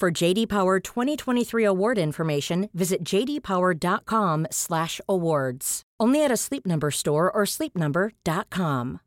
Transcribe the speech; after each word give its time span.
For 0.00 0.22
JD 0.22 0.48
Power 0.48 0.80
2023 0.80 1.64
award 1.64 1.98
information, 1.98 2.68
visit 2.72 3.04
jdpower.com/awards. 3.04 5.82
Only 6.02 6.24
at 6.24 6.32
a 6.32 6.36
Sleep 6.36 6.66
Number 6.66 6.90
store 6.90 7.30
or 7.30 7.46
sleepnumber.com. 7.46 8.98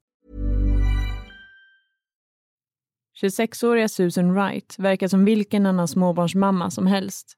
26-åriga 3.21 3.87
Susan 3.87 4.33
Wright 4.33 4.75
verkar 4.79 5.07
som 5.07 5.25
vilken 5.25 5.65
annan 5.65 5.87
småbarnsmamma 5.87 6.71
som 6.71 6.87
helst. 6.87 7.33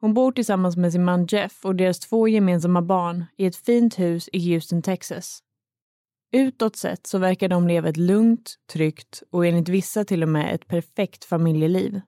Hon 0.00 0.14
bor 0.14 0.32
tillsammans 0.32 0.76
med 0.76 0.92
sin 0.92 1.04
man 1.04 1.26
Jeff 1.26 1.64
och 1.64 1.76
deras 1.76 2.00
två 2.00 2.28
gemensamma 2.28 2.82
barn 2.82 3.24
i 3.36 3.46
ett 3.46 3.56
fint 3.56 3.98
hus 3.98 4.28
i 4.32 4.52
Houston, 4.52 4.82
Texas. 4.82 5.38
Utåt 6.32 6.76
sett 6.76 7.06
så 7.06 7.18
verkar 7.18 7.48
de 7.48 7.68
leva 7.68 7.88
ett 7.88 7.96
lugnt, 7.96 8.54
tryggt 8.72 9.22
och 9.30 9.46
enligt 9.46 9.68
vissa 9.68 10.04
till 10.04 10.22
och 10.22 10.28
med 10.28 10.54
ett 10.54 10.68
perfekt 10.68 11.24
familjeliv. 11.24 12.00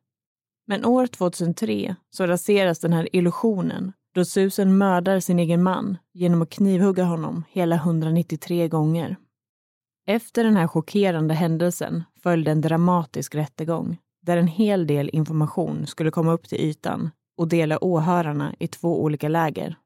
Men 0.66 0.84
år 0.84 1.06
2003 1.06 1.96
så 2.10 2.26
raseras 2.26 2.78
den 2.78 2.92
här 2.92 3.16
illusionen 3.16 3.92
då 4.14 4.24
Susan 4.24 4.78
mördar 4.78 5.20
sin 5.20 5.38
egen 5.38 5.62
man 5.62 5.98
genom 6.12 6.42
att 6.42 6.50
knivhugga 6.50 7.04
honom 7.04 7.44
hela 7.50 7.76
193 7.76 8.68
gånger. 8.68 9.16
Efter 10.06 10.44
den 10.44 10.56
här 10.56 10.66
chockerande 10.66 11.34
händelsen 11.34 12.02
följde 12.22 12.50
en 12.50 12.60
dramatisk 12.60 13.34
rättegång 13.34 13.98
där 14.22 14.36
en 14.36 14.48
hel 14.48 14.86
del 14.86 15.10
information 15.12 15.86
skulle 15.86 16.10
komma 16.10 16.32
upp 16.32 16.48
till 16.48 16.60
ytan 16.60 17.10
och 17.38 17.48
dela 17.48 17.84
åhörarna 17.84 18.54
i 18.58 18.68
två 18.68 19.02
olika 19.02 19.28
läger. 19.28 19.76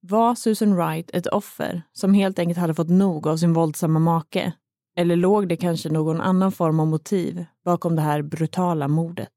Var 0.00 0.34
Susan 0.34 0.76
Wright 0.76 1.10
ett 1.12 1.26
offer 1.26 1.82
som 1.92 2.14
helt 2.14 2.38
enkelt 2.38 2.58
hade 2.58 2.74
fått 2.74 2.90
nog 2.90 3.26
av 3.26 3.36
sin 3.36 3.52
våldsamma 3.52 3.98
make? 3.98 4.52
Eller 4.96 5.16
låg 5.16 5.48
det 5.48 5.56
kanske 5.56 5.88
någon 5.88 6.20
annan 6.20 6.52
form 6.52 6.80
av 6.80 6.86
motiv 6.86 7.44
bakom 7.64 7.96
det 7.96 8.02
här 8.02 8.22
brutala 8.22 8.88
mordet? 8.88 9.32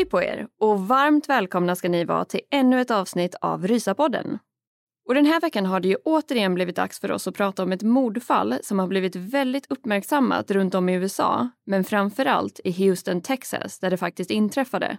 Hej 0.00 0.06
på 0.06 0.22
er 0.22 0.48
och 0.60 0.88
varmt 0.88 1.28
välkomna 1.28 1.76
ska 1.76 1.88
ni 1.88 2.04
vara 2.04 2.24
till 2.24 2.40
ännu 2.50 2.80
ett 2.80 2.90
avsnitt 2.90 3.34
av 3.40 3.66
Rysapodden. 3.66 4.38
Och 5.08 5.14
den 5.14 5.26
här 5.26 5.40
veckan 5.40 5.66
har 5.66 5.80
det 5.80 5.88
ju 5.88 5.96
återigen 6.04 6.54
blivit 6.54 6.76
dags 6.76 7.00
för 7.00 7.12
oss 7.12 7.26
att 7.26 7.34
prata 7.34 7.62
om 7.62 7.72
ett 7.72 7.82
mordfall 7.82 8.54
som 8.62 8.78
har 8.78 8.86
blivit 8.86 9.16
väldigt 9.16 9.70
uppmärksammat 9.70 10.50
runt 10.50 10.74
om 10.74 10.88
i 10.88 10.94
USA, 10.94 11.48
men 11.66 11.84
framför 11.84 12.26
allt 12.26 12.60
i 12.64 12.70
Houston, 12.70 13.20
Texas, 13.20 13.78
där 13.78 13.90
det 13.90 13.96
faktiskt 13.96 14.30
inträffade. 14.30 14.98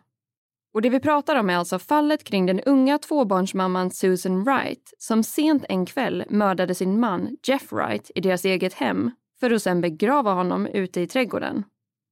Och 0.73 0.81
det 0.81 0.89
vi 0.89 1.00
pratar 1.00 1.35
om 1.35 1.50
är 1.50 1.57
alltså 1.57 1.79
fallet 1.79 2.23
kring 2.23 2.45
den 2.45 2.62
unga 2.62 2.97
tvåbarnsmamman 2.97 3.91
Susan 3.91 4.44
Wright 4.44 4.94
som 4.97 5.23
sent 5.23 5.66
en 5.69 5.85
kväll 5.85 6.23
mördade 6.29 6.75
sin 6.75 7.00
man 7.00 7.38
Jeff 7.47 7.72
Wright 7.72 8.12
i 8.16 8.22
deras 8.22 8.45
eget 8.45 8.73
hem 8.73 9.12
för 9.39 9.51
att 9.51 9.63
sen 9.63 9.81
begrava 9.81 10.33
honom 10.33 10.66
ute 10.68 11.01
i 11.01 11.07
trädgården. 11.07 11.63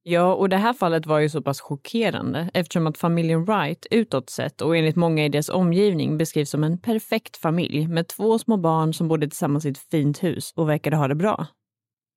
Ja, 0.04 0.34
och 0.34 0.50
det 0.50 0.58
här 0.58 0.74
fallet 0.74 1.06
var 1.06 1.20
ju 1.20 1.30
så 1.30 1.42
pass 1.42 1.62
chockerande 1.62 2.50
eftersom 2.54 2.88
att 2.88 2.98
familjen 2.98 3.46
Wright 3.46 3.86
utåt 3.92 4.30
sett 4.30 4.62
och 4.62 4.78
enligt 4.78 4.96
många 4.96 5.26
i 5.26 5.30
deras 5.30 5.50
omgivning 5.50 6.18
beskrivs 6.18 6.50
som 6.50 6.64
en 6.64 6.78
perfekt 6.78 7.38
familj 7.38 7.88
med 7.88 8.08
två 8.08 8.40
små 8.40 8.58
barn 8.58 8.94
som 8.94 9.08
bodde 9.08 9.28
tillsammans 9.28 9.66
i 9.66 9.70
ett 9.70 9.78
fint 9.78 10.24
hus 10.24 10.54
och 10.56 10.70
verkade 10.70 10.98
ha 10.98 11.08
det 11.08 11.16
bra. 11.16 11.48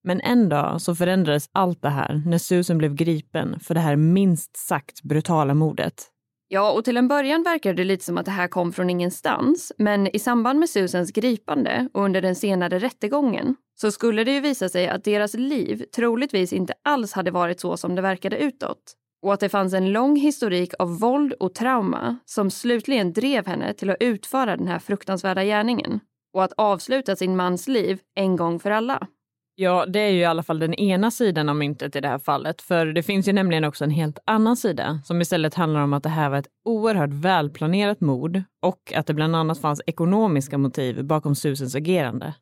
Men 0.04 0.20
en 0.20 0.48
dag 0.48 0.80
så 0.80 0.94
förändrades 0.94 1.48
allt 1.52 1.82
det 1.82 1.88
här 1.88 2.22
när 2.26 2.38
Susan 2.38 2.78
blev 2.78 2.94
gripen 2.94 3.60
för 3.60 3.74
det 3.74 3.80
här 3.80 3.96
minst 3.96 4.56
sagt 4.56 5.02
brutala 5.02 5.54
mordet. 5.54 6.11
Ja, 6.54 6.72
och 6.72 6.84
till 6.84 6.96
en 6.96 7.08
början 7.08 7.42
verkade 7.42 7.74
det 7.74 7.84
lite 7.84 8.04
som 8.04 8.18
att 8.18 8.24
det 8.24 8.30
här 8.30 8.48
kom 8.48 8.72
från 8.72 8.90
ingenstans. 8.90 9.72
Men 9.78 10.16
i 10.16 10.18
samband 10.18 10.58
med 10.58 10.70
Susans 10.70 11.12
gripande 11.12 11.88
och 11.92 12.04
under 12.04 12.22
den 12.22 12.34
senare 12.34 12.78
rättegången 12.78 13.56
så 13.80 13.92
skulle 13.92 14.24
det 14.24 14.32
ju 14.32 14.40
visa 14.40 14.68
sig 14.68 14.88
att 14.88 15.04
deras 15.04 15.34
liv 15.34 15.84
troligtvis 15.94 16.52
inte 16.52 16.74
alls 16.84 17.12
hade 17.12 17.30
varit 17.30 17.60
så 17.60 17.76
som 17.76 17.94
det 17.94 18.02
verkade 18.02 18.36
utåt. 18.36 18.78
Och 19.22 19.32
att 19.34 19.40
det 19.40 19.48
fanns 19.48 19.74
en 19.74 19.92
lång 19.92 20.16
historik 20.16 20.74
av 20.78 20.98
våld 20.98 21.32
och 21.32 21.54
trauma 21.54 22.18
som 22.24 22.50
slutligen 22.50 23.12
drev 23.12 23.46
henne 23.46 23.74
till 23.74 23.90
att 23.90 23.96
utföra 24.00 24.56
den 24.56 24.68
här 24.68 24.78
fruktansvärda 24.78 25.44
gärningen 25.44 26.00
och 26.34 26.44
att 26.44 26.52
avsluta 26.56 27.16
sin 27.16 27.36
mans 27.36 27.68
liv 27.68 28.00
en 28.14 28.36
gång 28.36 28.60
för 28.60 28.70
alla. 28.70 29.06
Ja, 29.54 29.86
det 29.86 30.00
är 30.00 30.10
ju 30.10 30.18
i 30.18 30.24
alla 30.24 30.42
fall 30.42 30.58
den 30.58 30.74
ena 30.74 31.10
sidan 31.10 31.48
av 31.48 31.56
myntet 31.56 31.96
i 31.96 32.00
det 32.00 32.08
här 32.08 32.18
fallet. 32.18 32.62
För 32.62 32.86
det 32.86 33.02
finns 33.02 33.28
ju 33.28 33.32
nämligen 33.32 33.64
också 33.64 33.84
en 33.84 33.90
helt 33.90 34.18
annan 34.24 34.56
sida 34.56 35.00
som 35.04 35.20
istället 35.20 35.54
handlar 35.54 35.80
om 35.80 35.92
att 35.92 36.02
det 36.02 36.08
här 36.08 36.30
var 36.30 36.38
ett 36.38 36.48
oerhört 36.64 37.12
välplanerat 37.12 38.00
mord 38.00 38.42
och 38.62 38.92
att 38.96 39.06
det 39.06 39.14
bland 39.14 39.36
annat 39.36 39.60
fanns 39.60 39.82
ekonomiska 39.86 40.58
motiv 40.58 41.04
bakom 41.04 41.34
Susans 41.34 41.74
agerande. 41.74 42.34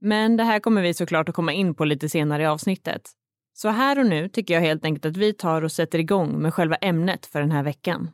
Men 0.00 0.36
det 0.36 0.44
här 0.44 0.60
kommer 0.60 0.82
vi 0.82 0.94
såklart 0.94 1.28
att 1.28 1.34
komma 1.34 1.52
in 1.52 1.74
på 1.74 1.84
lite 1.84 2.08
senare 2.08 2.42
i 2.42 2.46
avsnittet. 2.46 3.02
Så 3.52 3.68
här 3.68 3.98
och 3.98 4.06
nu 4.06 4.28
tycker 4.28 4.54
jag 4.54 4.60
helt 4.60 4.84
enkelt 4.84 5.06
att 5.06 5.16
vi 5.16 5.32
tar 5.32 5.62
och 5.62 5.72
sätter 5.72 5.98
igång 5.98 6.42
med 6.42 6.54
själva 6.54 6.76
ämnet 6.76 7.26
för 7.26 7.40
den 7.40 7.50
här 7.50 7.62
veckan. 7.62 8.10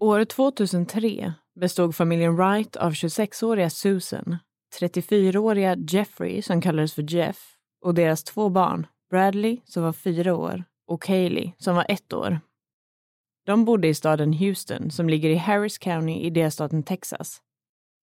År 0.00 0.24
2003 0.24 1.32
bestod 1.60 1.96
familjen 1.96 2.36
Wright 2.36 2.76
av 2.76 2.92
26-åriga 2.92 3.70
Susan, 3.70 4.36
34-åriga 4.80 5.76
Jeffrey 5.88 6.42
som 6.42 6.60
kallades 6.60 6.94
för 6.94 7.14
Jeff 7.14 7.56
och 7.84 7.94
deras 7.94 8.24
två 8.24 8.48
barn, 8.48 8.86
Bradley 9.10 9.60
som 9.64 9.82
var 9.82 9.92
fyra 9.92 10.34
år 10.34 10.64
och 10.86 11.02
Kaylee 11.02 11.52
som 11.58 11.76
var 11.76 11.86
ett 11.88 12.12
år. 12.12 12.40
De 13.46 13.64
bodde 13.64 13.88
i 13.88 13.94
staden 13.94 14.32
Houston 14.32 14.90
som 14.90 15.08
ligger 15.08 15.30
i 15.30 15.36
Harris 15.36 15.78
County 15.78 16.12
i 16.12 16.30
delstaten 16.30 16.82
Texas. 16.82 17.42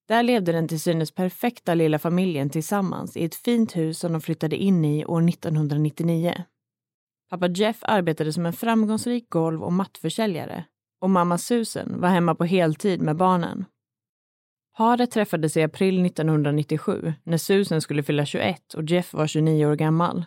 Där 0.08 0.24
levde 0.24 0.52
den 0.52 0.68
till 0.68 0.82
synes 0.82 1.12
perfekta 1.12 1.74
lilla 1.74 2.00
familjen 2.00 2.50
tillsammans 2.50 3.18
i 3.18 3.26
ett 3.26 3.36
fint 3.36 3.76
hus 3.76 4.00
som 4.00 4.12
de 4.12 4.22
flyttade 4.22 4.56
in 4.56 4.86
i 4.86 5.06
år 5.06 5.30
1999. 5.30 6.44
Pappa 7.30 7.48
Jeff 7.48 7.78
arbetade 7.82 8.34
som 8.34 8.46
en 8.46 8.54
framgångsrik 8.54 9.30
golv 9.30 9.64
och 9.64 9.74
mattförsäljare 9.74 10.66
och 11.00 11.10
mamma 11.10 11.38
Susan 11.38 12.02
var 12.02 12.10
hemma 12.10 12.36
på 12.36 12.46
heltid 12.46 13.02
med 13.02 13.16
barnen. 13.16 13.66
Paret 14.78 15.12
träffades 15.12 15.58
i 15.58 15.64
april 15.64 16.06
1997 16.06 17.14
när 17.24 17.38
Susan 17.38 17.82
skulle 17.82 18.04
fylla 18.04 18.26
21 18.26 18.74
och 18.74 18.84
Jeff 18.84 19.14
var 19.14 19.28
29 19.28 19.66
år 19.66 19.76
gammal. 19.76 20.26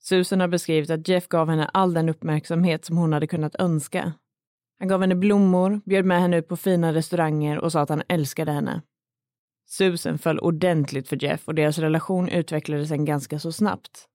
Susan 0.00 0.40
har 0.40 0.48
beskrivit 0.48 0.90
att 0.90 1.08
Jeff 1.08 1.28
gav 1.28 1.50
henne 1.50 1.70
all 1.72 1.94
den 1.94 2.08
uppmärksamhet 2.08 2.84
som 2.84 2.96
hon 2.96 3.12
hade 3.12 3.26
kunnat 3.26 3.56
önska. 3.56 4.12
Han 4.78 4.88
gav 4.88 5.00
henne 5.00 5.14
blommor, 5.14 5.80
bjöd 5.84 6.04
med 6.04 6.20
henne 6.20 6.36
ut 6.36 6.48
på 6.48 6.56
fina 6.56 6.94
restauranger 6.94 7.58
och 7.58 7.72
sa 7.72 7.80
att 7.80 7.88
han 7.88 8.02
älskade 8.08 8.52
henne. 8.52 8.82
Susan 9.68 10.18
föll 10.18 10.38
ordentligt 10.38 11.08
för 11.08 11.24
Jeff 11.24 11.48
och 11.48 11.54
deras 11.54 11.78
relation 11.78 12.28
utvecklades 12.28 12.88
sen 12.88 13.04
ganska 13.04 13.38
så 13.38 13.52
snabbt. 13.52 14.08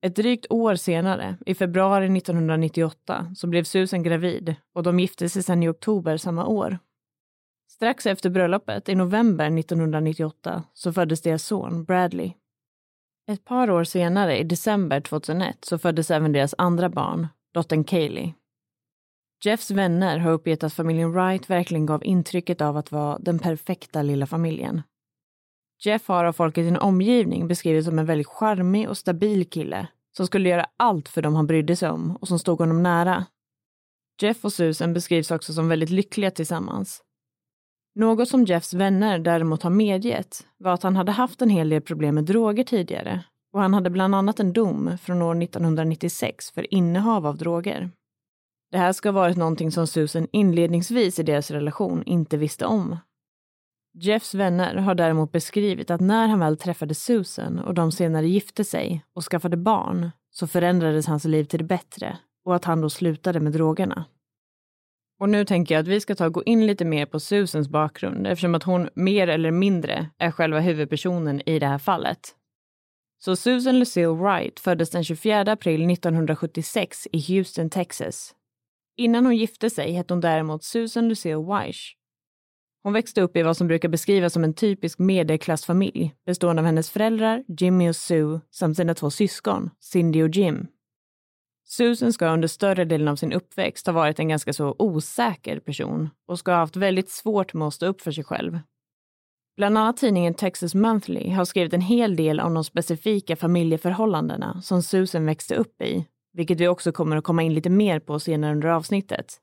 Ett 0.00 0.16
drygt 0.16 0.46
år 0.50 0.74
senare, 0.74 1.36
i 1.46 1.54
februari 1.54 2.18
1998, 2.18 3.34
så 3.36 3.46
blev 3.46 3.64
Susan 3.64 4.02
gravid 4.02 4.54
och 4.74 4.82
de 4.82 5.00
gifte 5.00 5.28
sig 5.28 5.42
sen 5.42 5.62
i 5.62 5.68
oktober 5.68 6.16
samma 6.16 6.46
år. 6.46 6.78
Strax 7.70 8.06
efter 8.06 8.30
bröllopet, 8.30 8.88
i 8.88 8.94
november 8.94 9.58
1998, 9.58 10.64
så 10.74 10.92
föddes 10.92 11.22
deras 11.22 11.42
son 11.42 11.84
Bradley. 11.84 12.32
Ett 13.30 13.44
par 13.44 13.70
år 13.70 13.84
senare, 13.84 14.38
i 14.38 14.44
december 14.44 15.00
2001, 15.00 15.64
så 15.64 15.78
föddes 15.78 16.10
även 16.10 16.32
deras 16.32 16.54
andra 16.58 16.88
barn, 16.88 17.26
dottern 17.54 17.84
Kaylee. 17.84 18.34
Jeffs 19.44 19.70
vänner 19.70 20.18
har 20.18 20.30
uppgett 20.30 20.64
att 20.64 20.74
familjen 20.74 21.12
Wright 21.12 21.50
verkligen 21.50 21.86
gav 21.86 22.04
intrycket 22.04 22.60
av 22.60 22.76
att 22.76 22.92
vara 22.92 23.18
den 23.18 23.38
perfekta 23.38 24.02
lilla 24.02 24.26
familjen. 24.26 24.82
Jeff 25.80 26.08
har 26.08 26.24
av 26.24 26.32
folk 26.32 26.58
i 26.58 26.64
sin 26.64 26.76
omgivning 26.76 27.48
beskrivits 27.48 27.86
som 27.86 27.98
en 27.98 28.06
väldigt 28.06 28.26
charmig 28.26 28.88
och 28.88 28.98
stabil 28.98 29.50
kille 29.50 29.88
som 30.16 30.26
skulle 30.26 30.48
göra 30.48 30.66
allt 30.76 31.08
för 31.08 31.22
dem 31.22 31.34
han 31.34 31.46
brydde 31.46 31.76
sig 31.76 31.90
om 31.90 32.16
och 32.16 32.28
som 32.28 32.38
stod 32.38 32.58
honom 32.58 32.82
nära. 32.82 33.26
Jeff 34.22 34.44
och 34.44 34.52
Susan 34.52 34.94
beskrivs 34.94 35.30
också 35.30 35.52
som 35.52 35.68
väldigt 35.68 35.90
lyckliga 35.90 36.30
tillsammans. 36.30 37.02
Något 37.94 38.28
som 38.28 38.44
Jeffs 38.44 38.74
vänner 38.74 39.18
däremot 39.18 39.62
har 39.62 39.70
medgett 39.70 40.46
var 40.58 40.72
att 40.72 40.82
han 40.82 40.96
hade 40.96 41.12
haft 41.12 41.42
en 41.42 41.50
hel 41.50 41.68
del 41.68 41.82
problem 41.82 42.14
med 42.14 42.24
droger 42.24 42.64
tidigare 42.64 43.24
och 43.52 43.60
han 43.60 43.74
hade 43.74 43.90
bland 43.90 44.14
annat 44.14 44.40
en 44.40 44.52
dom 44.52 44.98
från 44.98 45.22
år 45.22 45.42
1996 45.42 46.50
för 46.50 46.74
innehav 46.74 47.26
av 47.26 47.36
droger. 47.36 47.90
Det 48.70 48.78
här 48.78 48.92
ska 48.92 49.08
ha 49.08 49.20
varit 49.20 49.36
någonting 49.36 49.72
som 49.72 49.86
Susan 49.86 50.26
inledningsvis 50.32 51.18
i 51.18 51.22
deras 51.22 51.50
relation 51.50 52.02
inte 52.02 52.36
visste 52.36 52.66
om. 52.66 52.96
Jeffs 54.00 54.34
vänner 54.34 54.74
har 54.74 54.94
däremot 54.94 55.32
beskrivit 55.32 55.90
att 55.90 56.00
när 56.00 56.28
han 56.28 56.40
väl 56.40 56.56
träffade 56.56 56.94
Susan 56.94 57.58
och 57.58 57.74
de 57.74 57.92
senare 57.92 58.28
gifte 58.28 58.64
sig 58.64 59.04
och 59.12 59.24
skaffade 59.24 59.56
barn 59.56 60.10
så 60.30 60.46
förändrades 60.46 61.06
hans 61.06 61.24
liv 61.24 61.44
till 61.44 61.58
det 61.58 61.64
bättre 61.64 62.18
och 62.44 62.56
att 62.56 62.64
han 62.64 62.80
då 62.80 62.90
slutade 62.90 63.40
med 63.40 63.52
drogerna. 63.52 64.04
Och 65.20 65.28
nu 65.28 65.44
tänker 65.44 65.74
jag 65.74 65.82
att 65.82 65.88
vi 65.88 66.00
ska 66.00 66.14
ta 66.14 66.26
och 66.26 66.32
gå 66.32 66.42
in 66.44 66.66
lite 66.66 66.84
mer 66.84 67.06
på 67.06 67.20
Susans 67.20 67.68
bakgrund 67.68 68.26
eftersom 68.26 68.54
att 68.54 68.62
hon 68.62 68.88
mer 68.94 69.28
eller 69.28 69.50
mindre 69.50 70.10
är 70.18 70.30
själva 70.30 70.60
huvudpersonen 70.60 71.48
i 71.48 71.58
det 71.58 71.66
här 71.66 71.78
fallet. 71.78 72.34
Så 73.18 73.36
Susan 73.36 73.78
Lucille 73.78 74.14
Wright 74.14 74.60
föddes 74.60 74.90
den 74.90 75.04
24 75.04 75.40
april 75.40 75.90
1976 75.90 77.08
i 77.12 77.34
Houston, 77.36 77.70
Texas 77.70 78.34
Innan 78.96 79.26
hon 79.26 79.36
gifte 79.36 79.70
sig 79.70 79.92
hette 79.92 80.14
hon 80.14 80.20
däremot 80.20 80.64
Susan 80.64 81.08
Lucille 81.08 81.42
Weish. 81.42 81.97
Hon 82.88 82.92
växte 82.92 83.20
upp 83.20 83.36
i 83.36 83.42
vad 83.42 83.56
som 83.56 83.66
brukar 83.66 83.88
beskrivas 83.88 84.32
som 84.32 84.44
en 84.44 84.54
typisk 84.54 84.98
medelklassfamilj 84.98 86.14
bestående 86.26 86.62
av 86.62 86.66
hennes 86.66 86.90
föräldrar, 86.90 87.44
Jimmy 87.48 87.88
och 87.88 87.96
Sue, 87.96 88.40
samt 88.50 88.76
sina 88.76 88.94
två 88.94 89.10
syskon, 89.10 89.70
Cindy 89.80 90.22
och 90.22 90.28
Jim. 90.28 90.66
Susan 91.64 92.12
ska 92.12 92.28
under 92.28 92.48
större 92.48 92.84
delen 92.84 93.08
av 93.08 93.16
sin 93.16 93.32
uppväxt 93.32 93.86
ha 93.86 93.92
varit 93.92 94.18
en 94.18 94.28
ganska 94.28 94.52
så 94.52 94.76
osäker 94.78 95.60
person 95.60 96.10
och 96.26 96.38
ska 96.38 96.50
ha 96.50 96.58
haft 96.58 96.76
väldigt 96.76 97.10
svårt 97.10 97.54
med 97.54 97.68
att 97.68 97.74
stå 97.74 97.86
upp 97.86 98.00
för 98.00 98.10
sig 98.10 98.24
själv. 98.24 98.58
Bland 99.56 99.78
annat 99.78 99.96
tidningen 99.96 100.34
Texas 100.34 100.74
Monthly 100.74 101.30
har 101.30 101.44
skrivit 101.44 101.72
en 101.72 101.80
hel 101.80 102.16
del 102.16 102.40
om 102.40 102.54
de 102.54 102.64
specifika 102.64 103.36
familjeförhållandena 103.36 104.62
som 104.62 104.82
Susan 104.82 105.26
växte 105.26 105.54
upp 105.54 105.82
i 105.82 106.06
vilket 106.32 106.60
vi 106.60 106.68
också 106.68 106.92
kommer 106.92 107.16
att 107.16 107.24
komma 107.24 107.42
in 107.42 107.54
lite 107.54 107.70
mer 107.70 108.00
på 108.00 108.20
senare 108.20 108.52
under 108.52 108.68
avsnittet. 108.68 109.40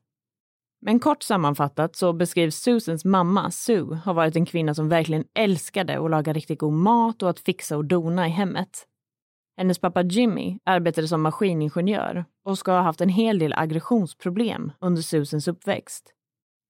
Men 0.86 1.00
kort 1.00 1.22
sammanfattat 1.22 1.96
så 1.96 2.12
beskrivs 2.12 2.56
Susans 2.56 3.04
mamma, 3.04 3.50
Sue, 3.50 3.96
ha 4.04 4.12
varit 4.12 4.36
en 4.36 4.46
kvinna 4.46 4.74
som 4.74 4.88
verkligen 4.88 5.24
älskade 5.34 6.04
att 6.04 6.10
laga 6.10 6.32
riktigt 6.32 6.58
god 6.58 6.72
mat 6.72 7.22
och 7.22 7.30
att 7.30 7.40
fixa 7.40 7.76
och 7.76 7.84
dona 7.84 8.26
i 8.26 8.30
hemmet. 8.30 8.86
Hennes 9.56 9.78
pappa 9.78 10.02
Jimmy 10.02 10.58
arbetade 10.64 11.08
som 11.08 11.22
maskiningenjör 11.22 12.24
och 12.44 12.58
ska 12.58 12.72
ha 12.72 12.80
haft 12.80 13.00
en 13.00 13.08
hel 13.08 13.38
del 13.38 13.52
aggressionsproblem 13.56 14.72
under 14.80 15.02
Susans 15.02 15.48
uppväxt. 15.48 16.12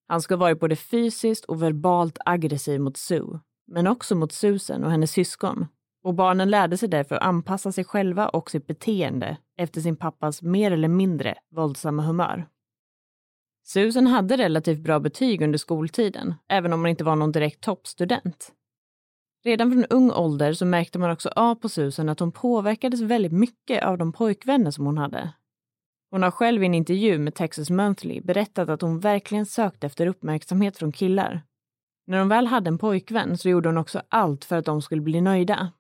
Han 0.08 0.22
ska 0.22 0.34
ha 0.34 0.40
varit 0.40 0.60
både 0.60 0.76
fysiskt 0.76 1.44
och 1.44 1.62
verbalt 1.62 2.18
aggressiv 2.24 2.80
mot 2.80 2.96
Sue, 2.96 3.40
men 3.66 3.86
också 3.86 4.14
mot 4.14 4.32
Susan 4.32 4.84
och 4.84 4.90
hennes 4.90 5.12
syskon 5.12 5.66
och 6.04 6.14
barnen 6.14 6.50
lärde 6.50 6.76
sig 6.76 6.88
därför 6.88 7.14
att 7.14 7.22
anpassa 7.22 7.72
sig 7.72 7.84
själva 7.84 8.28
och 8.28 8.50
sitt 8.50 8.66
beteende 8.66 9.36
efter 9.58 9.80
sin 9.80 9.96
pappas 9.96 10.42
mer 10.42 10.70
eller 10.70 10.88
mindre 10.88 11.34
våldsamma 11.50 12.02
humör. 12.02 12.46
Susan 13.68 14.06
hade 14.06 14.36
relativt 14.36 14.80
bra 14.80 15.00
betyg 15.00 15.42
under 15.42 15.58
skoltiden, 15.58 16.34
även 16.48 16.72
om 16.72 16.80
hon 16.80 16.88
inte 16.88 17.04
var 17.04 17.16
någon 17.16 17.32
direkt 17.32 17.60
toppstudent. 17.60 18.52
Redan 19.44 19.72
från 19.72 19.84
ung 19.84 20.10
ålder 20.10 20.52
så 20.52 20.66
märkte 20.66 20.98
man 20.98 21.10
också 21.10 21.28
av 21.28 21.54
på 21.54 21.68
Susan 21.68 22.08
att 22.08 22.20
hon 22.20 22.32
påverkades 22.32 23.00
väldigt 23.00 23.32
mycket 23.32 23.84
av 23.84 23.98
de 23.98 24.12
pojkvänner 24.12 24.70
som 24.70 24.86
hon 24.86 24.98
hade. 24.98 25.32
Hon 26.10 26.22
har 26.22 26.30
själv 26.30 26.62
i 26.62 26.66
en 26.66 26.74
intervju 26.74 27.18
med 27.18 27.34
Texas 27.34 27.70
Monthly 27.70 28.20
berättat 28.20 28.68
att 28.68 28.82
hon 28.82 29.00
verkligen 29.00 29.46
sökte 29.46 29.86
efter 29.86 30.06
uppmärksamhet 30.06 30.76
från 30.76 30.92
killar. 30.92 31.42
När 32.06 32.18
hon 32.18 32.28
väl 32.28 32.46
hade 32.46 32.68
en 32.68 32.78
pojkvän 32.78 33.38
så 33.38 33.48
gjorde 33.48 33.68
hon 33.68 33.78
också 33.78 34.02
allt 34.08 34.44
för 34.44 34.56
att 34.56 34.64
de 34.64 34.82
skulle 34.82 35.02
bli 35.02 35.20
nöjda. 35.20 35.72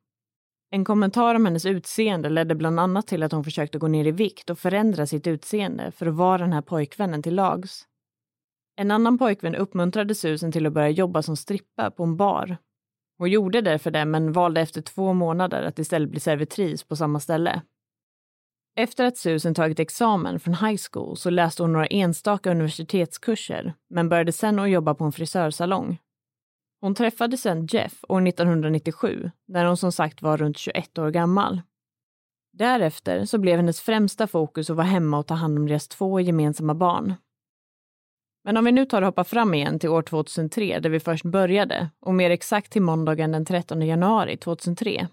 En 0.70 0.84
kommentar 0.84 1.34
om 1.34 1.44
hennes 1.44 1.66
utseende 1.66 2.28
ledde 2.28 2.54
bland 2.54 2.80
annat 2.80 3.06
till 3.06 3.22
att 3.22 3.32
hon 3.32 3.44
försökte 3.44 3.78
gå 3.78 3.88
ner 3.88 4.04
i 4.04 4.10
vikt 4.10 4.50
och 4.50 4.58
förändra 4.58 5.06
sitt 5.06 5.26
utseende 5.26 5.90
för 5.90 6.06
att 6.06 6.14
vara 6.14 6.38
den 6.38 6.52
här 6.52 6.62
pojkvännen 6.62 7.22
till 7.22 7.34
lags. 7.34 7.84
En 8.76 8.90
annan 8.90 9.18
pojkvän 9.18 9.54
uppmuntrade 9.54 10.14
Susan 10.14 10.52
till 10.52 10.66
att 10.66 10.72
börja 10.72 10.90
jobba 10.90 11.22
som 11.22 11.36
strippa 11.36 11.90
på 11.90 12.02
en 12.02 12.16
bar. 12.16 12.56
Hon 13.18 13.30
gjorde 13.30 13.60
därför 13.60 13.90
det, 13.90 14.04
men 14.04 14.32
valde 14.32 14.60
efter 14.60 14.82
två 14.82 15.12
månader 15.12 15.62
att 15.62 15.78
istället 15.78 16.10
bli 16.10 16.20
servitris 16.20 16.84
på 16.84 16.96
samma 16.96 17.20
ställe. 17.20 17.62
Efter 18.78 19.04
att 19.04 19.16
Susan 19.16 19.54
tagit 19.54 19.80
examen 19.80 20.40
från 20.40 20.54
high 20.54 20.80
school 20.92 21.16
så 21.16 21.30
läste 21.30 21.62
hon 21.62 21.72
några 21.72 21.86
enstaka 21.86 22.50
universitetskurser, 22.50 23.74
men 23.90 24.08
började 24.08 24.32
sen 24.32 24.58
att 24.58 24.70
jobba 24.70 24.94
på 24.94 25.04
en 25.04 25.12
frisörsalong. 25.12 25.98
Hon 26.86 26.94
träffade 26.94 27.36
sen 27.36 27.66
Jeff 27.66 28.04
år 28.08 28.28
1997 28.28 29.30
när 29.48 29.64
hon 29.64 29.76
som 29.76 29.92
sagt 29.92 30.22
var 30.22 30.36
runt 30.36 30.58
21 30.58 30.98
år 30.98 31.10
gammal. 31.10 31.62
Därefter 32.52 33.24
så 33.24 33.38
blev 33.38 33.56
hennes 33.56 33.80
främsta 33.80 34.26
fokus 34.26 34.70
att 34.70 34.76
vara 34.76 34.86
hemma 34.86 35.18
och 35.18 35.26
ta 35.26 35.34
hand 35.34 35.58
om 35.58 35.66
deras 35.66 35.88
två 35.88 36.20
gemensamma 36.20 36.74
barn. 36.74 37.14
Men 38.44 38.56
om 38.56 38.64
vi 38.64 38.72
nu 38.72 38.84
tar 38.84 39.02
och 39.02 39.06
hoppar 39.06 39.24
fram 39.24 39.54
igen 39.54 39.78
till 39.78 39.88
år 39.88 40.02
2003 40.02 40.80
där 40.80 40.90
vi 40.90 41.00
först 41.00 41.24
började 41.24 41.90
och 42.00 42.14
mer 42.14 42.30
exakt 42.30 42.72
till 42.72 42.82
måndagen 42.82 43.32
den 43.32 43.44
13 43.44 43.82
januari 43.82 44.36
2003. 44.36 45.08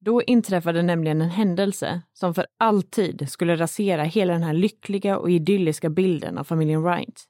Då 0.00 0.22
inträffade 0.22 0.82
nämligen 0.82 1.20
en 1.20 1.30
händelse 1.30 2.02
som 2.12 2.34
för 2.34 2.46
alltid 2.58 3.30
skulle 3.30 3.56
rasera 3.56 4.02
hela 4.02 4.32
den 4.32 4.42
här 4.42 4.54
lyckliga 4.54 5.18
och 5.18 5.30
idylliska 5.30 5.90
bilden 5.90 6.38
av 6.38 6.44
familjen 6.44 6.82
Wright. 6.82 7.24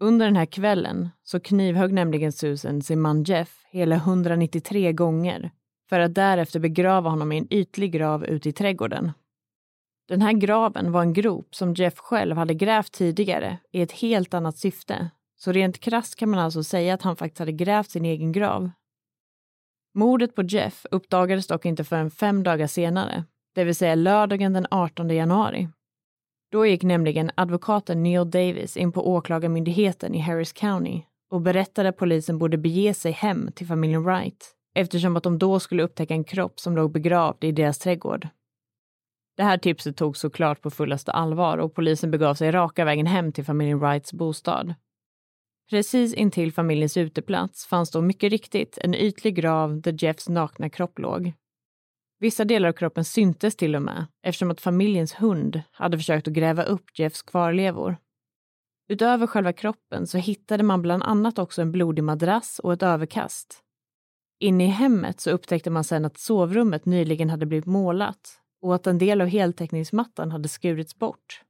Under 0.00 0.26
den 0.26 0.36
här 0.36 0.46
kvällen 0.46 1.08
så 1.22 1.40
knivhögg 1.40 1.92
nämligen 1.92 2.32
Susan 2.32 2.82
sin 2.82 3.00
man 3.00 3.22
Jeff 3.22 3.64
hela 3.70 3.96
193 3.96 4.92
gånger 4.92 5.50
för 5.88 6.00
att 6.00 6.14
därefter 6.14 6.60
begrava 6.60 7.10
honom 7.10 7.32
i 7.32 7.38
en 7.38 7.52
ytlig 7.52 7.92
grav 7.92 8.24
ute 8.24 8.48
i 8.48 8.52
trädgården. 8.52 9.12
Den 10.08 10.22
här 10.22 10.32
graven 10.32 10.92
var 10.92 11.02
en 11.02 11.12
grop 11.12 11.54
som 11.54 11.74
Jeff 11.74 11.98
själv 11.98 12.36
hade 12.36 12.54
grävt 12.54 12.92
tidigare 12.92 13.58
i 13.70 13.82
ett 13.82 13.92
helt 13.92 14.34
annat 14.34 14.58
syfte. 14.58 15.10
Så 15.36 15.52
rent 15.52 15.80
krasst 15.80 16.16
kan 16.16 16.30
man 16.30 16.40
alltså 16.40 16.64
säga 16.64 16.94
att 16.94 17.02
han 17.02 17.16
faktiskt 17.16 17.38
hade 17.38 17.52
grävt 17.52 17.90
sin 17.90 18.04
egen 18.04 18.32
grav. 18.32 18.70
Mordet 19.94 20.34
på 20.34 20.42
Jeff 20.42 20.86
uppdagades 20.90 21.46
dock 21.46 21.64
inte 21.64 21.84
förrän 21.84 22.10
fem 22.10 22.42
dagar 22.42 22.66
senare, 22.66 23.24
det 23.54 23.64
vill 23.64 23.74
säga 23.74 23.94
lördagen 23.94 24.52
den 24.52 24.66
18 24.70 25.10
januari. 25.10 25.68
Då 26.54 26.66
gick 26.66 26.82
nämligen 26.82 27.30
advokaten 27.34 28.02
Neil 28.02 28.30
Davis 28.30 28.76
in 28.76 28.92
på 28.92 29.08
åklagarmyndigheten 29.08 30.14
i 30.14 30.18
Harris 30.18 30.52
County 30.52 31.02
och 31.30 31.40
berättade 31.40 31.88
att 31.88 31.96
polisen 31.96 32.38
borde 32.38 32.58
bege 32.58 32.94
sig 32.94 33.12
hem 33.12 33.52
till 33.54 33.66
familjen 33.66 34.02
Wright 34.04 34.54
eftersom 34.74 35.16
att 35.16 35.22
de 35.22 35.38
då 35.38 35.60
skulle 35.60 35.82
upptäcka 35.82 36.14
en 36.14 36.24
kropp 36.24 36.60
som 36.60 36.76
låg 36.76 36.92
begravd 36.92 37.44
i 37.44 37.52
deras 37.52 37.78
trädgård. 37.78 38.28
Det 39.36 39.42
här 39.42 39.58
tipset 39.58 39.96
togs 39.96 40.20
såklart 40.20 40.62
på 40.62 40.70
fullaste 40.70 41.12
allvar 41.12 41.58
och 41.58 41.74
polisen 41.74 42.10
begav 42.10 42.34
sig 42.34 42.50
raka 42.50 42.84
vägen 42.84 43.06
hem 43.06 43.32
till 43.32 43.44
familjen 43.44 43.78
Wrights 43.78 44.12
bostad. 44.12 44.74
Precis 45.70 46.14
intill 46.14 46.52
familjens 46.52 46.96
uteplats 46.96 47.66
fanns 47.66 47.90
då 47.90 48.00
mycket 48.02 48.30
riktigt 48.30 48.78
en 48.80 48.94
ytlig 48.94 49.34
grav 49.34 49.80
där 49.80 50.04
Jeffs 50.04 50.28
nakna 50.28 50.70
kropp 50.70 50.98
låg. 50.98 51.32
Vissa 52.18 52.44
delar 52.44 52.68
av 52.68 52.72
kroppen 52.72 53.04
syntes 53.04 53.56
till 53.56 53.76
och 53.76 53.82
med 53.82 54.06
eftersom 54.22 54.50
att 54.50 54.60
familjens 54.60 55.14
hund 55.14 55.62
hade 55.70 55.98
försökt 55.98 56.28
att 56.28 56.34
gräva 56.34 56.62
upp 56.62 56.98
Jeffs 56.98 57.22
kvarlevor. 57.22 57.96
Utöver 58.88 59.26
själva 59.26 59.52
kroppen 59.52 60.06
så 60.06 60.18
hittade 60.18 60.62
man 60.62 60.82
bland 60.82 61.02
annat 61.02 61.38
också 61.38 61.62
en 61.62 61.72
blodig 61.72 62.04
madrass 62.04 62.58
och 62.58 62.72
ett 62.72 62.82
överkast. 62.82 63.60
Inne 64.40 64.64
i 64.64 64.68
hemmet 64.68 65.20
så 65.20 65.30
upptäckte 65.30 65.70
man 65.70 65.84
sen 65.84 66.04
att 66.04 66.18
sovrummet 66.18 66.84
nyligen 66.84 67.30
hade 67.30 67.46
blivit 67.46 67.66
målat 67.66 68.40
och 68.62 68.74
att 68.74 68.86
en 68.86 68.98
del 68.98 69.20
av 69.20 69.26
heltäckningsmattan 69.26 70.30
hade 70.30 70.48
skurits 70.48 70.98
bort. 70.98 71.42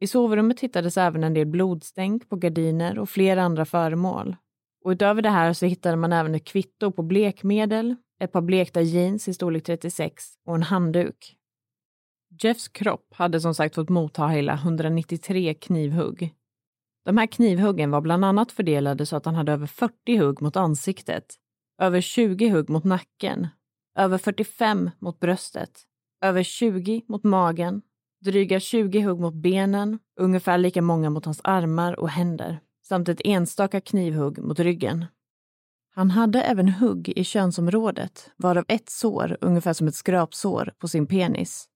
I 0.00 0.06
sovrummet 0.06 0.60
hittades 0.60 0.96
även 0.96 1.24
en 1.24 1.34
del 1.34 1.46
blodstänk 1.46 2.28
på 2.28 2.36
gardiner 2.36 2.98
och 2.98 3.08
flera 3.08 3.42
andra 3.42 3.64
föremål. 3.64 4.36
Och 4.84 4.90
utöver 4.90 5.22
det 5.22 5.30
här 5.30 5.52
så 5.52 5.66
hittade 5.66 5.96
man 5.96 6.12
även 6.12 6.34
ett 6.34 6.44
kvitto 6.44 6.92
på 6.92 7.02
blekmedel, 7.02 7.96
ett 8.20 8.32
par 8.32 8.40
blekta 8.42 8.80
jeans 8.80 9.28
i 9.28 9.34
storlek 9.34 9.64
36 9.64 10.24
och 10.46 10.54
en 10.54 10.62
handduk. 10.62 11.36
Jeffs 12.42 12.68
kropp 12.68 13.14
hade 13.14 13.40
som 13.40 13.54
sagt 13.54 13.74
fått 13.74 13.88
motta 13.88 14.26
hela 14.26 14.54
193 14.54 15.54
knivhugg. 15.54 16.34
De 17.04 17.18
här 17.18 17.26
knivhuggen 17.26 17.90
var 17.90 18.00
bland 18.00 18.24
annat 18.24 18.52
fördelade 18.52 19.06
så 19.06 19.16
att 19.16 19.24
han 19.24 19.34
hade 19.34 19.52
över 19.52 19.66
40 19.66 20.16
hugg 20.16 20.42
mot 20.42 20.56
ansiktet, 20.56 21.34
över 21.80 22.00
20 22.00 22.48
hugg 22.48 22.70
mot 22.70 22.84
nacken, 22.84 23.48
över 23.98 24.18
45 24.18 24.90
mot 24.98 25.20
bröstet, 25.20 25.82
över 26.24 26.42
20 26.42 27.02
mot 27.08 27.24
magen, 27.24 27.82
dryga 28.24 28.60
20 28.60 29.00
hugg 29.00 29.20
mot 29.20 29.34
benen, 29.34 29.98
ungefär 30.20 30.58
lika 30.58 30.82
många 30.82 31.10
mot 31.10 31.24
hans 31.24 31.40
armar 31.44 32.00
och 32.00 32.08
händer, 32.08 32.60
samt 32.88 33.08
ett 33.08 33.20
enstaka 33.24 33.80
knivhugg 33.80 34.38
mot 34.38 34.58
ryggen. 34.58 35.04
Han 35.96 36.10
hade 36.10 36.42
även 36.42 36.68
hugg 36.68 37.08
i 37.08 37.24
könsområdet, 37.24 38.30
varav 38.36 38.64
ett 38.68 38.90
sår, 38.90 39.36
ungefär 39.40 39.72
som 39.72 39.88
ett 39.88 39.94
skrapsår, 39.94 40.72
på 40.78 40.88
sin 40.88 41.06
penis. 41.06 41.68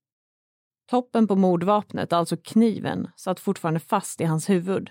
Toppen 0.91 1.27
på 1.27 1.37
mordvapnet, 1.37 2.13
alltså 2.13 2.37
kniven, 2.37 3.11
satt 3.17 3.41
fortfarande 3.41 3.81
fast 3.81 4.21
i 4.21 4.25
hans 4.25 4.51
huvud. 4.51 4.91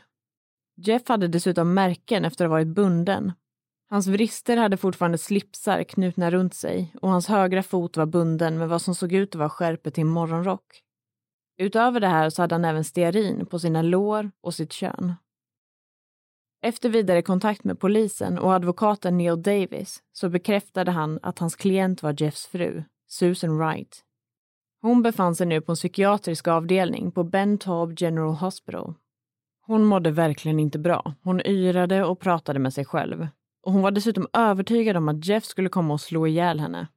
Jeff 0.75 1.07
hade 1.07 1.27
dessutom 1.27 1.73
märken 1.73 2.25
efter 2.25 2.45
att 2.45 2.49
ha 2.49 2.55
varit 2.55 2.67
bunden. 2.67 3.31
Hans 3.89 4.07
vrister 4.07 4.57
hade 4.57 4.77
fortfarande 4.77 5.17
slipsar 5.17 5.83
knutna 5.83 6.31
runt 6.31 6.53
sig 6.53 6.93
och 7.01 7.09
hans 7.09 7.27
högra 7.27 7.63
fot 7.63 7.97
var 7.97 8.05
bunden 8.05 8.57
med 8.57 8.69
vad 8.69 8.81
som 8.81 8.95
såg 8.95 9.13
ut 9.13 9.35
att 9.35 9.39
vara 9.39 9.49
skärpet 9.49 9.93
till 9.93 10.01
en 10.01 10.07
morgonrock. 10.07 10.83
Utöver 11.57 11.99
det 11.99 12.07
här 12.07 12.29
så 12.29 12.41
hade 12.41 12.55
han 12.55 12.65
även 12.65 12.83
stearin 12.83 13.45
på 13.45 13.59
sina 13.59 13.81
lår 13.81 14.31
och 14.41 14.53
sitt 14.53 14.73
kön. 14.73 15.13
Efter 16.61 16.89
vidare 16.89 17.21
kontakt 17.21 17.63
med 17.63 17.79
polisen 17.79 18.39
och 18.39 18.53
advokaten 18.53 19.17
Neil 19.17 19.41
Davis 19.41 20.03
så 20.13 20.29
bekräftade 20.29 20.91
han 20.91 21.19
att 21.21 21.39
hans 21.39 21.55
klient 21.55 22.03
var 22.03 22.15
Jeffs 22.21 22.47
fru, 22.47 22.83
Susan 23.07 23.57
Wright. 23.57 24.03
Hon 24.81 25.01
befann 25.01 25.35
sig 25.35 25.47
nu 25.47 25.61
på 25.61 25.71
en 25.71 25.75
psykiatrisk 25.75 26.47
avdelning 26.47 27.11
på 27.11 27.23
Ben 27.23 27.57
Taub 27.57 27.93
General 27.97 28.35
Hospital. 28.35 28.93
Hon 29.61 29.85
mådde 29.85 30.11
verkligen 30.11 30.59
inte 30.59 30.79
bra. 30.79 31.13
Hon 31.23 31.47
yrade 31.47 32.03
och 32.03 32.19
pratade 32.19 32.59
med 32.59 32.73
sig 32.73 32.85
själv. 32.85 33.27
Och 33.63 33.73
hon 33.73 33.81
var 33.81 33.91
dessutom 33.91 34.27
övertygad 34.33 34.97
om 34.97 35.09
att 35.09 35.25
Jeff 35.25 35.45
skulle 35.45 35.69
komma 35.69 35.93
och 35.93 36.01
slå 36.01 36.27
ihjäl 36.27 36.59
henne. 36.59 36.87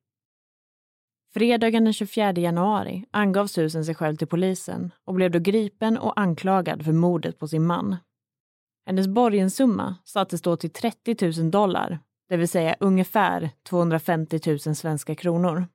Fredagen 1.34 1.84
den 1.84 1.92
24 1.92 2.32
januari 2.32 3.04
angav 3.10 3.46
Susan 3.46 3.84
sig 3.84 3.94
själv 3.94 4.16
till 4.16 4.26
polisen 4.26 4.92
och 5.04 5.14
blev 5.14 5.30
då 5.30 5.38
gripen 5.38 5.98
och 5.98 6.20
anklagad 6.20 6.84
för 6.84 6.92
mordet 6.92 7.38
på 7.38 7.48
sin 7.48 7.66
man. 7.66 7.96
Hennes 8.86 9.08
borgensumma 9.08 9.96
sattes 10.04 10.42
då 10.42 10.56
till 10.56 10.70
30 10.70 11.40
000 11.40 11.50
dollar, 11.50 11.98
det 12.28 12.36
vill 12.36 12.48
säga 12.48 12.76
ungefär 12.80 13.50
250 13.68 14.40
000 14.46 14.58
svenska 14.58 15.14
kronor. 15.14 15.66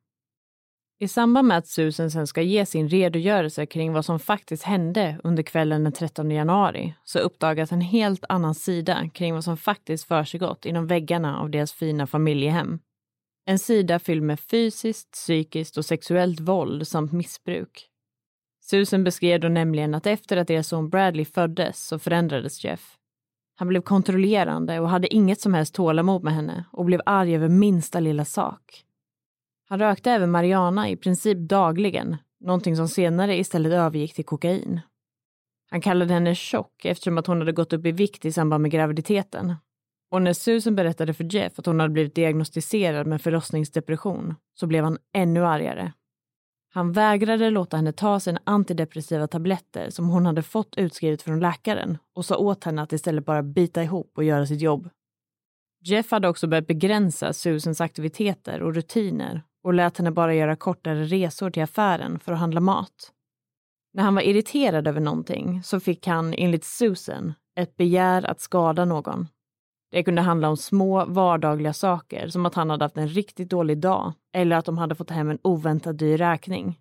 I 1.00 1.08
samband 1.08 1.48
med 1.48 1.58
att 1.58 1.68
Susan 1.68 2.12
sen 2.12 2.28
ska 2.28 2.42
ge 2.42 2.66
sin 2.66 2.90
redogörelse 2.90 3.66
kring 3.66 3.94
vad 3.94 4.06
som 4.06 4.20
faktiskt 4.20 4.64
hände 4.64 5.20
under 5.24 5.44
kvällen 5.44 5.84
den 5.84 5.94
13 5.94 6.32
januari 6.32 6.96
så 7.04 7.20
uppdagas 7.20 7.72
en 7.72 7.82
helt 7.82 8.24
annan 8.30 8.56
sida 8.56 9.10
kring 9.14 9.34
vad 9.34 9.44
som 9.44 9.58
faktiskt 9.58 10.08
försiggått 10.08 10.66
inom 10.66 10.88
väggarna 10.88 11.40
av 11.40 11.50
deras 11.50 11.74
fina 11.74 12.08
familjehem. 12.08 12.80
En 13.46 13.60
sida 13.60 14.00
fylld 14.00 14.24
med 14.24 14.40
fysiskt, 14.40 15.12
psykiskt 15.12 15.78
och 15.78 15.86
sexuellt 15.86 16.40
våld 16.40 16.88
samt 16.88 17.12
missbruk. 17.12 17.90
Susan 18.68 19.04
beskrev 19.04 19.40
då 19.40 19.48
nämligen 19.48 19.96
att 19.96 20.08
efter 20.08 20.38
att 20.38 20.48
deras 20.48 20.68
son 20.68 20.90
Bradley 20.90 21.26
föddes 21.26 21.88
så 21.88 22.00
förändrades 22.00 22.64
Jeff. 22.64 22.98
Han 23.56 23.68
blev 23.68 23.82
kontrollerande 23.82 24.80
och 24.80 24.90
hade 24.90 25.14
inget 25.14 25.42
som 25.42 25.54
helst 25.54 25.76
tålamod 25.76 26.24
med 26.24 26.34
henne 26.34 26.66
och 26.72 26.86
blev 26.86 27.02
arg 27.06 27.36
över 27.36 27.50
minsta 27.50 28.00
lilla 28.00 28.26
sak. 28.26 28.84
Han 29.70 29.80
rökte 29.80 30.12
även 30.12 30.32
marijuana 30.32 30.90
i 30.90 30.98
princip 30.98 31.38
dagligen, 31.38 32.18
någonting 32.40 32.76
som 32.76 32.88
senare 32.88 33.38
istället 33.38 33.74
övergick 33.74 34.14
till 34.14 34.26
kokain. 34.26 34.82
Han 35.70 35.82
kallade 35.82 36.14
henne 36.14 36.36
tjock 36.36 36.86
eftersom 36.86 37.18
att 37.18 37.28
hon 37.28 37.40
hade 37.40 37.52
gått 37.52 37.74
upp 37.74 37.86
i 37.86 37.92
vikt 37.92 38.26
i 38.26 38.32
samband 38.32 38.62
med 38.62 38.72
graviditeten. 38.72 39.56
Och 40.12 40.22
när 40.22 40.34
Susan 40.34 40.76
berättade 40.76 41.14
för 41.14 41.36
Jeff 41.36 41.60
att 41.60 41.66
hon 41.66 41.80
hade 41.80 41.94
blivit 41.94 42.16
diagnostiserad 42.16 43.08
med 43.08 43.22
förlossningsdepression 43.22 44.36
så 44.60 44.68
blev 44.68 44.84
han 44.84 44.98
ännu 45.14 45.46
argare. 45.46 45.92
Han 46.76 46.92
vägrade 46.92 47.50
låta 47.50 47.78
henne 47.78 47.92
ta 47.92 48.20
sina 48.20 48.40
antidepressiva 48.44 49.28
tabletter 49.28 49.90
som 49.90 50.10
hon 50.10 50.26
hade 50.26 50.44
fått 50.44 50.78
utskrivet 50.78 51.22
från 51.22 51.40
läkaren 51.40 51.98
och 52.16 52.26
sa 52.26 52.38
åt 52.38 52.64
henne 52.64 52.82
att 52.82 52.94
istället 52.94 53.26
bara 53.26 53.44
bita 53.44 53.84
ihop 53.84 54.12
och 54.16 54.24
göra 54.24 54.46
sitt 54.46 54.62
jobb. 54.62 54.90
Jeff 55.86 56.12
hade 56.12 56.28
också 56.28 56.48
börjat 56.48 56.68
begränsa 56.68 57.34
Susans 57.34 57.82
aktiviteter 57.82 58.62
och 58.62 58.76
rutiner 58.76 59.44
och 59.64 59.74
lät 59.74 59.98
henne 59.98 60.12
bara 60.12 60.36
göra 60.36 60.56
kortare 60.56 61.04
resor 61.04 61.50
till 61.50 61.64
affären 61.64 62.20
för 62.20 62.32
att 62.32 62.40
handla 62.40 62.62
mat. 62.62 63.12
När 63.94 64.04
han 64.04 64.16
var 64.16 64.22
irriterad 64.22 64.88
över 64.88 65.02
någonting 65.02 65.64
så 65.64 65.80
fick 65.80 66.08
han, 66.08 66.34
enligt 66.34 66.66
Susan, 66.66 67.34
ett 67.60 67.78
begär 67.78 68.26
att 68.26 68.40
skada 68.40 68.86
någon. 68.86 69.28
Det 69.96 70.04
kunde 70.04 70.22
handla 70.22 70.50
om 70.50 70.58
små 70.58 71.06
vardagliga 71.06 71.74
saker 71.74 72.28
som 72.28 72.46
att 72.46 72.56
han 72.56 72.70
hade 72.70 72.86
haft 72.86 72.98
en 72.98 73.08
riktigt 73.08 73.50
dålig 73.50 73.78
dag 73.78 74.14
eller 74.34 74.56
att 74.56 74.66
de 74.66 74.78
hade 74.78 74.96
fått 74.96 75.10
hem 75.10 75.30
en 75.30 75.40
oväntat 75.42 75.98
dyr 75.98 76.18
räkning. 76.18 76.80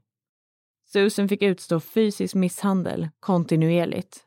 Susan 0.87 1.29
fick 1.29 1.43
utstå 1.43 1.81
fysisk 1.81 2.35
misshandel 2.35 3.09
kontinuerligt. 3.21 4.25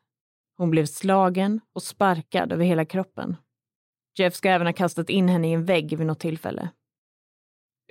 Hon 0.57 0.69
blev 0.69 0.85
slagen 0.85 1.61
och 1.75 1.83
sparkad 1.83 2.51
över 2.51 2.65
hela 2.65 2.85
kroppen. 2.85 3.35
Jeff 4.17 4.35
ska 4.35 4.49
även 4.49 4.67
ha 4.67 4.73
kastat 4.73 5.09
in 5.09 5.29
henne 5.29 5.49
i 5.49 5.53
en 5.53 5.65
vägg 5.65 5.97
vid 5.97 6.07
något 6.07 6.19
tillfälle. 6.19 6.69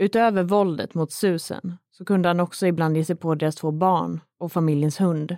Utöver 0.01 0.43
våldet 0.43 0.95
mot 0.95 1.13
Susan 1.13 1.77
så 1.91 2.05
kunde 2.05 2.29
han 2.29 2.41
också 2.41 2.67
ibland 2.67 2.97
ge 2.97 3.05
sig 3.05 3.17
på 3.17 3.35
deras 3.35 3.57
två 3.57 3.71
barn 3.71 4.21
och 4.39 4.53
familjens 4.53 5.01
hund. 5.01 5.37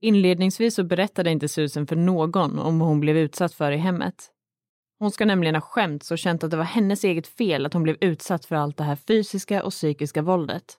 Inledningsvis 0.00 0.74
så 0.74 0.84
berättade 0.84 1.30
inte 1.30 1.48
Susan 1.48 1.86
för 1.86 1.96
någon 1.96 2.58
om 2.58 2.78
vad 2.78 2.88
hon 2.88 3.00
blev 3.00 3.16
utsatt 3.16 3.54
för 3.54 3.72
i 3.72 3.76
hemmet. 3.76 4.32
Hon 4.98 5.10
ska 5.10 5.24
nämligen 5.24 5.54
ha 5.54 5.62
skämts 5.62 6.10
och 6.10 6.18
känt 6.18 6.44
att 6.44 6.50
det 6.50 6.56
var 6.56 6.64
hennes 6.64 7.04
eget 7.04 7.26
fel 7.26 7.66
att 7.66 7.72
hon 7.72 7.82
blev 7.82 7.96
utsatt 8.00 8.44
för 8.44 8.56
allt 8.56 8.76
det 8.76 8.84
här 8.84 8.96
fysiska 8.96 9.62
och 9.62 9.70
psykiska 9.70 10.22
våldet. 10.22 10.78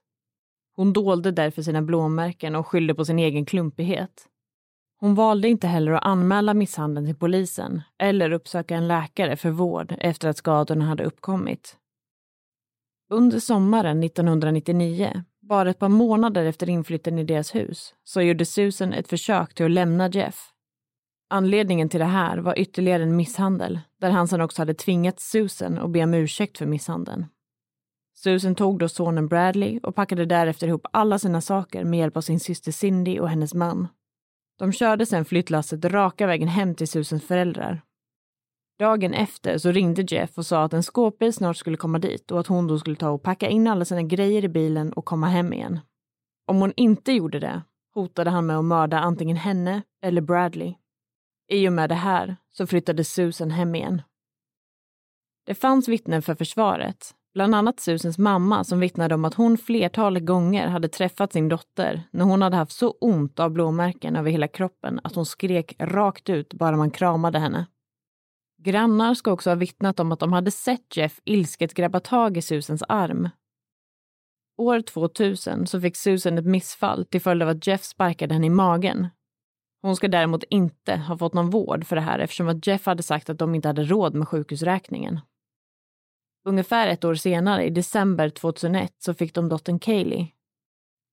Hon 0.75 0.93
dolde 0.93 1.31
därför 1.31 1.62
sina 1.62 1.81
blåmärken 1.81 2.55
och 2.55 2.67
skyllde 2.67 2.95
på 2.95 3.05
sin 3.05 3.19
egen 3.19 3.45
klumpighet. 3.45 4.27
Hon 5.00 5.15
valde 5.15 5.47
inte 5.47 5.67
heller 5.67 5.91
att 5.91 6.05
anmäla 6.05 6.53
misshandeln 6.53 7.05
till 7.05 7.15
polisen 7.15 7.81
eller 8.00 8.31
uppsöka 8.31 8.75
en 8.75 8.88
läkare 8.88 9.36
för 9.36 9.50
vård 9.50 9.95
efter 10.00 10.29
att 10.29 10.38
skadorna 10.38 10.86
hade 10.86 11.03
uppkommit. 11.03 11.77
Under 13.09 13.39
sommaren 13.39 14.03
1999, 14.03 15.24
bara 15.41 15.69
ett 15.69 15.79
par 15.79 15.89
månader 15.89 16.45
efter 16.45 16.69
inflytten 16.69 17.19
i 17.19 17.24
deras 17.24 17.55
hus, 17.55 17.95
så 18.03 18.21
gjorde 18.21 18.45
Susan 18.45 18.93
ett 18.93 19.07
försök 19.07 19.53
till 19.53 19.65
att 19.65 19.71
lämna 19.71 20.09
Jeff. 20.09 20.53
Anledningen 21.29 21.89
till 21.89 22.00
det 22.00 22.05
här 22.05 22.38
var 22.38 22.60
ytterligare 22.60 23.03
en 23.03 23.15
misshandel, 23.15 23.79
där 24.01 24.10
han 24.10 24.27
sen 24.27 24.41
också 24.41 24.62
hade 24.62 24.74
tvingat 24.74 25.19
Susan 25.19 25.77
att 25.77 25.89
be 25.89 26.03
om 26.03 26.13
ursäkt 26.13 26.57
för 26.57 26.65
misshandeln. 26.65 27.25
Susan 28.13 28.55
tog 28.55 28.79
då 28.79 28.89
sonen 28.89 29.27
Bradley 29.27 29.79
och 29.84 29.96
packade 29.96 30.25
därefter 30.25 30.67
ihop 30.67 30.88
alla 30.93 31.19
sina 31.19 31.41
saker 31.41 31.84
med 31.84 32.00
hjälp 32.00 32.17
av 32.17 32.22
sin 32.22 32.39
syster 32.39 32.72
Cindy 32.72 33.19
och 33.19 33.29
hennes 33.29 33.53
man. 33.53 33.88
De 34.60 34.72
körde 34.72 35.05
sedan 35.05 35.25
flyttlasset 35.25 35.86
raka 35.86 36.27
vägen 36.27 36.48
hem 36.48 36.75
till 36.75 36.88
Susans 36.88 37.24
föräldrar 37.24 37.81
Dagen 38.79 39.13
efter 39.13 39.57
så 39.57 39.72
ringde 39.72 40.05
Jeff 40.07 40.38
och 40.38 40.46
sa 40.46 40.63
att 40.63 40.74
en 40.74 40.84
skåpbil 40.84 41.34
snart 41.34 41.57
skulle 41.57 41.77
komma 41.77 42.00
dit 42.00 42.31
och 42.31 42.39
att 42.39 42.48
hon 42.48 42.67
då 42.67 42.79
skulle 42.79 42.96
ta 42.96 43.10
och 43.10 43.24
packa 43.24 43.50
in 43.50 43.67
alla 43.67 43.86
sina 43.86 44.01
grejer 44.01 44.43
i 44.43 44.50
bilen 44.50 44.93
och 44.93 45.05
komma 45.05 45.27
hem 45.27 45.53
igen. 45.53 45.79
Om 46.48 46.57
hon 46.57 46.74
inte 46.75 47.12
gjorde 47.12 47.39
det 47.39 47.62
hotade 47.93 48.29
han 48.29 48.46
med 48.46 48.57
att 48.57 48.65
mörda 48.65 49.00
antingen 49.00 49.38
henne 49.38 49.81
eller 50.01 50.22
Bradley. 50.22 50.74
I 51.48 51.68
och 51.68 51.74
med 51.74 51.89
det 51.89 51.96
här 51.96 52.38
så 52.51 52.68
flyttade 52.68 53.04
Susan 53.04 53.51
hem 53.51 53.75
igen. 53.75 54.01
Det 55.46 55.56
fanns 55.56 55.88
vittnen 55.88 56.22
för 56.22 56.36
försvaret, 56.36 57.16
bland 57.34 57.56
annat 57.56 57.80
Susans 57.80 58.18
mamma 58.18 58.63
som 58.63 58.80
vittnade 58.80 59.16
om 59.16 59.25
att 59.25 59.34
hon 59.34 59.58
flertalet 59.58 60.25
gånger 60.25 60.68
hade 60.68 60.88
träffat 60.88 61.34
sin 61.34 61.50
dotter 61.50 62.04
när 62.12 62.25
hon 62.25 62.42
hade 62.42 62.56
haft 62.56 62.72
så 62.72 62.89
ont 62.89 63.39
av 63.39 63.51
blåmärken 63.51 64.16
över 64.16 64.32
hela 64.32 64.48
kroppen 64.48 65.00
att 65.04 65.16
hon 65.16 65.25
skrek 65.25 65.75
rakt 65.80 66.30
ut 66.30 66.54
bara 66.54 66.77
man 66.77 66.92
kramade 66.92 67.39
henne. 67.39 67.66
Grannar 68.62 69.13
ska 69.13 69.32
också 69.32 69.50
ha 69.50 69.56
vittnat 69.56 70.00
om 70.00 70.12
att 70.12 70.20
de 70.20 70.34
hade 70.34 70.51
sett 70.51 70.98
Jeff 70.98 71.20
ilsket 71.25 71.74
grabba 71.74 72.00
tag 72.00 72.38
i 72.38 72.42
Susans 72.42 72.84
arm. 72.88 73.30
År 74.58 74.82
2000 74.82 75.68
så 75.68 75.82
fick 75.82 75.98
Susan 75.98 76.38
ett 76.38 76.46
missfall 76.46 77.06
till 77.06 77.22
följd 77.22 77.44
av 77.44 77.50
att 77.50 77.68
Jeff 77.68 77.84
sparkade 77.84 78.34
henne 78.34 78.48
i 78.48 78.50
magen. 78.50 79.08
Hon 79.81 79.96
ska 79.96 80.07
däremot 80.07 80.43
inte 80.50 80.96
ha 80.96 81.17
fått 81.17 81.34
någon 81.34 81.50
vård 81.50 81.86
för 81.86 81.96
det 81.96 82.01
här 82.01 82.19
eftersom 82.19 82.48
att 82.48 82.67
Jeff 82.67 82.86
hade 82.86 83.03
sagt 83.03 83.29
att 83.29 83.39
de 83.39 83.55
inte 83.55 83.67
hade 83.67 83.84
råd 83.84 84.15
med 84.15 84.27
sjukhusräkningen. 84.27 85.19
Ungefär 86.46 86.88
ett 86.88 87.05
år 87.05 87.15
senare, 87.15 87.65
i 87.65 87.69
december 87.69 88.29
2001, 88.29 88.93
så 88.98 89.13
fick 89.13 89.34
de 89.34 89.50
dottern 89.50 89.79
Kaylee. 89.79 90.27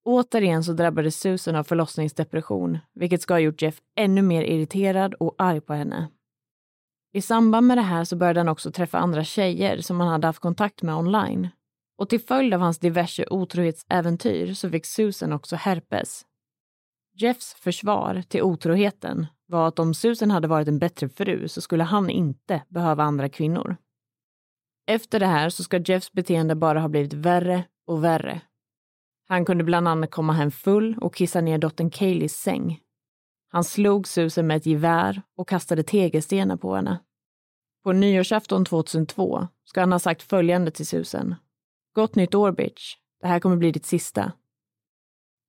Återigen 0.05 0.65
så 0.65 0.73
drabbades 0.73 1.21
Susan 1.21 1.57
av 1.57 1.65
förlossningsdepression, 1.65 2.79
vilket 2.95 3.23
ska 3.23 3.35
ha 3.35 3.39
gjort 3.39 3.63
Jeff 3.63 3.81
ännu 3.97 4.23
mer 4.23 4.43
irriterad 4.43 5.15
och 5.15 5.35
arg 5.39 5.61
på 5.61 5.75
henne. 5.75 6.09
I 7.13 7.23
samband 7.23 7.67
med 7.67 7.79
det 7.79 7.83
här 7.83 8.05
så 8.05 8.17
började 8.17 8.41
han 8.41 8.49
också 8.49 8.73
träffa 8.73 8.99
andra 8.99 9.25
tjejer 9.25 9.81
som 9.81 10.01
han 10.01 10.09
hade 10.09 10.27
haft 10.27 10.39
kontakt 10.39 10.83
med 10.83 10.97
online. 10.97 11.49
Och 11.99 12.09
till 12.09 12.21
följd 12.21 12.55
av 12.55 12.61
hans 12.61 12.79
diverse 12.79 13.27
otrohetsäventyr 13.31 14.55
så 14.55 14.71
fick 14.71 14.87
Susan 14.87 15.33
också 15.33 15.57
herpes. 15.57 16.25
Jeffs 17.17 17.55
försvar 17.55 18.23
till 18.29 18.43
otroheten 18.43 19.27
var 19.47 19.69
att 19.69 19.79
om 19.79 19.95
Susan 19.95 20.31
hade 20.31 20.49
varit 20.49 20.69
en 20.69 20.79
bättre 20.79 21.09
fru 21.09 21.49
så 21.49 21.61
skulle 21.61 21.85
han 21.85 22.11
inte 22.11 22.63
behöva 22.69 23.03
andra 23.03 23.29
kvinnor. 23.29 23.77
Efter 24.87 25.21
det 25.21 25.27
här 25.27 25.49
så 25.49 25.65
ska 25.65 25.79
Jeffs 25.79 26.13
beteende 26.13 26.55
bara 26.55 26.81
ha 26.81 26.89
blivit 26.89 27.13
värre 27.13 27.65
och 27.87 28.05
värre. 28.05 28.41
Han 29.29 29.45
kunde 29.45 29.65
bland 29.65 29.89
annat 29.89 30.11
komma 30.11 30.33
hem 30.33 30.51
full 30.51 30.99
och 31.01 31.15
kissa 31.15 31.41
ner 31.41 31.59
dottern 31.59 31.91
Kayleys 31.91 32.41
säng. 32.41 32.81
Han 33.49 33.65
slog 33.65 34.09
Susan 34.09 34.47
med 34.47 34.57
ett 34.57 34.67
gevär 34.67 35.23
och 35.37 35.49
kastade 35.49 35.83
tegelstenar 35.83 36.57
på 36.57 36.75
henne. 36.75 36.99
På 37.85 37.93
nyårsafton 37.93 38.65
2002 38.65 39.49
ska 39.65 39.81
han 39.81 39.93
ha 39.93 39.99
sagt 39.99 40.23
följande 40.23 40.71
till 40.71 40.87
Susan. 40.87 41.35
Gott 41.93 42.15
nytt 42.15 42.35
år 42.35 42.53
bitch. 42.53 42.97
Det 43.21 43.27
här 43.27 43.41
kommer 43.41 43.57
bli 43.57 43.71
ditt 43.71 43.87
sista. 43.87 44.33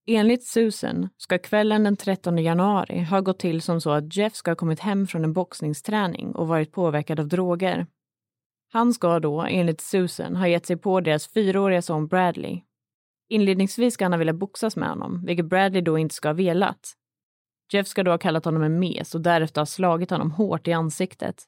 Enligt 0.07 0.43
Susan 0.43 1.09
ska 1.17 1.37
kvällen 1.37 1.83
den 1.83 1.97
13 1.97 2.37
januari 2.37 3.03
ha 3.03 3.21
gått 3.21 3.39
till 3.39 3.61
som 3.61 3.81
så 3.81 3.91
att 3.91 4.17
Jeff 4.17 4.35
ska 4.35 4.51
ha 4.51 4.55
kommit 4.55 4.79
hem 4.79 5.07
från 5.07 5.23
en 5.23 5.33
boxningsträning 5.33 6.35
och 6.35 6.47
varit 6.47 6.71
påverkad 6.71 7.19
av 7.19 7.27
droger. 7.27 7.87
Han 8.71 8.93
ska 8.93 9.19
då, 9.19 9.41
enligt 9.41 9.81
Susan, 9.81 10.35
ha 10.35 10.47
gett 10.47 10.65
sig 10.65 10.77
på 10.77 11.01
deras 11.01 11.27
fyraåriga 11.33 11.81
son 11.81 12.07
Bradley. 12.07 12.61
Inledningsvis 13.29 13.93
ska 13.93 14.05
han 14.05 14.13
ha 14.13 14.19
velat 14.19 14.35
boxas 14.35 14.75
med 14.75 14.89
honom, 14.89 15.25
vilket 15.25 15.45
Bradley 15.45 15.81
då 15.81 15.97
inte 15.97 16.15
ska 16.15 16.29
ha 16.29 16.33
velat. 16.33 16.93
Jeff 17.73 17.87
ska 17.87 18.03
då 18.03 18.11
ha 18.11 18.17
kallat 18.17 18.45
honom 18.45 18.63
en 18.63 18.79
mes 18.79 19.15
och 19.15 19.21
därefter 19.21 19.61
ha 19.61 19.65
slagit 19.65 20.09
honom 20.09 20.31
hårt 20.31 20.67
i 20.67 20.73
ansiktet. 20.73 21.43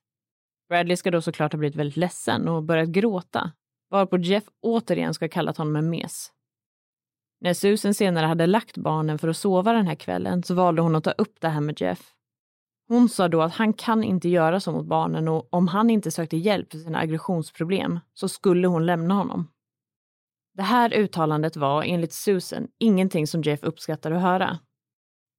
Bradley 0.69 0.97
ska 0.97 1.11
då 1.11 1.21
såklart 1.21 1.51
ha 1.51 1.57
blivit 1.57 1.75
väldigt 1.75 1.97
ledsen 1.97 2.47
och 2.47 2.63
börjat 2.63 2.89
gråta, 2.89 3.51
varpå 3.89 4.17
Jeff 4.17 4.43
återigen 4.61 5.13
ska 5.13 5.25
ha 5.25 5.29
kallat 5.29 5.57
honom 5.57 5.75
en 5.75 5.89
mes. 5.89 6.31
När 7.39 7.53
Susan 7.53 7.93
senare 7.93 8.25
hade 8.25 8.47
lagt 8.47 8.77
barnen 8.77 9.17
för 9.17 9.27
att 9.27 9.37
sova 9.37 9.73
den 9.73 9.87
här 9.87 9.95
kvällen 9.95 10.43
så 10.43 10.53
valde 10.53 10.81
hon 10.81 10.95
att 10.95 11.03
ta 11.03 11.11
upp 11.11 11.41
det 11.41 11.49
här 11.49 11.61
med 11.61 11.81
Jeff. 11.81 12.13
Hon 12.87 13.09
sa 13.09 13.27
då 13.27 13.41
att 13.41 13.53
han 13.53 13.73
kan 13.73 14.03
inte 14.03 14.29
göra 14.29 14.59
så 14.59 14.71
mot 14.71 14.85
barnen 14.85 15.27
och 15.27 15.47
om 15.49 15.67
han 15.67 15.89
inte 15.89 16.11
sökte 16.11 16.37
hjälp 16.37 16.71
för 16.71 16.77
sina 16.77 16.99
aggressionsproblem 16.99 17.99
så 18.13 18.29
skulle 18.29 18.67
hon 18.67 18.85
lämna 18.85 19.13
honom. 19.13 19.47
Det 20.53 20.63
här 20.63 20.93
uttalandet 20.93 21.55
var 21.55 21.83
enligt 21.83 22.13
Susan 22.13 22.67
ingenting 22.79 23.27
som 23.27 23.41
Jeff 23.41 23.63
uppskattade 23.63 24.15
att 24.15 24.21
höra. 24.21 24.59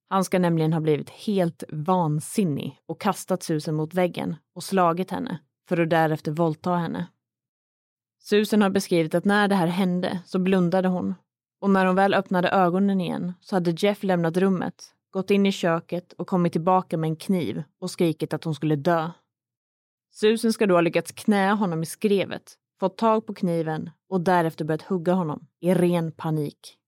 Han 0.08 0.24
ska 0.24 0.38
nämligen 0.38 0.72
ha 0.72 0.80
blivit 0.80 1.10
helt 1.10 1.64
vansinnig 1.68 2.78
och 2.86 3.00
kastat 3.00 3.42
Susan 3.42 3.74
mot 3.74 3.94
väggen 3.94 4.36
och 4.54 4.64
slagit 4.64 5.10
henne 5.10 5.38
för 5.68 5.80
att 5.80 5.90
därefter 5.90 6.32
våldta 6.32 6.76
henne. 6.76 7.06
Susan 8.20 8.62
har 8.62 8.70
beskrivit 8.70 9.14
att 9.14 9.24
när 9.24 9.48
det 9.48 9.54
här 9.54 9.66
hände 9.66 10.20
så 10.24 10.38
blundade 10.38 10.88
hon 10.88 11.14
och 11.60 11.70
när 11.70 11.86
hon 11.86 11.96
väl 11.96 12.14
öppnade 12.14 12.48
ögonen 12.48 13.00
igen 13.00 13.32
så 13.40 13.56
hade 13.56 13.70
Jeff 13.70 14.02
lämnat 14.02 14.36
rummet, 14.36 14.94
gått 15.10 15.30
in 15.30 15.46
i 15.46 15.52
köket 15.52 16.12
och 16.12 16.26
kommit 16.26 16.52
tillbaka 16.52 16.96
med 16.96 17.08
en 17.08 17.16
kniv 17.16 17.62
och 17.80 17.90
skrikit 17.90 18.34
att 18.34 18.44
hon 18.44 18.54
skulle 18.54 18.76
dö. 18.76 19.10
Susan 20.10 20.52
ska 20.52 20.66
då 20.66 20.74
ha 20.74 20.80
lyckats 20.80 21.12
knä 21.12 21.52
honom 21.52 21.82
i 21.82 21.86
skrevet, 21.86 22.54
fått 22.80 22.98
tag 22.98 23.26
på 23.26 23.34
kniven 23.34 23.90
och 24.08 24.20
därefter 24.20 24.64
börjat 24.64 24.82
hugga 24.82 25.12
honom 25.12 25.46
i 25.60 25.74
ren 25.74 26.12
panik. 26.12 26.78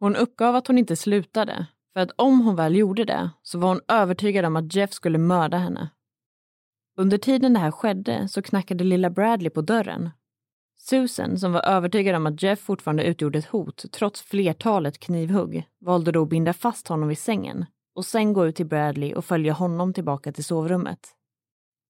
Hon 0.00 0.16
uppgav 0.16 0.56
att 0.56 0.66
hon 0.66 0.78
inte 0.78 0.96
slutade, 0.96 1.66
för 1.92 2.00
att 2.00 2.10
om 2.16 2.40
hon 2.40 2.56
väl 2.56 2.76
gjorde 2.76 3.04
det 3.04 3.30
så 3.42 3.58
var 3.58 3.68
hon 3.68 3.80
övertygad 3.88 4.44
om 4.44 4.56
att 4.56 4.74
Jeff 4.74 4.92
skulle 4.92 5.18
mörda 5.18 5.56
henne. 5.56 5.90
Under 6.96 7.18
tiden 7.18 7.52
det 7.52 7.58
här 7.58 7.70
skedde 7.70 8.28
så 8.28 8.42
knackade 8.42 8.84
lilla 8.84 9.10
Bradley 9.10 9.50
på 9.50 9.60
dörren 9.60 10.10
Susan, 10.82 11.38
som 11.38 11.52
var 11.52 11.68
övertygad 11.68 12.16
om 12.16 12.26
att 12.26 12.42
Jeff 12.42 12.60
fortfarande 12.60 13.04
utgjorde 13.04 13.38
ett 13.38 13.46
hot 13.46 13.84
trots 13.92 14.22
flertalet 14.22 14.98
knivhugg, 14.98 15.64
valde 15.80 16.12
då 16.12 16.22
att 16.22 16.28
binda 16.28 16.52
fast 16.52 16.88
honom 16.88 17.08
vid 17.08 17.18
sängen 17.18 17.66
och 17.94 18.04
sen 18.04 18.32
gå 18.32 18.46
ut 18.46 18.56
till 18.56 18.66
Bradley 18.66 19.14
och 19.14 19.24
följa 19.24 19.52
honom 19.52 19.92
tillbaka 19.92 20.32
till 20.32 20.44
sovrummet. 20.44 20.98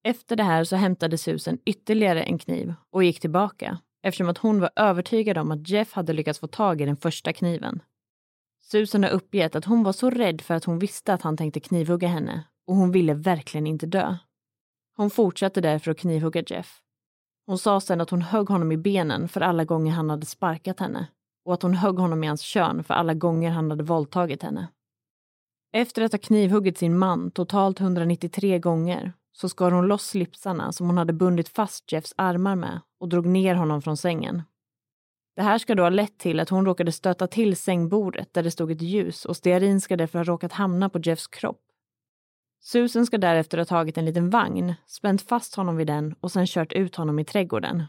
Efter 0.05 0.37
det 0.37 0.43
här 0.43 0.65
så 0.65 0.77
hämtade 0.77 1.19
Susan 1.19 1.59
ytterligare 1.65 2.23
en 2.23 2.39
kniv 2.39 2.75
och 2.91 3.05
gick 3.05 3.21
tillbaka 3.21 3.79
eftersom 4.03 4.29
att 4.29 4.39
hon 4.39 4.61
var 4.61 4.71
övertygad 4.77 5.39
om 5.39 5.51
att 5.51 5.69
Jeff 5.69 5.93
hade 5.93 6.13
lyckats 6.13 6.39
få 6.39 6.47
tag 6.47 6.81
i 6.81 6.85
den 6.85 6.97
första 6.97 7.33
kniven. 7.33 7.83
Susan 8.63 9.03
har 9.03 9.11
uppgett 9.11 9.57
att 9.57 9.65
hon 9.65 9.83
var 9.83 9.93
så 9.93 10.11
rädd 10.11 10.41
för 10.41 10.55
att 10.55 10.65
hon 10.65 10.79
visste 10.79 11.15
att 11.15 11.23
han 11.23 11.37
tänkte 11.37 11.61
knivhugga 11.61 12.09
henne 12.09 12.45
och 12.67 12.77
hon 12.77 12.93
ville 12.93 13.15
verkligen 13.15 13.67
inte 13.67 13.87
dö. 13.87 14.17
Hon 14.97 15.11
fortsatte 15.11 15.61
därför 15.61 15.91
att 15.91 15.99
knivhugga 15.99 16.43
Jeff 16.47 16.81
hon 17.51 17.59
sa 17.59 17.81
sen 17.81 18.01
att 18.01 18.11
hon 18.11 18.23
högg 18.23 18.49
honom 18.49 18.73
i 18.73 18.77
benen 18.77 19.29
för 19.29 19.41
alla 19.41 19.65
gånger 19.65 19.93
han 19.93 20.11
hade 20.11 20.27
sparkat 20.27 20.81
henne 20.81 21.07
och 21.45 21.55
att 21.55 21.63
hon 21.63 21.75
högg 21.75 21.99
honom 21.99 22.25
i 22.25 22.27
hans 22.27 22.41
kön 22.43 22.85
för 22.85 22.95
alla 22.95 23.15
gånger 23.15 23.51
han 23.51 23.71
hade 23.71 23.85
våldtagit 23.85 24.43
henne. 24.43 24.69
Efter 25.73 26.03
att 26.03 26.13
ha 26.13 26.19
knivhuggit 26.19 26.79
sin 26.79 26.99
man 26.99 27.31
totalt 27.31 27.81
193 27.81 28.59
gånger 28.59 29.13
så 29.33 29.49
skar 29.49 29.71
hon 29.71 29.87
loss 29.87 30.07
slipsarna 30.07 30.73
som 30.73 30.87
hon 30.87 30.99
hade 30.99 31.13
bundit 31.13 31.49
fast 31.49 31.93
Jeffs 31.93 32.15
armar 32.17 32.57
med 32.57 32.81
och 33.01 33.09
drog 33.09 33.27
ner 33.27 33.55
honom 33.55 33.83
från 33.83 33.97
sängen. 33.97 34.43
Det 35.37 35.43
här 35.43 35.59
ska 35.59 35.75
då 35.75 35.83
ha 35.83 35.91
lett 35.91 36.19
till 36.19 36.41
att 36.41 36.49
hon 36.49 36.67
råkade 36.67 36.93
stöta 36.93 37.27
till 37.27 37.57
sängbordet 37.57 38.35
där 38.35 38.43
det 38.43 38.51
stod 38.51 38.71
ett 38.71 38.83
ljus 38.83 39.25
och 39.25 39.37
stearin 39.37 39.81
ska 39.81 39.97
därför 39.97 40.19
ha 40.19 40.25
råkat 40.25 40.53
hamna 40.53 40.89
på 40.89 40.99
Jeffs 40.99 41.27
kropp 41.27 41.70
Susan 42.61 43.07
ska 43.07 43.19
därefter 43.19 43.59
ha 43.59 43.65
tagit 43.65 43.99
en 43.99 44.05
liten 44.05 44.31
vagn, 44.31 44.75
spänt 44.87 45.23
fast 45.23 45.55
honom 45.55 45.77
vid 45.77 45.87
den 45.87 46.15
och 46.21 46.33
sen 46.33 46.47
kört 46.47 46.73
ut 46.73 46.97
honom 46.97 47.19
i 47.19 47.25
trädgården. 47.25 47.85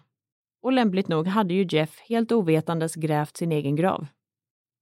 Och 0.63 0.71
lämpligt 0.71 1.07
nog 1.07 1.27
hade 1.27 1.53
ju 1.53 1.67
Jeff 1.69 1.99
helt 1.99 2.31
ovetandes 2.31 2.95
grävt 2.95 3.37
sin 3.37 3.51
egen 3.51 3.75
grav. 3.75 4.07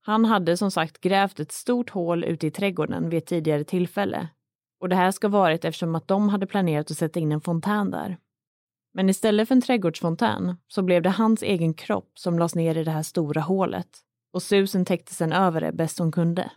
Han 0.02 0.24
hade 0.24 0.56
som 0.56 0.70
sagt 0.70 1.00
grävt 1.00 1.40
ett 1.40 1.52
stort 1.52 1.90
hål 1.90 2.24
ute 2.24 2.46
i 2.46 2.50
trädgården 2.50 3.08
vid 3.08 3.18
ett 3.18 3.26
tidigare 3.26 3.64
tillfälle. 3.64 4.28
Och 4.80 4.88
det 4.88 4.96
här 4.96 5.10
ska 5.10 5.28
varit 5.28 5.64
eftersom 5.64 5.94
att 5.94 6.08
de 6.08 6.28
hade 6.28 6.46
planerat 6.46 6.90
att 6.90 6.96
sätta 6.96 7.20
in 7.20 7.32
en 7.32 7.40
fontän 7.40 7.90
där. 7.90 8.16
Men 8.94 9.08
istället 9.08 9.48
för 9.48 9.54
en 9.54 9.60
trädgårdsfontän 9.60 10.56
så 10.68 10.82
blev 10.82 11.02
det 11.02 11.10
hans 11.10 11.42
egen 11.42 11.74
kropp 11.74 12.18
som 12.18 12.38
lades 12.38 12.54
ner 12.54 12.76
i 12.76 12.84
det 12.84 12.90
här 12.90 13.02
stora 13.02 13.40
hålet. 13.40 13.88
Och 14.32 14.42
Susan 14.42 14.84
täckte 14.84 15.14
sen 15.14 15.32
över 15.32 15.60
det 15.60 15.72
bäst 15.72 15.98
hon 15.98 16.12
kunde. 16.12 16.50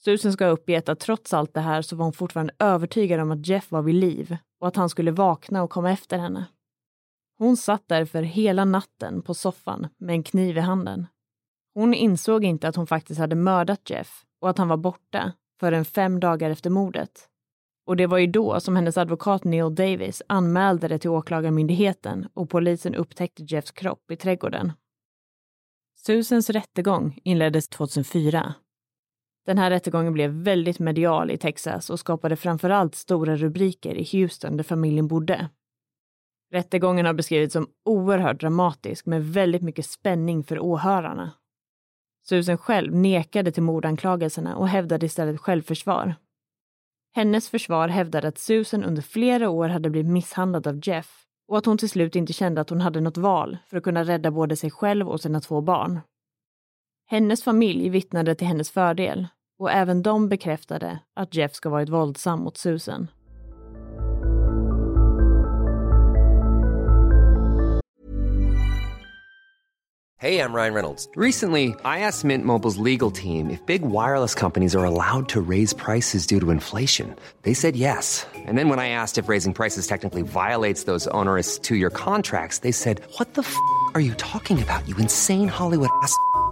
Susan 0.00 0.32
ska 0.32 0.44
ha 0.44 0.52
uppgett 0.52 0.88
att 0.88 1.00
trots 1.00 1.34
allt 1.34 1.54
det 1.54 1.60
här 1.60 1.82
så 1.82 1.96
var 1.96 2.04
hon 2.04 2.12
fortfarande 2.12 2.54
övertygad 2.58 3.20
om 3.20 3.30
att 3.30 3.46
Jeff 3.46 3.70
var 3.70 3.82
vid 3.82 3.94
liv 3.94 4.36
och 4.60 4.68
att 4.68 4.76
han 4.76 4.88
skulle 4.88 5.10
vakna 5.10 5.62
och 5.62 5.70
komma 5.70 5.92
efter 5.92 6.18
henne. 6.18 6.46
Hon 7.38 7.56
satt 7.56 7.82
därför 7.86 8.22
hela 8.22 8.64
natten 8.64 9.22
på 9.22 9.34
soffan 9.34 9.88
med 9.98 10.14
en 10.14 10.22
kniv 10.22 10.56
i 10.56 10.60
handen. 10.60 11.06
Hon 11.74 11.94
insåg 11.94 12.44
inte 12.44 12.68
att 12.68 12.76
hon 12.76 12.86
faktiskt 12.86 13.20
hade 13.20 13.36
mördat 13.36 13.90
Jeff 13.90 14.24
och 14.40 14.50
att 14.50 14.58
han 14.58 14.68
var 14.68 14.76
borta 14.76 15.32
förrän 15.60 15.84
fem 15.84 16.20
dagar 16.20 16.50
efter 16.50 16.70
mordet. 16.70 17.28
Och 17.86 17.96
det 17.96 18.06
var 18.06 18.18
ju 18.18 18.26
då 18.26 18.60
som 18.60 18.76
hennes 18.76 18.98
advokat 18.98 19.44
Neil 19.44 19.74
Davis 19.74 20.22
anmälde 20.26 20.88
det 20.88 20.98
till 20.98 21.10
åklagarmyndigheten 21.10 22.28
och 22.34 22.50
polisen 22.50 22.94
upptäckte 22.94 23.42
Jeffs 23.42 23.70
kropp 23.70 24.10
i 24.10 24.16
trädgården. 24.16 24.72
Susans 25.96 26.50
rättegång 26.50 27.20
inleddes 27.24 27.68
2004 27.68 28.54
den 29.48 29.58
här 29.58 29.70
rättegången 29.70 30.12
blev 30.12 30.30
väldigt 30.30 30.78
medial 30.78 31.30
i 31.30 31.38
Texas 31.38 31.90
och 31.90 32.00
skapade 32.00 32.36
framförallt 32.36 32.94
stora 32.94 33.36
rubriker 33.36 33.94
i 33.94 34.04
Houston 34.12 34.56
där 34.56 34.64
familjen 34.64 35.08
bodde. 35.08 35.48
Rättegången 36.52 37.06
har 37.06 37.12
beskrivits 37.12 37.52
som 37.52 37.68
oerhört 37.84 38.40
dramatisk 38.40 39.06
med 39.06 39.24
väldigt 39.24 39.62
mycket 39.62 39.86
spänning 39.86 40.44
för 40.44 40.58
åhörarna. 40.58 41.32
Susan 42.26 42.58
själv 42.58 42.94
nekade 42.94 43.52
till 43.52 43.62
mordanklagelserna 43.62 44.56
och 44.56 44.68
hävdade 44.68 45.06
istället 45.06 45.40
självförsvar. 45.40 46.14
Hennes 47.14 47.48
försvar 47.48 47.88
hävdade 47.88 48.28
att 48.28 48.38
Susan 48.38 48.84
under 48.84 49.02
flera 49.02 49.50
år 49.50 49.68
hade 49.68 49.90
blivit 49.90 50.12
misshandlad 50.12 50.66
av 50.66 50.80
Jeff 50.82 51.24
och 51.48 51.58
att 51.58 51.66
hon 51.66 51.78
till 51.78 51.90
slut 51.90 52.16
inte 52.16 52.32
kände 52.32 52.60
att 52.60 52.70
hon 52.70 52.80
hade 52.80 53.00
något 53.00 53.16
val 53.16 53.58
för 53.66 53.76
att 53.76 53.84
kunna 53.84 54.04
rädda 54.04 54.30
både 54.30 54.56
sig 54.56 54.70
själv 54.70 55.08
och 55.08 55.20
sina 55.20 55.40
två 55.40 55.60
barn. 55.60 56.00
Hennes 57.06 57.44
familj 57.44 57.88
vittnade 57.88 58.34
till 58.34 58.46
hennes 58.46 58.70
fördel 58.70 59.28
och 59.58 59.70
även 59.70 60.02
de 60.02 60.28
bekräftade 60.28 60.98
att 61.16 61.34
Jeff 61.34 61.54
ska 61.54 61.68
varit 61.68 61.88
våldsam 61.88 62.40
mot 62.40 62.56
Susan. 62.56 63.08
Hey, 70.20 70.40
I'm 70.40 70.52
Ryan 70.52 70.74
Reynolds. 70.74 71.08
Recently, 71.14 71.76
I 71.84 72.00
asked 72.00 72.24
Mint 72.24 72.44
Mobile's 72.44 72.76
legal 72.76 73.12
team 73.12 73.50
if 73.50 73.64
big 73.66 73.82
wireless 73.82 74.34
companies 74.34 74.74
are 74.74 74.84
allowed 74.84 75.28
to 75.28 75.40
raise 75.40 75.72
prices 75.72 76.26
due 76.26 76.40
to 76.40 76.50
inflation. 76.50 77.14
They 77.42 77.54
said 77.54 77.76
yes. 77.76 78.26
And 78.34 78.58
then 78.58 78.68
when 78.68 78.80
I 78.80 78.88
asked 78.88 79.16
if 79.16 79.28
raising 79.28 79.54
prices 79.54 79.86
technically 79.86 80.22
violates 80.22 80.84
those 80.84 81.06
onerous 81.12 81.56
two-year 81.56 81.90
contracts, 81.90 82.58
they 82.58 82.72
said, 82.72 83.00
"What 83.18 83.34
the 83.34 83.42
f*** 83.42 83.54
are 83.94 84.00
you 84.00 84.14
talking 84.14 84.60
about? 84.60 84.88
You 84.88 84.96
insane 84.98 85.48
Hollywood 85.48 85.90
ass." 86.02 86.12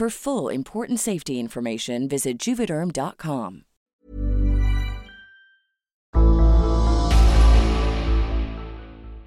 For 0.00 0.10
full 0.10 0.54
important 0.54 1.00
safety 1.00 1.32
information, 1.32 2.08
visit 2.08 2.46
juvederm.com. 2.48 3.62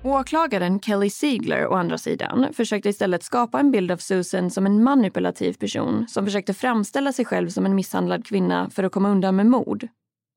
Åklagaren 0.04 0.80
Kelly 0.80 1.10
Siegler, 1.10 1.68
å 1.68 1.74
andra 1.74 1.98
sidan 1.98 2.54
försökte 2.54 2.90
istället 2.90 3.24
skapa 3.24 3.60
en 3.60 3.72
bild 3.72 3.92
av 3.92 3.98
Susan 3.98 4.50
som 4.50 4.66
en 4.66 4.84
manipulativ 4.84 5.54
person 5.54 6.08
som 6.08 6.26
försökte 6.26 6.54
framställa 6.54 7.14
sig 7.14 7.26
själv 7.26 7.50
som 7.50 7.66
en 7.66 7.76
misshandlad 7.76 8.26
kvinna 8.26 8.70
för 8.70 8.84
att 8.84 8.92
komma 8.92 9.10
undan 9.10 9.36
med 9.36 9.46
mord. 9.46 9.88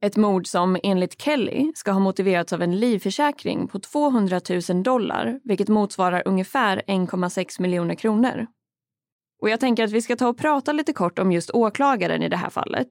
Ett 0.04 0.16
mord 0.16 0.46
som 0.46 0.76
enligt 0.82 1.22
Kelly 1.22 1.72
ska 1.74 1.92
ha 1.92 2.00
motiverats 2.00 2.52
av 2.52 2.62
en 2.62 2.78
livförsäkring 2.78 3.68
på 3.68 3.78
200 3.78 4.40
000 4.68 4.82
dollar 4.82 5.40
vilket 5.44 5.68
motsvarar 5.68 6.22
ungefär 6.26 6.82
1,6 6.86 7.60
miljoner 7.60 7.94
kronor. 7.94 8.46
Och 9.42 9.50
jag 9.50 9.60
tänker 9.60 9.84
att 9.84 9.92
vi 9.92 10.02
ska 10.02 10.16
ta 10.16 10.28
och 10.28 10.38
prata 10.38 10.72
lite 10.72 10.92
kort 10.92 11.18
om 11.18 11.32
just 11.32 11.50
åklagaren 11.50 12.22
i 12.22 12.28
det 12.28 12.36
här 12.36 12.50
fallet. 12.50 12.88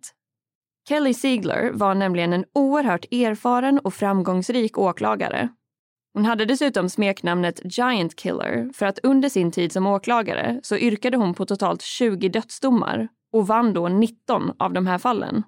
Kelly 0.87 1.13
Ziegler 1.13 1.71
var 1.73 1.95
nämligen 1.95 2.33
en 2.33 2.45
oerhört 2.53 3.05
erfaren 3.11 3.79
och 3.79 3.93
framgångsrik 3.93 4.77
åklagare. 4.77 5.49
Hon 6.13 6.25
hade 6.25 6.45
dessutom 6.45 6.89
smeknamnet 6.89 7.61
Giant 7.77 8.15
Killer 8.15 8.73
för 8.73 8.85
att 8.85 8.99
under 9.03 9.29
sin 9.29 9.51
tid 9.51 9.71
som 9.71 9.87
åklagare 9.87 10.59
så 10.63 10.77
yrkade 10.77 11.17
hon 11.17 11.33
på 11.33 11.45
totalt 11.45 11.81
20 11.81 12.29
dödsdomar 12.29 13.07
och 13.33 13.47
vann 13.47 13.73
då 13.73 13.87
19 13.87 14.51
av 14.59 14.73
de 14.73 14.87
här 14.87 14.97
fallen. 14.97 15.43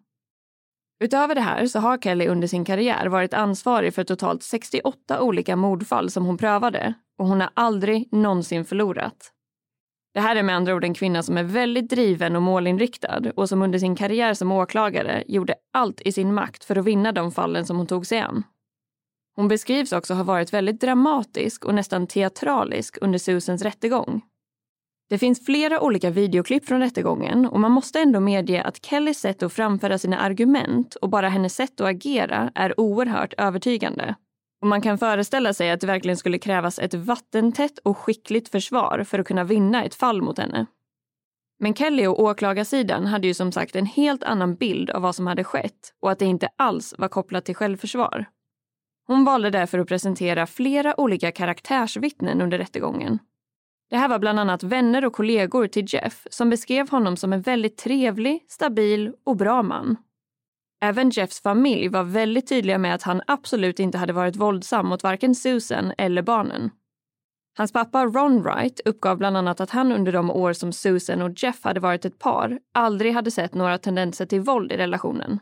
Utöver 1.03 1.35
det 1.35 1.41
här 1.41 1.67
så 1.67 1.79
har 1.79 1.97
Kelly 1.97 2.27
under 2.27 2.47
sin 2.47 2.65
karriär 2.65 3.07
varit 3.07 3.33
ansvarig 3.33 3.93
för 3.93 4.03
totalt 4.03 4.43
68 4.43 5.21
olika 5.21 5.55
mordfall 5.55 6.09
som 6.09 6.25
hon 6.25 6.37
prövade 6.37 6.93
och 7.17 7.27
hon 7.27 7.41
har 7.41 7.49
aldrig 7.53 8.13
någonsin 8.13 8.65
förlorat. 8.65 9.31
Det 10.17 10.21
här 10.21 10.35
är 10.35 10.43
med 10.43 10.55
andra 10.55 10.75
ord 10.75 10.83
en 10.83 10.93
kvinna 10.93 11.23
som 11.23 11.37
är 11.37 11.43
väldigt 11.43 11.89
driven 11.89 12.35
och 12.35 12.41
målinriktad 12.41 13.21
och 13.35 13.49
som 13.49 13.61
under 13.61 13.79
sin 13.79 13.95
karriär 13.95 14.33
som 14.33 14.51
åklagare 14.51 15.23
gjorde 15.27 15.55
allt 15.73 16.01
i 16.01 16.11
sin 16.11 16.33
makt 16.33 16.63
för 16.63 16.75
att 16.75 16.85
vinna 16.85 17.11
de 17.11 17.31
fallen 17.31 17.65
som 17.65 17.77
hon 17.77 17.87
tog 17.87 18.05
sig 18.05 18.19
an. 18.19 18.43
Hon 19.35 19.47
beskrivs 19.47 19.91
också 19.91 20.13
ha 20.13 20.23
varit 20.23 20.53
väldigt 20.53 20.81
dramatisk 20.81 21.65
och 21.65 21.75
nästan 21.75 22.07
teatralisk 22.07 22.97
under 23.01 23.19
Susans 23.19 23.61
rättegång. 23.61 24.21
Det 25.09 25.17
finns 25.17 25.45
flera 25.45 25.81
olika 25.81 26.09
videoklipp 26.09 26.65
från 26.65 26.79
rättegången 26.79 27.45
och 27.45 27.59
man 27.59 27.71
måste 27.71 27.99
ändå 27.99 28.19
medge 28.19 28.63
att 28.63 28.85
Kellys 28.85 29.19
sätt 29.19 29.43
att 29.43 29.53
framföra 29.53 29.97
sina 29.97 30.17
argument 30.17 30.95
och 30.95 31.09
bara 31.09 31.29
hennes 31.29 31.55
sätt 31.55 31.81
att 31.81 31.87
agera 31.87 32.51
är 32.55 32.79
oerhört 32.79 33.33
övertygande. 33.37 34.15
Och 34.61 34.67
man 34.67 34.81
kan 34.81 34.97
föreställa 34.97 35.53
sig 35.53 35.71
att 35.71 35.81
det 35.81 35.87
verkligen 35.87 36.17
skulle 36.17 36.39
krävas 36.39 36.79
ett 36.79 36.93
vattentätt 36.93 37.77
och 37.77 37.97
skickligt 37.97 38.49
försvar 38.49 39.03
för 39.03 39.19
att 39.19 39.27
kunna 39.27 39.43
vinna 39.43 39.83
ett 39.83 39.95
fall 39.95 40.21
mot 40.21 40.37
henne. 40.37 40.65
Men 41.59 41.73
Kelly 41.73 42.07
och 42.07 42.19
åklagarsidan 42.19 43.05
hade 43.05 43.27
ju 43.27 43.33
som 43.33 43.51
sagt 43.51 43.75
en 43.75 43.85
helt 43.85 44.23
annan 44.23 44.55
bild 44.55 44.89
av 44.89 45.01
vad 45.01 45.15
som 45.15 45.27
hade 45.27 45.43
skett 45.43 45.93
och 46.01 46.11
att 46.11 46.19
det 46.19 46.25
inte 46.25 46.49
alls 46.55 46.95
var 46.97 47.07
kopplat 47.07 47.45
till 47.45 47.55
självförsvar. 47.55 48.25
Hon 49.07 49.25
valde 49.25 49.49
därför 49.49 49.79
att 49.79 49.87
presentera 49.87 50.47
flera 50.47 50.99
olika 50.99 51.31
karaktärsvittnen 51.31 52.41
under 52.41 52.57
rättegången. 52.57 53.19
Det 53.89 53.97
här 53.97 54.07
var 54.07 54.19
bland 54.19 54.39
annat 54.39 54.63
vänner 54.63 55.05
och 55.05 55.13
kollegor 55.13 55.67
till 55.67 55.85
Jeff 55.87 56.27
som 56.29 56.49
beskrev 56.49 56.89
honom 56.89 57.17
som 57.17 57.33
en 57.33 57.41
väldigt 57.41 57.77
trevlig, 57.77 58.45
stabil 58.47 59.13
och 59.23 59.37
bra 59.37 59.63
man. 59.63 59.97
Även 60.81 61.09
Jeffs 61.09 61.41
familj 61.41 61.87
var 61.87 62.03
väldigt 62.03 62.49
tydliga 62.49 62.77
med 62.77 62.95
att 62.95 63.03
han 63.03 63.21
absolut 63.27 63.79
inte 63.79 63.97
hade 63.97 64.13
varit 64.13 64.35
våldsam 64.35 64.87
mot 64.87 65.03
varken 65.03 65.35
Susan 65.35 65.93
eller 65.97 66.21
barnen. 66.21 66.71
Hans 67.57 67.71
pappa 67.71 68.05
Ron 68.05 68.43
Wright 68.43 68.79
uppgav 68.85 69.17
bland 69.17 69.37
annat 69.37 69.61
att 69.61 69.69
han 69.69 69.91
under 69.91 70.11
de 70.11 70.31
år 70.31 70.53
som 70.53 70.73
Susan 70.73 71.21
och 71.21 71.31
Jeff 71.35 71.63
hade 71.63 71.79
varit 71.79 72.05
ett 72.05 72.19
par 72.19 72.59
aldrig 72.73 73.13
hade 73.13 73.31
sett 73.31 73.53
några 73.53 73.77
tendenser 73.77 74.25
till 74.25 74.41
våld 74.41 74.71
i 74.71 74.77
relationen. 74.77 75.39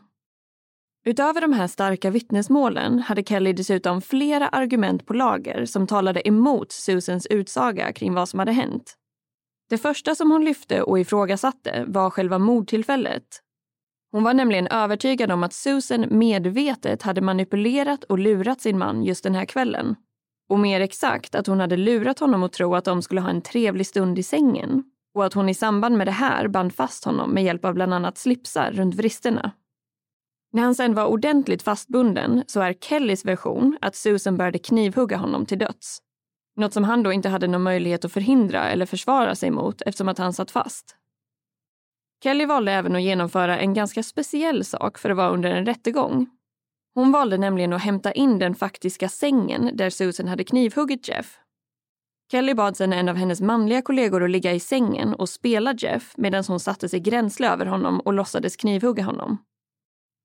Utöver 1.04 1.40
de 1.40 1.52
här 1.52 1.66
starka 1.66 2.10
vittnesmålen 2.10 2.98
hade 2.98 3.22
Kelly 3.22 3.52
dessutom 3.52 4.02
flera 4.02 4.48
argument 4.48 5.06
på 5.06 5.14
lager 5.14 5.64
som 5.64 5.86
talade 5.86 6.28
emot 6.28 6.72
Susans 6.72 7.26
utsaga 7.26 7.92
kring 7.92 8.14
vad 8.14 8.28
som 8.28 8.38
hade 8.38 8.52
hänt. 8.52 8.94
Det 9.70 9.78
första 9.78 10.14
som 10.14 10.30
hon 10.30 10.44
lyfte 10.44 10.82
och 10.82 10.98
ifrågasatte 10.98 11.84
var 11.88 12.10
själva 12.10 12.38
mordtillfället. 12.38 13.42
Hon 14.16 14.24
var 14.24 14.34
nämligen 14.34 14.66
övertygad 14.66 15.32
om 15.32 15.42
att 15.42 15.52
Susan 15.52 16.06
medvetet 16.10 17.02
hade 17.02 17.20
manipulerat 17.20 18.04
och 18.04 18.18
lurat 18.18 18.60
sin 18.60 18.78
man 18.78 19.04
just 19.04 19.24
den 19.24 19.34
här 19.34 19.44
kvällen. 19.44 19.96
Och 20.48 20.58
mer 20.58 20.80
exakt 20.80 21.34
att 21.34 21.46
hon 21.46 21.60
hade 21.60 21.76
lurat 21.76 22.18
honom 22.18 22.42
att 22.42 22.52
tro 22.52 22.74
att 22.74 22.84
de 22.84 23.02
skulle 23.02 23.20
ha 23.20 23.30
en 23.30 23.42
trevlig 23.42 23.86
stund 23.86 24.18
i 24.18 24.22
sängen 24.22 24.84
och 25.14 25.24
att 25.24 25.34
hon 25.34 25.48
i 25.48 25.54
samband 25.54 25.96
med 25.96 26.06
det 26.06 26.12
här 26.12 26.48
band 26.48 26.74
fast 26.74 27.04
honom 27.04 27.30
med 27.30 27.44
hjälp 27.44 27.64
av 27.64 27.74
bland 27.74 27.94
annat 27.94 28.18
slipsar 28.18 28.70
runt 28.72 28.94
vristerna. 28.94 29.50
När 30.52 30.62
han 30.62 30.74
sen 30.74 30.94
var 30.94 31.06
ordentligt 31.06 31.62
fastbunden 31.62 32.44
så 32.46 32.60
är 32.60 32.72
Kellys 32.72 33.24
version 33.24 33.78
att 33.80 33.96
Susan 33.96 34.36
började 34.36 34.58
knivhugga 34.58 35.16
honom 35.16 35.46
till 35.46 35.58
döds. 35.58 35.98
Något 36.56 36.72
som 36.72 36.84
han 36.84 37.02
då 37.02 37.12
inte 37.12 37.28
hade 37.28 37.46
någon 37.46 37.62
möjlighet 37.62 38.04
att 38.04 38.12
förhindra 38.12 38.70
eller 38.70 38.86
försvara 38.86 39.34
sig 39.34 39.50
mot 39.50 39.82
eftersom 39.82 40.08
att 40.08 40.18
han 40.18 40.32
satt 40.32 40.50
fast. 40.50 40.96
Kelly 42.22 42.46
valde 42.46 42.72
även 42.72 42.96
att 42.96 43.02
genomföra 43.02 43.58
en 43.58 43.74
ganska 43.74 44.02
speciell 44.02 44.64
sak 44.64 44.98
för 44.98 45.10
att 45.10 45.16
vara 45.16 45.30
under 45.30 45.50
en 45.50 45.66
rättegång. 45.66 46.26
Hon 46.94 47.12
valde 47.12 47.38
nämligen 47.38 47.72
att 47.72 47.82
hämta 47.82 48.12
in 48.12 48.38
den 48.38 48.54
faktiska 48.54 49.08
sängen 49.08 49.70
där 49.74 49.90
Susan 49.90 50.28
hade 50.28 50.44
knivhuggit 50.44 51.08
Jeff. 51.08 51.38
Kelly 52.30 52.54
bad 52.54 52.76
sedan 52.76 52.92
en 52.92 53.08
av 53.08 53.16
hennes 53.16 53.40
manliga 53.40 53.82
kollegor 53.82 54.24
att 54.24 54.30
ligga 54.30 54.52
i 54.52 54.60
sängen 54.60 55.14
och 55.14 55.28
spela 55.28 55.74
Jeff 55.74 56.14
medan 56.16 56.44
hon 56.48 56.60
satte 56.60 56.88
sig 56.88 57.00
gränsle 57.00 57.48
över 57.48 57.66
honom 57.66 58.00
och 58.00 58.12
låtsades 58.12 58.56
knivhugga 58.56 59.04
honom. 59.04 59.38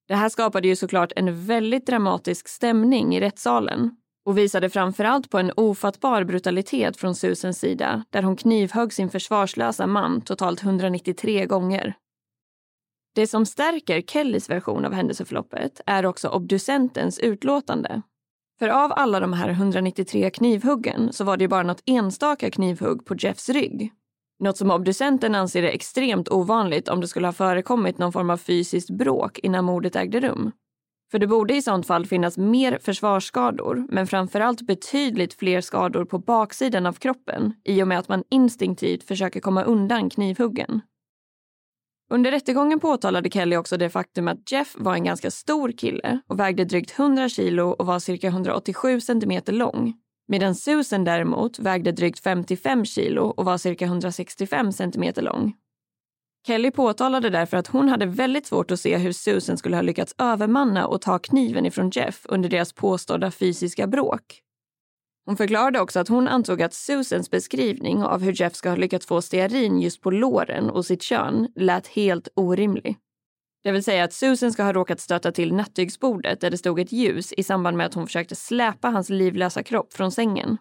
Det 0.08 0.16
här 0.16 0.30
skapade 0.30 0.68
ju 0.68 0.76
såklart 0.76 1.12
en 1.16 1.46
väldigt 1.46 1.86
dramatisk 1.86 2.48
stämning 2.48 3.16
i 3.16 3.20
rättssalen 3.20 3.96
och 4.26 4.38
visade 4.38 4.70
framförallt 4.70 5.30
på 5.30 5.38
en 5.38 5.52
ofattbar 5.56 6.24
brutalitet 6.24 6.98
från 6.98 7.16
Susans 7.16 7.60
sida 7.60 8.04
där 8.10 8.24
hon 8.24 8.36
knivhögg 8.36 8.94
sin 8.94 9.10
försvarslösa 9.10 9.88
man 9.88 10.22
totalt 10.22 10.64
193 10.64 11.46
gånger. 11.46 11.96
Det 13.16 13.28
som 13.28 13.46
stärker 13.46 14.02
Kellys 14.02 14.50
version 14.50 14.86
av 14.86 14.94
händelseförloppet 14.94 15.82
är 15.86 16.06
också 16.06 16.30
obducentens 16.30 17.20
utlåtande. 17.20 18.02
För 18.60 18.70
av 18.70 18.94
alla 18.96 19.20
de 19.20 19.34
här 19.34 19.50
193 19.50 20.30
knivhuggen 20.30 21.14
så 21.14 21.24
var 21.24 21.38
det 21.38 21.44
ju 21.44 21.48
bara 21.48 21.64
något 21.64 21.84
enstaka 21.86 22.52
knivhugg 22.52 23.06
på 23.06 23.16
Jeffs 23.20 23.50
rygg. 23.50 23.92
Något 24.40 24.58
som 24.58 24.72
obducenten 24.72 25.36
anser 25.36 25.64
är 25.64 25.68
extremt 25.68 26.30
ovanligt 26.30 26.90
om 26.90 27.02
det 27.02 27.08
skulle 27.08 27.28
ha 27.28 27.34
förekommit 27.34 27.98
någon 27.98 28.12
form 28.12 28.30
av 28.30 28.38
fysiskt 28.38 28.90
bråk 28.90 29.40
innan 29.40 29.66
mordet 29.66 29.96
ägde 29.96 30.20
rum. 30.20 30.52
För 31.12 31.20
det 31.20 31.28
borde 31.28 31.56
i 31.56 31.62
sånt 31.62 31.88
fall 31.88 32.06
finnas 32.06 32.38
mer 32.38 32.80
försvarsskador, 32.82 33.88
men 33.90 34.08
framförallt 34.08 34.62
betydligt 34.62 35.34
fler 35.34 35.62
skador 35.62 36.06
på 36.06 36.20
baksidan 36.20 36.86
av 36.86 36.94
kroppen 36.94 37.54
i 37.64 37.84
och 37.84 37.88
med 37.88 38.00
att 38.00 38.10
man 38.10 38.24
instinktivt 38.30 39.04
försöker 39.04 39.40
komma 39.40 39.64
undan 39.64 40.10
knivhuggen. 40.10 40.82
Under 42.12 42.32
rättegången 42.32 42.80
påtalade 42.80 43.30
Kelly 43.30 43.56
också 43.56 43.78
det 43.78 43.90
faktum 43.90 44.28
att 44.28 44.52
Jeff 44.52 44.76
var 44.78 44.94
en 44.94 45.04
ganska 45.04 45.32
stor 45.32 45.72
kille 45.72 46.20
och 46.28 46.40
vägde 46.40 46.66
drygt 46.66 47.00
100 47.00 47.30
kilo 47.30 47.64
och 47.64 47.86
var 47.86 48.00
cirka 48.00 48.28
187 48.28 49.02
centimeter 49.02 49.54
lång. 49.54 49.94
Medan 50.28 50.56
Susan 50.56 51.04
däremot 51.04 51.60
vägde 51.60 51.92
drygt 51.92 52.20
55 52.20 52.86
kilo 52.86 53.22
och 53.22 53.46
var 53.46 53.58
cirka 53.58 53.86
165 53.86 54.72
centimeter 54.72 55.22
lång. 55.22 55.54
Kelly 56.48 56.72
påtalade 56.72 57.30
därför 57.30 57.58
att 57.58 57.68
hon 57.68 57.90
hade 57.90 58.06
väldigt 58.06 58.46
svårt 58.46 58.72
att 58.72 58.80
se 58.80 58.98
hur 58.98 59.12
Susan 59.12 59.58
skulle 59.58 59.76
ha 59.76 59.82
lyckats 59.82 60.16
övermanna 60.18 60.88
och 60.88 61.02
ta 61.02 61.20
kniven 61.20 61.66
ifrån 61.66 61.90
Jeff 61.90 62.22
under 62.26 62.50
deras 62.50 62.74
påstådda 62.74 63.32
fysiska 63.32 63.88
bråk. 63.88 64.42
Hon 65.26 65.38
förklarade 65.38 65.80
också 65.80 66.00
att 66.00 66.08
hon 66.08 66.28
antog 66.28 66.62
att 66.62 66.74
Susans 66.74 67.32
beskrivning 67.32 68.04
av 68.04 68.22
hur 68.22 68.42
Jeff 68.42 68.56
ska 68.56 68.70
ha 68.70 68.76
lyckats 68.76 69.06
få 69.06 69.22
stearin 69.22 69.82
just 69.82 70.02
på 70.02 70.12
låren 70.12 70.70
och 70.70 70.86
sitt 70.86 71.04
kön 71.04 71.48
lät 71.56 71.88
helt 71.88 72.28
orimlig. 72.36 72.98
Det 73.64 73.72
vill 73.72 73.84
säga 73.84 74.04
att 74.04 74.14
Susan 74.14 74.52
ska 74.52 74.64
ha 74.64 74.74
råkat 74.74 75.00
stöta 75.00 75.32
till 75.32 75.54
nattduksbordet 75.54 76.42
där 76.42 76.50
det 76.50 76.58
stod 76.58 76.80
ett 76.80 76.92
ljus 76.92 77.34
i 77.34 77.44
samband 77.44 77.78
med 77.78 77.86
att 77.86 77.94
hon 77.94 78.08
försökte 78.08 78.36
släpa 78.36 78.90
hans 78.90 79.10
livlösa 79.10 79.64
kropp 79.64 79.94
från 79.94 80.12
sängen. 80.12 80.58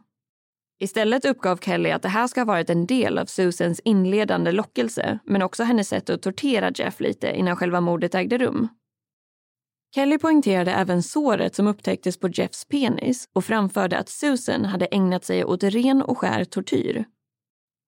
Istället 0.83 1.25
uppgav 1.25 1.57
Kelly 1.57 1.91
att 1.91 2.03
det 2.03 2.09
här 2.09 2.27
ska 2.27 2.41
ha 2.41 2.45
varit 2.45 2.71
en 2.71 2.87
del 2.87 3.19
av 3.19 3.27
Susans 3.27 3.81
inledande 3.85 4.53
lockelse 4.53 5.19
men 5.25 5.43
också 5.43 5.63
hennes 5.63 5.89
sätt 5.89 6.11
att 6.11 6.23
tortera 6.23 6.71
Jeff 6.75 7.01
lite 7.01 7.33
innan 7.37 7.57
själva 7.57 7.81
mordet 7.81 8.15
ägde 8.15 8.39
rum. 8.39 8.69
Kelly 9.95 10.19
poängterade 10.19 10.73
även 10.73 11.03
såret 11.03 11.55
som 11.55 11.67
upptäcktes 11.67 12.19
på 12.19 12.29
Jeffs 12.29 12.65
penis 12.65 13.29
och 13.33 13.45
framförde 13.45 13.99
att 13.99 14.09
Susan 14.09 14.65
hade 14.65 14.87
ägnat 14.87 15.25
sig 15.25 15.45
åt 15.45 15.63
ren 15.63 16.03
och 16.03 16.19
skär 16.19 16.45
tortyr. 16.45 17.05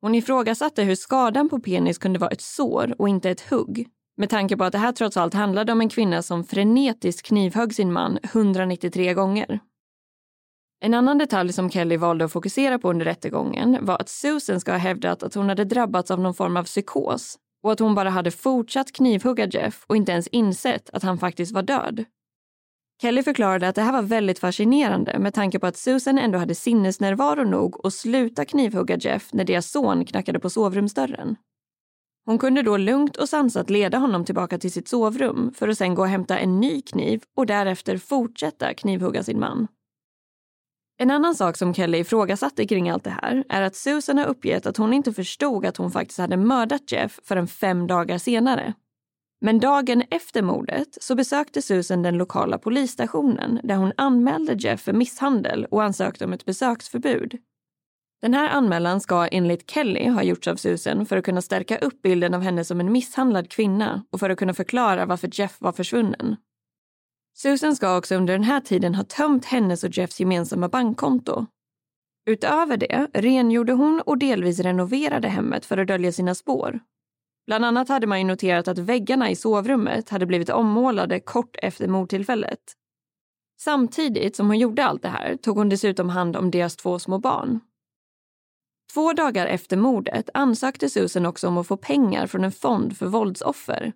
Hon 0.01 0.15
ifrågasatte 0.15 0.83
hur 0.83 0.95
skadan 0.95 1.49
på 1.49 1.61
penis 1.61 1.99
kunde 1.99 2.19
vara 2.19 2.31
ett 2.31 2.41
sår 2.41 2.95
och 2.99 3.09
inte 3.09 3.31
ett 3.31 3.51
hugg 3.51 3.89
med 4.17 4.31
tanke 4.31 4.57
på 4.57 4.65
att 4.65 4.73
det 4.73 4.79
här 4.79 4.93
trots 4.93 5.17
allt 5.17 5.35
handlade 5.35 5.73
om 5.73 5.81
en 5.81 5.89
kvinna 5.89 6.23
som 6.23 6.45
frenetiskt 6.45 7.27
knivhögg 7.27 7.75
sin 7.75 7.93
man 7.93 8.19
193 8.23 9.15
gånger. 9.15 9.61
En 10.85 10.95
annan 10.95 11.19
detalj 11.19 11.53
som 11.53 11.71
Kelly 11.71 11.97
valde 11.97 12.25
att 12.25 12.33
fokusera 12.33 12.79
på 12.79 12.91
under 12.91 13.05
rättegången 13.05 13.79
var 13.81 14.01
att 14.01 14.09
Susan 14.09 14.61
ska 14.61 14.71
ha 14.71 14.79
hävdat 14.79 15.23
att 15.23 15.35
hon 15.35 15.49
hade 15.49 15.65
drabbats 15.65 16.11
av 16.11 16.21
någon 16.21 16.35
form 16.35 16.57
av 16.57 16.65
psykos 16.65 17.39
och 17.63 17.73
att 17.73 17.79
hon 17.79 17.95
bara 17.95 18.11
hade 18.11 18.31
fortsatt 18.31 18.93
knivhugga 18.93 19.47
Jeff 19.47 19.85
och 19.87 19.97
inte 19.97 20.13
ens 20.13 20.27
insett 20.27 20.91
att 20.91 21.03
han 21.03 21.19
faktiskt 21.19 21.53
var 21.53 21.63
död. 21.63 22.05
Kelly 23.03 23.23
förklarade 23.23 23.69
att 23.69 23.75
det 23.75 23.83
här 23.83 23.93
var 23.93 24.03
väldigt 24.03 24.39
fascinerande 24.39 25.19
med 25.19 25.35
tanke 25.35 25.59
på 25.59 25.67
att 25.67 25.77
Susan 25.77 26.19
ändå 26.19 26.39
hade 26.39 26.55
sinnesnärvaro 26.55 27.45
nog 27.45 27.87
att 27.87 27.95
sluta 27.95 28.45
knivhugga 28.45 28.97
Jeff 28.97 29.33
när 29.33 29.45
deras 29.45 29.71
son 29.71 30.05
knackade 30.05 30.41
på 30.41 30.51
sovrumsdörren. 30.51 31.37
Hon 32.27 32.39
kunde 32.39 32.63
då 32.63 32.77
lugnt 32.77 33.17
och 33.17 33.29
sansat 33.29 33.71
leda 33.71 33.99
honom 33.99 34.25
tillbaka 34.25 34.59
till 34.59 34.73
sitt 34.73 34.89
sovrum 34.89 35.53
för 35.55 35.69
att 35.69 35.79
sen 35.79 35.95
gå 35.95 36.03
och 36.03 36.09
hämta 36.09 36.39
en 36.39 36.61
ny 36.61 36.83
kniv 36.83 37.23
och 37.37 37.47
därefter 37.47 37.99
fortsätta 37.99 38.75
knivhugga 38.75 39.23
sin 39.23 39.41
man. 39.41 39.69
En 41.03 41.11
annan 41.11 41.35
sak 41.35 41.57
som 41.57 41.75
Kelly 41.75 41.99
ifrågasatte 41.99 42.67
kring 42.67 42.91
allt 42.91 43.05
det 43.05 43.17
här 43.23 43.45
är 43.49 43.63
att 43.63 43.77
Susan 43.77 44.19
har 44.19 44.27
uppgett 44.27 44.67
att 44.67 44.77
hon 44.77 44.93
inte 44.93 45.13
förstod 45.13 45.67
att 45.67 45.77
hon 45.77 45.91
faktiskt 45.91 46.19
hade 46.19 46.37
mördat 46.37 46.93
Jeff 46.93 47.21
förrän 47.25 47.49
fem 47.49 47.87
dagar 47.87 48.19
senare. 48.19 48.75
Men 49.41 49.61
dagen 49.61 50.03
efter 50.11 50.43
mordet 50.43 50.89
så 51.01 51.15
besökte 51.15 51.63
Susan 51.63 52.03
den 52.03 52.19
lokala 52.19 52.59
polisstationen 52.59 53.61
där 53.63 53.75
hon 53.75 53.93
anmälde 53.97 54.55
Jeff 54.55 54.81
för 54.81 54.93
misshandel 54.93 55.65
och 55.71 55.83
ansökte 55.83 56.25
om 56.25 56.33
ett 56.33 56.45
besöksförbud. 56.45 57.39
Den 58.21 58.35
här 58.35 58.49
anmälan 58.49 59.01
ska 59.01 59.27
enligt 59.27 59.71
Kelly 59.71 60.09
ha 60.09 60.23
gjorts 60.23 60.49
av 60.49 60.57
Susan 60.57 61.07
för 61.07 61.17
att 61.17 61.25
kunna 61.25 61.43
stärka 61.43 61.79
upp 61.79 62.03
bilden 62.03 62.35
av 62.35 62.41
henne 62.41 62.65
som 62.65 62.81
en 62.81 62.93
misshandlad 62.93 63.51
kvinna 63.51 64.05
och 64.11 64.21
för 64.21 64.31
att 64.31 64.39
kunna 64.39 64.55
förklara 64.55 65.07
varför 65.07 65.31
Jeff 65.33 65.57
var 65.59 65.73
försvunnen. 65.73 66.37
Susan 67.35 67.77
ska 67.77 67.97
också 67.97 68.15
under 68.15 68.33
den 68.33 68.45
här 68.45 68.61
tiden 68.61 68.95
ha 68.95 69.05
tömt 69.05 69.45
hennes 69.45 69.85
och 69.85 69.91
Jeffs 69.99 70.21
gemensamma 70.21 70.69
bankkonto. 70.69 71.47
Utöver 72.27 72.77
det 72.77 73.09
rengjorde 73.15 73.73
hon 73.73 74.03
och 74.07 74.19
delvis 74.19 74.61
renoverade 74.61 75.29
hemmet 75.29 75.67
för 75.67 75.79
att 75.79 75.89
dölja 75.89 76.13
sina 76.13 76.35
spår. 76.35 76.81
Bland 77.47 77.65
annat 77.65 77.89
hade 77.89 78.07
man 78.07 78.19
ju 78.19 78.25
noterat 78.25 78.69
att 78.69 78.79
väggarna 78.79 79.31
i 79.31 79.37
sovrummet 79.37 80.09
hade 80.09 80.27
blivit 80.27 80.51
ommålade 80.51 81.21
kort 81.21 81.57
efter 81.63 81.89
mordtillfället. 81.89 82.59
Samtidigt 83.61 84.37
som 84.37 84.47
hon 84.47 84.59
gjorde 84.59 84.85
allt 84.85 85.03
det 85.03 85.09
här 85.09 85.37
tog 85.37 85.57
hon 85.57 85.69
dessutom 85.69 86.09
hand 86.09 86.37
om 86.37 86.51
deras 86.51 86.77
två 86.77 86.99
små 86.99 87.19
barn. 87.19 87.61
Två 88.95 89.13
dagar 89.13 89.47
efter 89.47 89.77
mordet 89.77 90.31
ansökte 90.35 90.89
Susan 90.89 91.27
också 91.27 91.49
om 91.49 91.59
att 91.59 91.67
få 91.67 91.77
pengar 91.77 92.27
från 92.27 92.45
en 92.45 92.53
fond 92.53 92.97
för 92.97 93.07
våldsoffer 93.07 93.93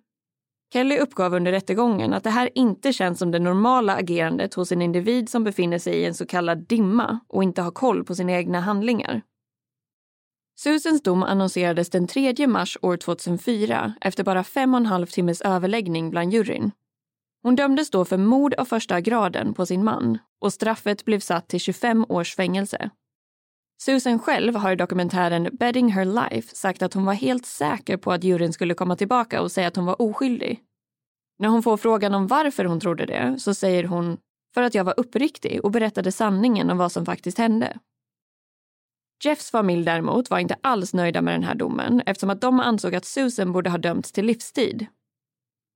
Kelly 0.73 0.97
uppgav 0.97 1.33
under 1.33 1.51
rättegången 1.51 2.13
att 2.13 2.23
det 2.23 2.29
här 2.29 2.49
inte 2.55 2.93
känns 2.93 3.19
som 3.19 3.31
det 3.31 3.39
normala 3.39 3.95
agerandet 3.95 4.53
hos 4.53 4.71
en 4.71 4.81
individ 4.81 5.29
som 5.29 5.43
befinner 5.43 5.79
sig 5.79 5.93
i 5.93 6.05
en 6.05 6.13
så 6.13 6.25
kallad 6.25 6.67
dimma 6.67 7.19
och 7.27 7.43
inte 7.43 7.61
har 7.61 7.71
koll 7.71 8.03
på 8.03 8.15
sina 8.15 8.31
egna 8.31 8.59
handlingar. 8.59 9.21
Susans 10.59 11.01
dom 11.01 11.23
annonserades 11.23 11.89
den 11.89 12.07
3 12.07 12.47
mars 12.47 12.77
år 12.81 12.97
2004 12.97 13.93
efter 14.01 14.23
bara 14.23 14.43
fem 14.43 14.73
och 14.73 14.79
en 14.79 14.85
halv 14.85 15.05
timmes 15.05 15.41
överläggning 15.41 16.09
bland 16.09 16.33
juryn. 16.33 16.71
Hon 17.43 17.55
dömdes 17.55 17.89
då 17.89 18.05
för 18.05 18.17
mord 18.17 18.53
av 18.53 18.65
första 18.65 19.01
graden 19.01 19.53
på 19.53 19.65
sin 19.65 19.83
man 19.83 20.17
och 20.41 20.53
straffet 20.53 21.05
blev 21.05 21.19
satt 21.19 21.47
till 21.47 21.59
25 21.59 22.05
års 22.09 22.35
fängelse. 22.35 22.89
Susan 23.79 24.19
själv 24.19 24.55
har 24.55 24.71
i 24.71 24.75
dokumentären 24.75 25.49
Bedding 25.51 25.91
Her 25.91 26.05
Life 26.05 26.55
sagt 26.55 26.81
att 26.81 26.93
hon 26.93 27.05
var 27.05 27.13
helt 27.13 27.45
säker 27.45 27.97
på 27.97 28.11
att 28.11 28.23
juryn 28.23 28.53
skulle 28.53 28.73
komma 28.73 28.95
tillbaka 28.95 29.41
och 29.41 29.51
säga 29.51 29.67
att 29.67 29.75
hon 29.75 29.85
var 29.85 30.01
oskyldig. 30.01 30.59
När 31.39 31.49
hon 31.49 31.63
får 31.63 31.77
frågan 31.77 32.13
om 32.13 32.27
varför 32.27 32.65
hon 32.65 32.79
trodde 32.79 33.05
det 33.05 33.35
så 33.39 33.53
säger 33.53 33.83
hon 33.83 34.17
för 34.53 34.63
att 34.63 34.75
jag 34.75 34.83
var 34.83 34.93
uppriktig 34.97 35.65
och 35.65 35.71
berättade 35.71 36.11
sanningen 36.11 36.69
om 36.69 36.77
vad 36.77 36.91
som 36.91 37.05
faktiskt 37.05 37.37
hände. 37.37 37.77
Jeffs 39.23 39.51
familj 39.51 39.85
däremot 39.85 40.29
var 40.29 40.39
inte 40.39 40.57
alls 40.61 40.93
nöjda 40.93 41.21
med 41.21 41.33
den 41.33 41.43
här 41.43 41.55
domen 41.55 42.01
eftersom 42.05 42.29
att 42.29 42.41
de 42.41 42.59
ansåg 42.59 42.95
att 42.95 43.05
Susan 43.05 43.51
borde 43.51 43.69
ha 43.69 43.77
dömts 43.77 44.11
till 44.11 44.25
livstid. 44.25 44.85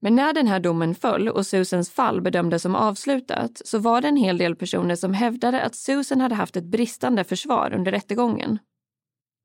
Men 0.04 0.16
när 0.16 0.34
den 0.34 0.48
här 0.48 0.60
domen 0.60 0.96
föll 0.96 1.30
och 1.30 1.46
Susans 1.48 1.92
fall 1.92 2.22
bedömdes 2.22 2.62
som 2.62 2.76
avslutat 2.76 3.62
så 3.66 3.80
var 3.80 4.02
det 4.02 4.08
en 4.08 4.18
hel 4.18 4.38
del 4.38 4.56
personer 4.56 4.96
som 4.96 5.14
hävdade 5.14 5.62
att 5.62 5.76
Susan 5.76 6.22
hade 6.22 6.36
haft 6.36 6.56
ett 6.56 6.64
bristande 6.64 7.24
försvar 7.24 7.74
under 7.74 7.92
rättegången. 7.92 8.60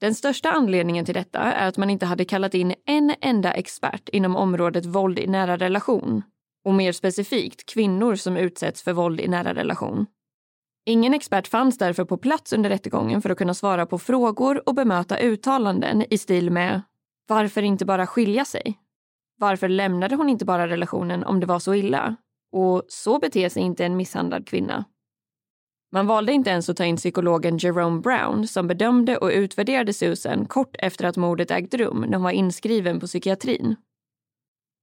Den 0.00 0.14
största 0.14 0.50
anledningen 0.50 1.04
till 1.04 1.14
detta 1.14 1.38
är 1.38 1.68
att 1.68 1.76
man 1.76 1.90
inte 1.90 2.06
hade 2.06 2.24
kallat 2.24 2.54
in 2.54 2.74
en 2.86 3.14
enda 3.20 3.52
expert 3.52 4.08
inom 4.08 4.36
området 4.36 4.86
våld 4.86 5.18
i 5.18 5.26
nära 5.26 5.56
relation 5.56 6.22
och 6.64 6.74
mer 6.74 6.92
specifikt 6.92 7.66
kvinnor 7.66 8.14
som 8.14 8.36
utsätts 8.36 8.82
för 8.82 8.92
våld 8.92 9.20
i 9.20 9.28
nära 9.28 9.54
relation. 9.54 10.06
Ingen 10.86 11.14
expert 11.14 11.48
fanns 11.48 11.78
därför 11.78 12.04
på 12.04 12.18
plats 12.18 12.52
under 12.52 12.70
rättegången 12.70 13.22
för 13.22 13.30
att 13.30 13.38
kunna 13.38 13.54
svara 13.54 13.86
på 13.86 13.98
frågor 13.98 14.68
och 14.68 14.74
bemöta 14.74 15.18
uttalanden 15.18 16.04
i 16.10 16.18
stil 16.18 16.50
med 16.50 16.82
“Varför 17.28 17.62
inte 17.62 17.84
bara 17.84 18.06
skilja 18.06 18.44
sig?” 18.44 18.78
Varför 19.38 19.68
lämnade 19.68 20.16
hon 20.16 20.28
inte 20.28 20.44
bara 20.44 20.68
relationen 20.68 21.24
om 21.24 21.40
det 21.40 21.46
var 21.46 21.58
så 21.58 21.74
illa? 21.74 22.16
Och 22.52 22.82
så 22.88 23.18
beter 23.18 23.48
sig 23.48 23.62
inte 23.62 23.84
en 23.84 23.96
misshandlad 23.96 24.46
kvinna. 24.46 24.84
Man 25.92 26.06
valde 26.06 26.32
inte 26.32 26.50
ens 26.50 26.68
att 26.68 26.76
ta 26.76 26.84
in 26.84 26.96
psykologen 26.96 27.58
Jerome 27.58 28.00
Brown 28.00 28.48
som 28.48 28.66
bedömde 28.66 29.16
och 29.16 29.28
utvärderade 29.28 29.92
Susan 29.92 30.46
kort 30.46 30.76
efter 30.78 31.04
att 31.04 31.16
mordet 31.16 31.50
ägt 31.50 31.74
rum 31.74 32.00
när 32.00 32.16
hon 32.16 32.22
var 32.22 32.30
inskriven 32.30 33.00
på 33.00 33.06
psykiatrin. 33.06 33.76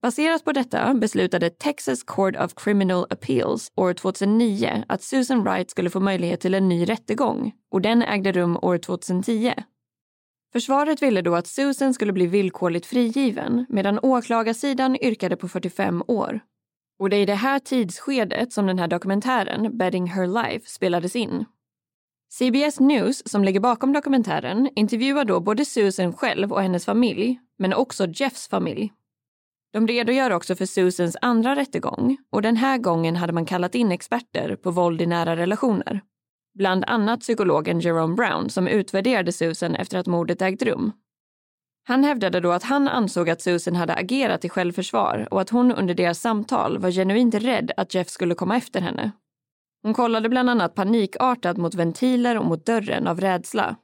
Baserat 0.01 0.45
på 0.45 0.51
detta 0.51 0.93
beslutade 0.93 1.49
Texas 1.49 2.03
Court 2.03 2.35
of 2.35 2.53
Criminal 2.55 3.05
Appeals 3.09 3.71
år 3.75 3.93
2009 3.93 4.83
att 4.87 5.03
Susan 5.03 5.43
Wright 5.43 5.71
skulle 5.71 5.89
få 5.89 5.99
möjlighet 5.99 6.41
till 6.41 6.53
en 6.53 6.69
ny 6.69 6.85
rättegång 6.85 7.51
och 7.71 7.81
den 7.81 8.03
ägde 8.03 8.31
rum 8.31 8.57
år 8.61 8.77
2010. 8.77 9.53
Försvaret 10.53 11.01
ville 11.01 11.21
då 11.21 11.35
att 11.35 11.47
Susan 11.47 11.93
skulle 11.93 12.13
bli 12.13 12.27
villkorligt 12.27 12.85
frigiven 12.85 13.65
medan 13.69 13.99
åklagarsidan 14.01 14.95
yrkade 14.95 15.35
på 15.35 15.47
45 15.47 16.03
år. 16.07 16.39
Och 16.99 17.09
det 17.09 17.15
är 17.15 17.21
i 17.21 17.25
det 17.25 17.35
här 17.35 17.59
tidsskedet 17.59 18.53
som 18.53 18.67
den 18.67 18.79
här 18.79 18.87
dokumentären 18.87 19.77
Bedding 19.77 20.07
Her 20.07 20.27
Life 20.27 20.69
spelades 20.69 21.15
in. 21.15 21.45
CBS 22.33 22.79
News, 22.79 23.23
som 23.25 23.43
ligger 23.43 23.59
bakom 23.59 23.93
dokumentären, 23.93 24.69
intervjuar 24.75 25.25
då 25.25 25.39
både 25.39 25.65
Susan 25.65 26.13
själv 26.13 26.53
och 26.53 26.61
hennes 26.61 26.85
familj, 26.85 27.39
men 27.59 27.73
också 27.73 28.07
Jeffs 28.07 28.47
familj. 28.47 28.93
De 29.73 29.87
redogör 29.87 30.31
också 30.31 30.55
för 30.55 30.65
Susans 30.65 31.17
andra 31.21 31.55
rättegång 31.55 32.17
och 32.31 32.41
den 32.41 32.55
här 32.55 32.77
gången 32.77 33.15
hade 33.15 33.33
man 33.33 33.45
kallat 33.45 33.75
in 33.75 33.91
experter 33.91 34.55
på 34.55 34.71
våld 34.71 35.01
i 35.01 35.05
nära 35.05 35.35
relationer. 35.35 36.01
Bland 36.53 36.83
annat 36.87 37.19
psykologen 37.19 37.79
Jerome 37.79 38.15
Brown 38.15 38.49
som 38.49 38.67
utvärderade 38.67 39.31
Susan 39.31 39.75
efter 39.75 39.97
att 39.97 40.07
mordet 40.07 40.41
ägt 40.41 40.61
rum. 40.61 40.91
Han 41.87 42.03
hävdade 42.03 42.39
då 42.39 42.51
att 42.51 42.63
han 42.63 42.87
ansåg 42.87 43.29
att 43.29 43.41
Susan 43.41 43.75
hade 43.75 43.93
agerat 43.93 44.45
i 44.45 44.49
självförsvar 44.49 45.27
och 45.31 45.41
att 45.41 45.49
hon 45.49 45.71
under 45.71 45.93
deras 45.93 46.19
samtal 46.19 46.77
var 46.77 46.91
genuint 46.91 47.35
rädd 47.35 47.71
att 47.77 47.93
Jeff 47.93 48.09
skulle 48.09 48.35
komma 48.35 48.57
efter 48.57 48.81
henne. 48.81 49.11
Hon 49.83 49.93
kollade 49.93 50.29
bland 50.29 50.49
annat 50.49 50.75
panikartat 50.75 51.57
mot 51.57 51.75
ventiler 51.75 52.37
och 52.37 52.45
mot 52.45 52.65
dörren 52.65 53.07
av 53.07 53.21
rädsla. 53.21 53.75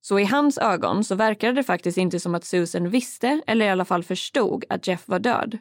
Så 0.00 0.18
i 0.18 0.24
hans 0.24 0.58
ögon 0.58 1.04
så 1.04 1.14
verkade 1.14 1.52
det 1.52 1.64
faktiskt 1.64 1.98
inte 1.98 2.20
som 2.20 2.34
att 2.34 2.44
Susan 2.44 2.90
visste, 2.90 3.40
eller 3.46 3.66
i 3.66 3.68
alla 3.68 3.84
fall 3.84 4.02
förstod, 4.04 4.64
att 4.68 4.86
Jeff 4.86 5.08
var 5.08 5.18
död. 5.18 5.58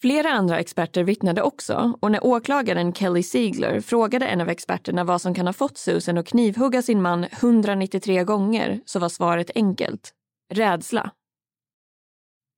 Flera 0.00 0.30
andra 0.30 0.58
experter 0.58 1.04
vittnade 1.04 1.42
också 1.42 1.98
och 2.00 2.10
när 2.10 2.24
åklagaren 2.24 2.92
Kelly 2.92 3.22
Siegler 3.22 3.80
frågade 3.80 4.26
en 4.26 4.40
av 4.40 4.48
experterna 4.48 5.04
vad 5.04 5.22
som 5.22 5.34
kan 5.34 5.46
ha 5.46 5.52
fått 5.52 5.78
Susan 5.78 6.18
att 6.18 6.26
knivhugga 6.26 6.82
sin 6.82 7.02
man 7.02 7.24
193 7.24 8.24
gånger 8.24 8.80
så 8.84 8.98
var 8.98 9.08
svaret 9.08 9.50
enkelt. 9.54 10.14
Rädsla. 10.54 11.10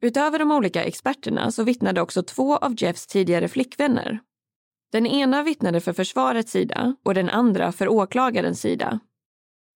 Utöver 0.03 0.39
de 0.39 0.53
olika 0.53 0.85
experterna 0.85 1.51
så 1.51 1.63
vittnade 1.63 2.01
också 2.01 2.23
två 2.23 2.57
av 2.57 2.75
Jeffs 2.77 3.07
tidigare 3.07 3.49
flickvänner. 3.49 4.21
Den 4.93 5.07
ena 5.07 5.43
vittnade 5.43 5.81
för 5.81 5.93
försvarets 5.93 6.53
sida 6.53 6.97
och 7.05 7.15
den 7.15 7.31
andra 7.31 7.73
för 7.73 7.89
åklagarens 7.89 8.61
sida. 8.61 9.01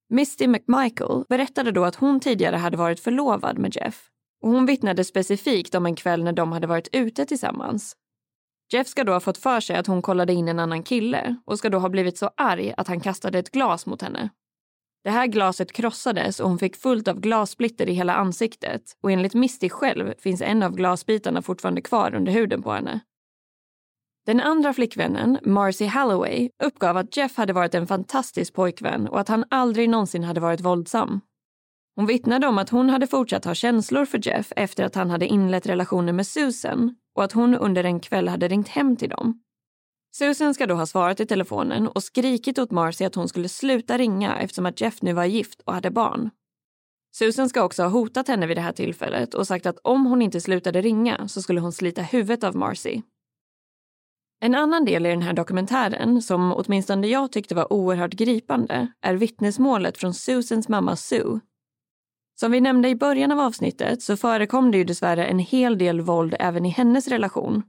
Misty 0.09 0.47
McMichael 0.47 1.25
berättade 1.29 1.71
då 1.71 1.85
att 1.85 1.97
hon 1.97 2.21
tidigare 2.21 2.57
hade 2.57 2.77
varit 2.77 3.01
förlovad 3.01 3.59
med 3.59 3.77
Jeff 3.77 4.11
och 4.45 4.51
hon 4.51 4.67
vittnade 4.67 5.05
specifikt 5.05 5.75
om 5.75 5.87
en 5.87 5.97
kväll 5.97 6.25
när 6.25 6.33
de 6.33 6.53
hade 6.53 6.67
varit 6.67 6.89
ute 6.93 7.27
tillsammans. 7.27 7.97
Jeff 8.73 8.87
ska 8.89 9.05
då 9.05 9.13
ha 9.13 9.21
fått 9.21 9.39
för 9.39 9.61
sig 9.61 9.77
att 9.77 9.87
hon 9.87 10.03
kollade 10.03 10.33
in 10.33 10.49
en 10.49 10.59
annan 10.59 10.83
kille 10.83 11.37
och 11.45 11.59
ska 11.59 11.71
då 11.71 11.79
ha 11.79 11.89
blivit 11.89 12.19
så 12.19 12.31
arg 12.37 12.75
att 12.77 12.89
han 12.89 13.01
kastade 13.01 13.39
ett 13.39 13.51
glas 13.51 13.87
mot 13.87 14.03
henne. 14.03 14.29
Det 15.05 15.11
här 15.11 15.27
glaset 15.27 15.73
krossades 15.73 16.41
och 16.41 16.49
hon 16.49 16.59
fick 16.59 16.77
fullt 16.77 17.09
av 17.09 17.21
glassplitter 17.21 17.89
i 17.89 17.93
hela 17.93 18.15
ansiktet 18.15 18.83
och 19.03 19.13
enligt 19.13 19.35
Misty 19.35 19.69
själv 19.69 20.15
finns 20.19 20.43
en 20.43 20.63
av 20.63 20.77
glasbitarna 20.77 21.43
fortfarande 21.43 21.81
kvar 21.81 22.15
under 22.15 22.33
huden 22.33 22.63
på 22.63 22.73
henne. 22.73 23.01
Den 24.27 24.41
andra 24.41 24.75
flickvännen, 24.75 25.39
Marcy 25.43 25.87
Halloway, 25.87 26.51
uppgav 26.63 26.97
att 26.97 27.17
Jeff 27.17 27.37
hade 27.37 27.53
varit 27.53 27.75
en 27.75 27.87
fantastisk 27.87 28.55
pojkvän 28.55 29.09
och 29.09 29.21
att 29.21 29.29
han 29.29 29.45
aldrig 29.51 29.89
någonsin 29.89 30.25
hade 30.25 30.41
varit 30.41 30.61
våldsam. 30.61 31.21
Hon 31.97 32.07
vittnade 32.07 32.47
om 32.47 32.59
att 32.59 32.71
hon 32.71 32.91
hade 32.91 33.07
fortsatt 33.07 33.45
ha 33.45 33.55
känslor 33.55 34.05
för 34.05 34.27
Jeff 34.29 34.53
efter 34.57 34.85
att 34.85 34.95
han 34.95 35.11
hade 35.11 35.27
inlett 35.27 35.67
relationen 35.67 36.17
med 36.17 36.27
Susan 36.27 36.95
och 37.15 37.25
att 37.25 37.33
hon 37.33 37.55
under 37.55 37.85
en 37.85 38.01
kväll 38.01 38.29
hade 38.29 38.49
ringt 38.49 38.69
hem 38.69 38.97
till 38.97 39.09
dem. 39.11 39.41
Susan 40.17 40.55
ska 40.55 40.67
då 40.67 40.75
ha 40.75 40.87
svarat 40.87 41.21
i 41.21 41.27
telefonen 41.27 41.89
och 41.89 42.03
skrikit 42.03 42.59
åt 42.59 42.71
Marcy 42.71 43.05
att 43.05 43.15
hon 43.15 43.29
skulle 43.29 43.49
sluta 43.49 43.99
ringa 43.99 44.39
eftersom 44.39 44.67
att 44.67 44.81
Jeff 44.81 45.03
nu 45.03 45.13
var 45.13 45.25
gift 45.25 45.61
och 45.61 45.75
hade 45.75 45.91
barn. 45.91 46.31
Susan 47.17 47.49
ska 47.49 47.63
också 47.63 47.83
ha 47.83 47.89
hotat 47.89 48.29
henne 48.29 48.47
vid 48.47 48.57
det 48.57 48.61
här 48.61 48.73
tillfället 48.73 49.35
och 49.35 49.47
sagt 49.47 49.67
att 49.67 49.79
om 49.83 50.07
hon 50.07 50.23
inte 50.23 50.41
slutade 50.41 50.81
ringa 50.81 51.29
så 51.29 51.43
skulle 51.43 51.61
hon 51.61 51.73
slita 51.73 52.03
huvudet 52.03 52.45
av 52.45 52.57
Marcy. 52.57 53.03
En 54.41 54.55
annan 54.55 54.85
del 54.85 55.07
i 55.07 55.09
den 55.09 55.23
här 55.23 55.33
dokumentären, 55.33 56.23
som 56.23 56.53
åtminstone 56.53 57.07
jag 57.07 57.33
tyckte 57.33 57.55
var 57.55 57.73
oerhört 57.73 58.13
gripande, 58.13 58.93
är 59.01 59.15
vittnesmålet 59.15 59.99
från 59.99 60.15
Susans 60.15 60.69
mamma 60.69 60.97
Sue. 60.97 61.41
Som 62.35 62.53
vi 62.53 62.61
nämnde 62.61 62.89
i 62.89 62.97
början 62.97 63.33
av 63.33 63.41
avsnittet 63.41 64.03
så 64.03 64.17
förekom 64.17 64.71
det 64.71 64.79
ju 64.79 64.85
dessvärre 64.85 65.27
en 65.27 65.39
hel 65.39 65.79
del 65.79 66.01
våld 66.01 66.35
även 66.41 66.67
i 66.67 66.69
hennes 66.69 67.09
relation. 67.09 67.63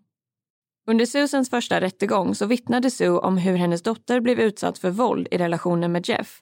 Under 0.88 1.06
Susans 1.06 1.50
första 1.50 1.82
rättegång 1.82 2.36
så 2.36 2.46
vittnade 2.46 2.92
Sue 2.92 3.10
om 3.20 3.38
hur 3.38 3.56
hennes 3.56 3.84
dotter 3.84 4.20
blev 4.20 4.40
utsatt 4.40 4.78
för 4.78 4.90
våld 4.90 5.28
i 5.32 5.38
relationen 5.38 5.92
med 5.92 6.10
Jeff. 6.10 6.42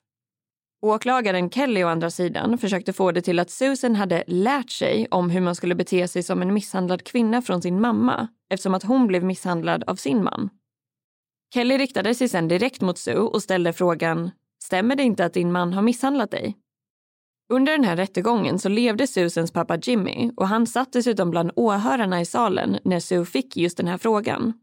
Åklagaren 0.81 1.49
Kelly 1.49 1.83
å 1.83 1.87
andra 1.87 2.09
sidan 2.09 2.57
försökte 2.57 2.93
få 2.93 3.11
det 3.11 3.21
till 3.21 3.39
att 3.39 3.49
Susan 3.49 3.95
hade 3.95 4.23
lärt 4.27 4.69
sig 4.69 5.07
om 5.11 5.29
hur 5.29 5.41
man 5.41 5.55
skulle 5.55 5.75
bete 5.75 6.07
sig 6.07 6.23
som 6.23 6.41
en 6.41 6.53
misshandlad 6.53 7.03
kvinna 7.03 7.41
från 7.41 7.61
sin 7.61 7.81
mamma 7.81 8.27
eftersom 8.49 8.73
att 8.73 8.83
hon 8.83 9.07
blev 9.07 9.23
misshandlad 9.23 9.83
av 9.87 9.95
sin 9.95 10.23
man. 10.23 10.49
Kelly 11.53 11.77
riktade 11.77 12.15
sig 12.15 12.29
sen 12.29 12.47
direkt 12.47 12.81
mot 12.81 12.97
Sue 12.97 13.15
och 13.15 13.43
ställde 13.43 13.73
frågan 13.73 14.31
Stämmer 14.63 14.95
det 14.95 15.03
inte 15.03 15.25
att 15.25 15.33
din 15.33 15.51
man 15.51 15.73
har 15.73 15.81
misshandlat 15.81 16.31
dig? 16.31 16.57
Under 17.49 17.71
den 17.71 17.83
här 17.83 17.95
rättegången 17.95 18.59
så 18.59 18.69
levde 18.69 19.07
Susans 19.07 19.51
pappa 19.51 19.77
Jimmy 19.77 20.31
och 20.37 20.47
han 20.47 20.67
satt 20.67 20.93
dessutom 20.93 21.31
bland 21.31 21.51
åhörarna 21.55 22.21
i 22.21 22.25
salen 22.25 22.79
när 22.83 22.99
Sue 22.99 23.25
fick 23.25 23.57
just 23.57 23.77
den 23.77 23.87
här 23.87 23.97
frågan. 23.97 24.53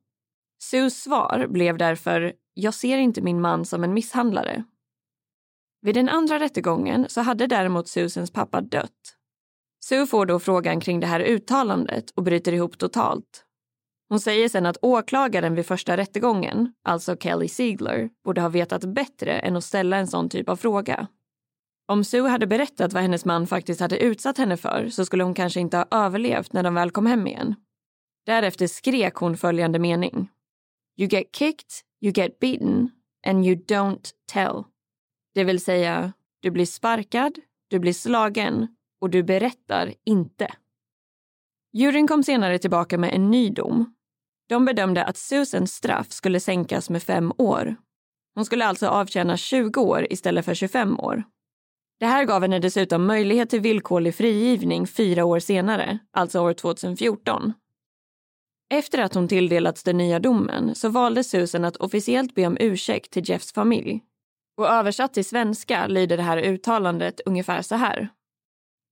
Sues 0.62 1.02
svar 1.02 1.46
blev 1.50 1.78
därför 1.78 2.32
“Jag 2.54 2.74
ser 2.74 2.98
inte 2.98 3.22
min 3.22 3.40
man 3.40 3.64
som 3.64 3.84
en 3.84 3.94
misshandlare”. 3.94 4.64
Vid 5.82 5.94
den 5.94 6.08
andra 6.08 6.38
rättegången 6.38 7.06
så 7.08 7.20
hade 7.20 7.46
däremot 7.46 7.88
Susans 7.88 8.30
pappa 8.30 8.60
dött. 8.60 9.16
Sue 9.84 10.06
får 10.06 10.26
då 10.26 10.38
frågan 10.38 10.80
kring 10.80 11.00
det 11.00 11.06
här 11.06 11.20
uttalandet 11.20 12.10
och 12.10 12.22
bryter 12.22 12.52
ihop 12.52 12.78
totalt. 12.78 13.44
Hon 14.08 14.20
säger 14.20 14.48
sen 14.48 14.66
att 14.66 14.76
åklagaren 14.82 15.54
vid 15.54 15.66
första 15.66 15.96
rättegången, 15.96 16.72
alltså 16.84 17.16
Kelly 17.16 17.48
Siegler, 17.48 18.10
borde 18.24 18.40
ha 18.40 18.48
vetat 18.48 18.84
bättre 18.84 19.38
än 19.38 19.56
att 19.56 19.64
ställa 19.64 19.96
en 19.96 20.06
sån 20.06 20.28
typ 20.28 20.48
av 20.48 20.56
fråga. 20.56 21.08
Om 21.90 22.04
Sue 22.04 22.28
hade 22.28 22.46
berättat 22.46 22.92
vad 22.92 23.02
hennes 23.02 23.24
man 23.24 23.46
faktiskt 23.46 23.80
hade 23.80 23.98
utsatt 23.98 24.38
henne 24.38 24.56
för 24.56 24.88
så 24.88 25.04
skulle 25.04 25.24
hon 25.24 25.34
kanske 25.34 25.60
inte 25.60 25.76
ha 25.76 25.86
överlevt 25.90 26.52
när 26.52 26.62
de 26.62 26.74
väl 26.74 26.90
kom 26.90 27.06
hem 27.06 27.26
igen. 27.26 27.54
Därefter 28.26 28.66
skrek 28.66 29.14
hon 29.14 29.36
följande 29.36 29.78
mening. 29.78 30.28
You 30.98 31.08
get 31.08 31.36
kicked, 31.36 31.70
you 32.00 32.12
get 32.12 32.38
beaten 32.38 32.90
and 33.26 33.46
you 33.46 33.56
don't 33.56 34.10
tell. 34.32 34.64
Det 35.34 35.44
vill 35.44 35.60
säga, 35.64 36.12
du 36.40 36.50
blir 36.50 36.66
sparkad, 36.66 37.38
du 37.68 37.78
blir 37.78 37.92
slagen 37.92 38.68
och 39.00 39.10
du 39.10 39.22
berättar 39.22 39.94
inte. 40.06 40.48
Juryn 41.72 42.08
kom 42.08 42.24
senare 42.24 42.58
tillbaka 42.58 42.98
med 42.98 43.14
en 43.14 43.30
ny 43.30 43.50
dom. 43.50 43.94
De 44.48 44.64
bedömde 44.64 45.04
att 45.04 45.16
Susans 45.16 45.72
straff 45.72 46.12
skulle 46.12 46.40
sänkas 46.40 46.90
med 46.90 47.02
fem 47.02 47.32
år. 47.38 47.76
Hon 48.34 48.44
skulle 48.44 48.64
alltså 48.64 48.86
avtjäna 48.86 49.36
20 49.36 49.80
år 49.80 50.06
istället 50.10 50.44
för 50.44 50.54
25 50.54 51.00
år. 51.00 51.24
Det 52.00 52.06
här 52.06 52.24
gav 52.24 52.42
henne 52.42 52.58
dessutom 52.58 53.06
möjlighet 53.06 53.50
till 53.50 53.60
villkorlig 53.60 54.14
frigivning 54.14 54.86
fyra 54.86 55.24
år 55.24 55.38
senare, 55.38 55.98
alltså 56.12 56.40
år 56.40 56.52
2014. 56.52 57.52
Efter 58.70 58.98
att 58.98 59.14
hon 59.14 59.28
tilldelats 59.28 59.82
den 59.82 59.96
nya 59.96 60.18
domen 60.18 60.74
så 60.74 60.88
valde 60.88 61.24
Susan 61.24 61.64
att 61.64 61.76
officiellt 61.76 62.34
be 62.34 62.46
om 62.46 62.56
ursäkt 62.60 63.10
till 63.10 63.30
Jeffs 63.30 63.52
familj. 63.52 64.00
Och 64.56 64.66
översatt 64.66 65.14
till 65.14 65.24
svenska 65.24 65.86
lyder 65.86 66.16
det 66.16 66.22
här 66.22 66.38
uttalandet 66.38 67.20
ungefär 67.26 67.62
så 67.62 67.74
här. 67.74 68.08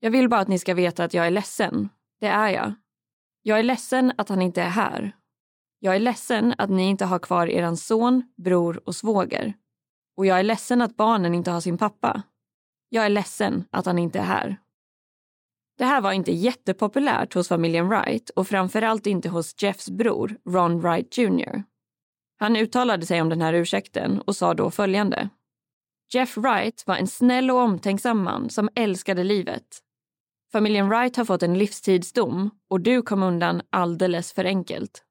Jag 0.01 0.11
vill 0.11 0.29
bara 0.29 0.41
att 0.41 0.49
ni 0.49 0.59
ska 0.59 0.75
veta 0.75 1.05
att 1.05 1.15
jag 1.15 1.27
är 1.27 1.31
ledsen. 1.31 1.89
Det 2.21 2.27
är 2.27 2.49
jag. 2.49 2.73
Jag 3.43 3.59
är 3.59 3.63
ledsen 3.63 4.13
att 4.17 4.29
han 4.29 4.43
inte 4.43 4.63
är 4.63 4.69
här. 4.69 5.13
Jag 5.79 5.97
är 5.97 6.01
ledsen 6.01 6.55
att 6.59 6.71
ni 6.71 6.89
inte 6.89 7.05
har 7.05 7.19
kvar 7.19 7.47
eran 7.47 7.77
son, 7.77 8.23
bror 8.37 8.83
och 8.85 8.95
svåger. 8.95 9.55
Och 10.17 10.27
jag 10.27 10.39
är 10.39 10.43
ledsen 10.43 10.83
att 10.83 10.97
barnen 10.97 11.35
inte 11.35 11.51
har 11.51 11.61
sin 11.61 11.79
pappa. 11.79 12.23
Jag 12.89 13.05
är 13.05 13.09
ledsen 13.09 13.65
att 13.71 13.87
han 13.87 13.99
inte 13.99 14.19
är 14.19 14.23
här. 14.23 14.57
Det 15.79 15.85
här 15.85 16.01
var 16.01 16.13
inte 16.13 16.33
jättepopulärt 16.33 17.35
hos 17.35 17.49
familjen 17.49 17.89
Wright 17.89 18.31
och 18.31 18.49
framförallt 18.49 19.07
inte 19.07 19.29
hos 19.29 19.63
Jeffs 19.63 19.91
bror 19.91 20.37
Ron 20.49 20.81
Wright 20.81 21.19
Jr. 21.19 21.63
Han 22.39 22.57
uttalade 22.57 23.07
sig 23.07 23.21
om 23.21 23.29
den 23.29 23.41
här 23.41 23.53
ursäkten 23.53 24.21
och 24.21 24.37
sa 24.37 24.55
då 24.55 24.71
följande. 24.71 25.29
Jeff 26.13 26.37
Wright 26.37 26.87
var 26.87 26.97
en 26.97 27.07
snäll 27.07 27.51
och 27.51 27.59
omtänksam 27.59 28.23
man 28.23 28.51
som 28.51 28.69
älskade 28.75 29.25
livet. 29.25 29.83
Familjen 30.53 30.89
Wright 30.89 31.17
har 31.17 31.25
fått 31.25 31.43
en 31.43 31.59
livstidsdom 31.59 32.51
och 32.71 32.81
du 32.81 33.03
kom 33.03 33.23
undan 33.23 33.63
alldeles 33.71 34.33
för 34.33 34.45
enkelt. 34.45 35.05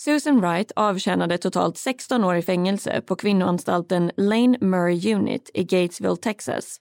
Susan 0.00 0.40
Wright 0.40 0.72
avtjänade 0.76 1.38
totalt 1.38 1.76
16 1.76 2.24
år 2.24 2.36
i 2.36 2.42
fängelse 2.42 3.00
på 3.00 3.16
kvinnoanstalten 3.16 4.10
Lane 4.16 4.58
Murray 4.60 5.14
Unit 5.14 5.50
i 5.54 5.64
Gatesville, 5.64 6.16
Texas. 6.16 6.76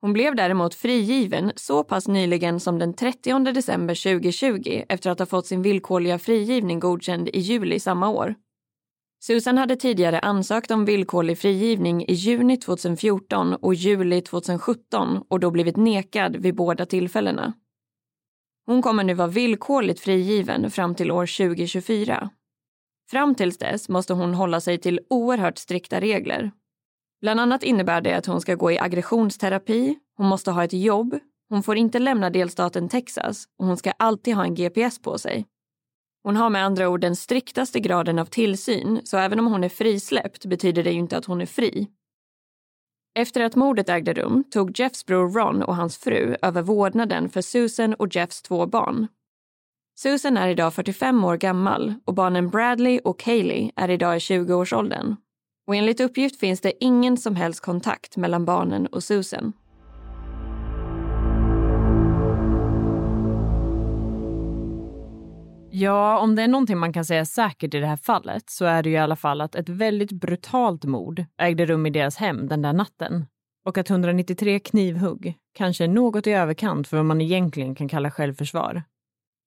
Hon 0.00 0.12
blev 0.12 0.36
däremot 0.36 0.74
frigiven 0.74 1.52
så 1.56 1.84
pass 1.84 2.08
nyligen 2.08 2.60
som 2.60 2.78
den 2.78 2.94
30 2.94 3.52
december 3.52 4.18
2020 4.18 4.82
efter 4.88 5.10
att 5.10 5.18
ha 5.18 5.26
fått 5.26 5.46
sin 5.46 5.62
villkorliga 5.62 6.18
frigivning 6.18 6.80
godkänd 6.80 7.28
i 7.28 7.38
juli 7.38 7.80
samma 7.80 8.08
år. 8.08 8.34
Susan 9.20 9.58
hade 9.58 9.76
tidigare 9.76 10.18
ansökt 10.18 10.70
om 10.70 10.84
villkorlig 10.84 11.38
frigivning 11.38 12.04
i 12.08 12.12
juni 12.12 12.56
2014 12.56 13.54
och 13.54 13.74
juli 13.74 14.20
2017 14.20 15.22
och 15.28 15.40
då 15.40 15.50
blivit 15.50 15.76
nekad 15.76 16.36
vid 16.36 16.54
båda 16.54 16.86
tillfällena. 16.86 17.52
Hon 18.68 18.82
kommer 18.82 19.04
nu 19.04 19.14
vara 19.14 19.28
villkorligt 19.28 20.00
frigiven 20.00 20.70
fram 20.70 20.94
till 20.94 21.10
år 21.10 21.46
2024. 21.46 22.30
Fram 23.10 23.34
tills 23.34 23.58
dess 23.58 23.88
måste 23.88 24.12
hon 24.12 24.34
hålla 24.34 24.60
sig 24.60 24.78
till 24.78 25.00
oerhört 25.10 25.58
strikta 25.58 26.00
regler. 26.00 26.50
Bland 27.20 27.40
annat 27.40 27.62
innebär 27.62 28.00
det 28.00 28.16
att 28.16 28.26
hon 28.26 28.40
ska 28.40 28.54
gå 28.54 28.72
i 28.72 28.78
aggressionsterapi, 28.78 29.98
hon 30.16 30.26
måste 30.26 30.50
ha 30.50 30.64
ett 30.64 30.72
jobb, 30.72 31.18
hon 31.48 31.62
får 31.62 31.76
inte 31.76 31.98
lämna 31.98 32.30
delstaten 32.30 32.88
Texas 32.88 33.44
och 33.58 33.66
hon 33.66 33.76
ska 33.76 33.90
alltid 33.90 34.34
ha 34.34 34.44
en 34.44 34.54
GPS 34.54 35.02
på 35.02 35.18
sig. 35.18 35.46
Hon 36.22 36.36
har 36.36 36.50
med 36.50 36.64
andra 36.64 36.88
ord 36.88 37.00
den 37.00 37.16
striktaste 37.16 37.80
graden 37.80 38.18
av 38.18 38.24
tillsyn, 38.24 39.00
så 39.04 39.16
även 39.16 39.38
om 39.38 39.46
hon 39.46 39.64
är 39.64 39.68
frisläppt 39.68 40.46
betyder 40.46 40.84
det 40.84 40.90
ju 40.90 40.98
inte 40.98 41.16
att 41.16 41.24
hon 41.24 41.40
är 41.40 41.46
fri. 41.46 41.88
Efter 43.14 43.40
att 43.40 43.56
mordet 43.56 43.88
ägde 43.88 44.14
rum 44.14 44.44
tog 44.50 44.80
Jeffs 44.80 45.06
bror 45.06 45.30
Ron 45.30 45.62
och 45.62 45.76
hans 45.76 45.98
fru 45.98 46.36
över 46.42 46.62
vårdnaden 46.62 47.28
för 47.28 47.40
Susan 47.40 47.94
och 47.94 48.16
Jeffs 48.16 48.42
två 48.42 48.66
barn. 48.66 49.06
Susan 49.98 50.36
är 50.36 50.48
idag 50.48 50.74
45 50.74 51.24
år 51.24 51.36
gammal 51.36 51.94
och 52.04 52.14
barnen 52.14 52.50
Bradley 52.50 52.98
och 52.98 53.18
Kaylee 53.18 53.70
är 53.76 53.90
idag 53.90 54.16
i 54.16 54.18
20-årsåldern. 54.18 55.16
Och 55.66 55.76
enligt 55.76 56.00
uppgift 56.00 56.40
finns 56.40 56.60
det 56.60 56.84
ingen 56.84 57.16
som 57.16 57.36
helst 57.36 57.60
kontakt 57.60 58.16
mellan 58.16 58.44
barnen 58.44 58.86
och 58.86 59.04
Susan. 59.04 59.52
Ja, 65.80 66.18
om 66.18 66.34
det 66.34 66.42
är 66.42 66.48
någonting 66.48 66.78
man 66.78 66.92
kan 66.92 67.04
säga 67.04 67.24
säkert 67.24 67.74
i 67.74 67.80
det 67.80 67.86
här 67.86 67.96
fallet 67.96 68.50
så 68.50 68.64
är 68.64 68.82
det 68.82 68.88
ju 68.88 68.94
i 68.94 68.98
alla 68.98 69.16
fall 69.16 69.40
att 69.40 69.54
ett 69.54 69.68
väldigt 69.68 70.12
brutalt 70.12 70.84
mord 70.84 71.24
ägde 71.40 71.66
rum 71.66 71.86
i 71.86 71.90
deras 71.90 72.16
hem 72.16 72.48
den 72.48 72.62
där 72.62 72.72
natten. 72.72 73.26
Och 73.64 73.78
att 73.78 73.90
193 73.90 74.58
knivhugg 74.58 75.34
kanske 75.54 75.84
är 75.84 75.88
något 75.88 76.26
i 76.26 76.32
överkant 76.32 76.88
för 76.88 76.96
vad 76.96 77.06
man 77.06 77.20
egentligen 77.20 77.74
kan 77.74 77.88
kalla 77.88 78.10
självförsvar. 78.10 78.82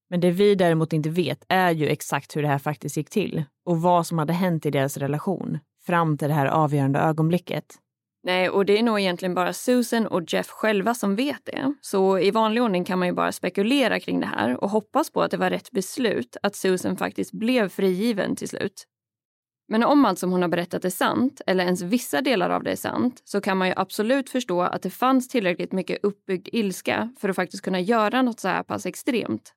Men 0.09 0.19
det 0.19 0.31
vi 0.31 0.55
däremot 0.55 0.93
inte 0.93 1.09
vet 1.09 1.45
är 1.49 1.71
ju 1.71 1.87
exakt 1.87 2.35
hur 2.35 2.41
det 2.41 2.47
här 2.47 2.59
faktiskt 2.59 2.97
gick 2.97 3.09
till 3.09 3.43
och 3.65 3.81
vad 3.81 4.07
som 4.07 4.17
hade 4.17 4.33
hänt 4.33 4.65
i 4.65 4.71
deras 4.71 4.97
relation 4.97 5.59
fram 5.85 6.17
till 6.17 6.27
det 6.27 6.33
här 6.33 6.45
avgörande 6.45 6.99
ögonblicket. 6.99 7.65
Nej, 8.23 8.49
och 8.49 8.65
det 8.65 8.79
är 8.79 8.83
nog 8.83 8.99
egentligen 8.99 9.33
bara 9.33 9.53
Susan 9.53 10.07
och 10.07 10.33
Jeff 10.33 10.49
själva 10.49 10.93
som 10.93 11.15
vet 11.15 11.45
det. 11.45 11.73
Så 11.81 12.19
i 12.19 12.31
vanlig 12.31 12.63
ordning 12.63 12.85
kan 12.85 12.99
man 12.99 13.07
ju 13.07 13.13
bara 13.13 13.31
spekulera 13.31 13.99
kring 13.99 14.19
det 14.19 14.25
här 14.25 14.63
och 14.63 14.69
hoppas 14.69 15.09
på 15.09 15.21
att 15.21 15.31
det 15.31 15.37
var 15.37 15.49
rätt 15.49 15.71
beslut 15.71 16.37
att 16.43 16.55
Susan 16.55 16.97
faktiskt 16.97 17.31
blev 17.31 17.69
frigiven 17.69 18.35
till 18.35 18.49
slut. 18.49 18.87
Men 19.67 19.83
om 19.83 20.05
allt 20.05 20.19
som 20.19 20.31
hon 20.31 20.41
har 20.41 20.49
berättat 20.49 20.85
är 20.85 20.89
sant, 20.89 21.41
eller 21.47 21.63
ens 21.63 21.81
vissa 21.81 22.21
delar 22.21 22.49
av 22.49 22.63
det 22.63 22.71
är 22.71 22.75
sant, 22.75 23.21
så 23.23 23.41
kan 23.41 23.57
man 23.57 23.67
ju 23.67 23.73
absolut 23.77 24.29
förstå 24.29 24.61
att 24.61 24.81
det 24.81 24.89
fanns 24.89 25.27
tillräckligt 25.27 25.71
mycket 25.71 26.03
uppbyggd 26.03 26.47
ilska 26.51 27.13
för 27.19 27.29
att 27.29 27.35
faktiskt 27.35 27.63
kunna 27.63 27.79
göra 27.79 28.21
något 28.21 28.39
så 28.39 28.47
här 28.47 28.63
pass 28.63 28.85
extremt. 28.85 29.53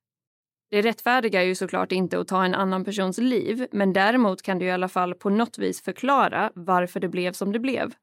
Det 0.70 0.82
rättfärdiga 0.82 1.42
är 1.42 1.46
ju 1.46 1.54
såklart 1.54 1.92
inte 1.92 2.20
att 2.20 2.28
ta 2.28 2.44
en 2.44 2.54
annan 2.54 2.84
persons 2.84 3.18
liv, 3.18 3.66
men 3.72 3.92
däremot 3.92 4.42
kan 4.42 4.58
det 4.58 4.64
i 4.64 4.70
alla 4.70 4.88
fall 4.88 5.14
på 5.14 5.30
något 5.30 5.58
vis 5.58 5.82
förklara 5.82 6.50
varför 6.54 7.00
det 7.00 7.08
blev 7.08 7.32
som 7.32 7.52
det 7.52 7.58
blev. 7.58 7.94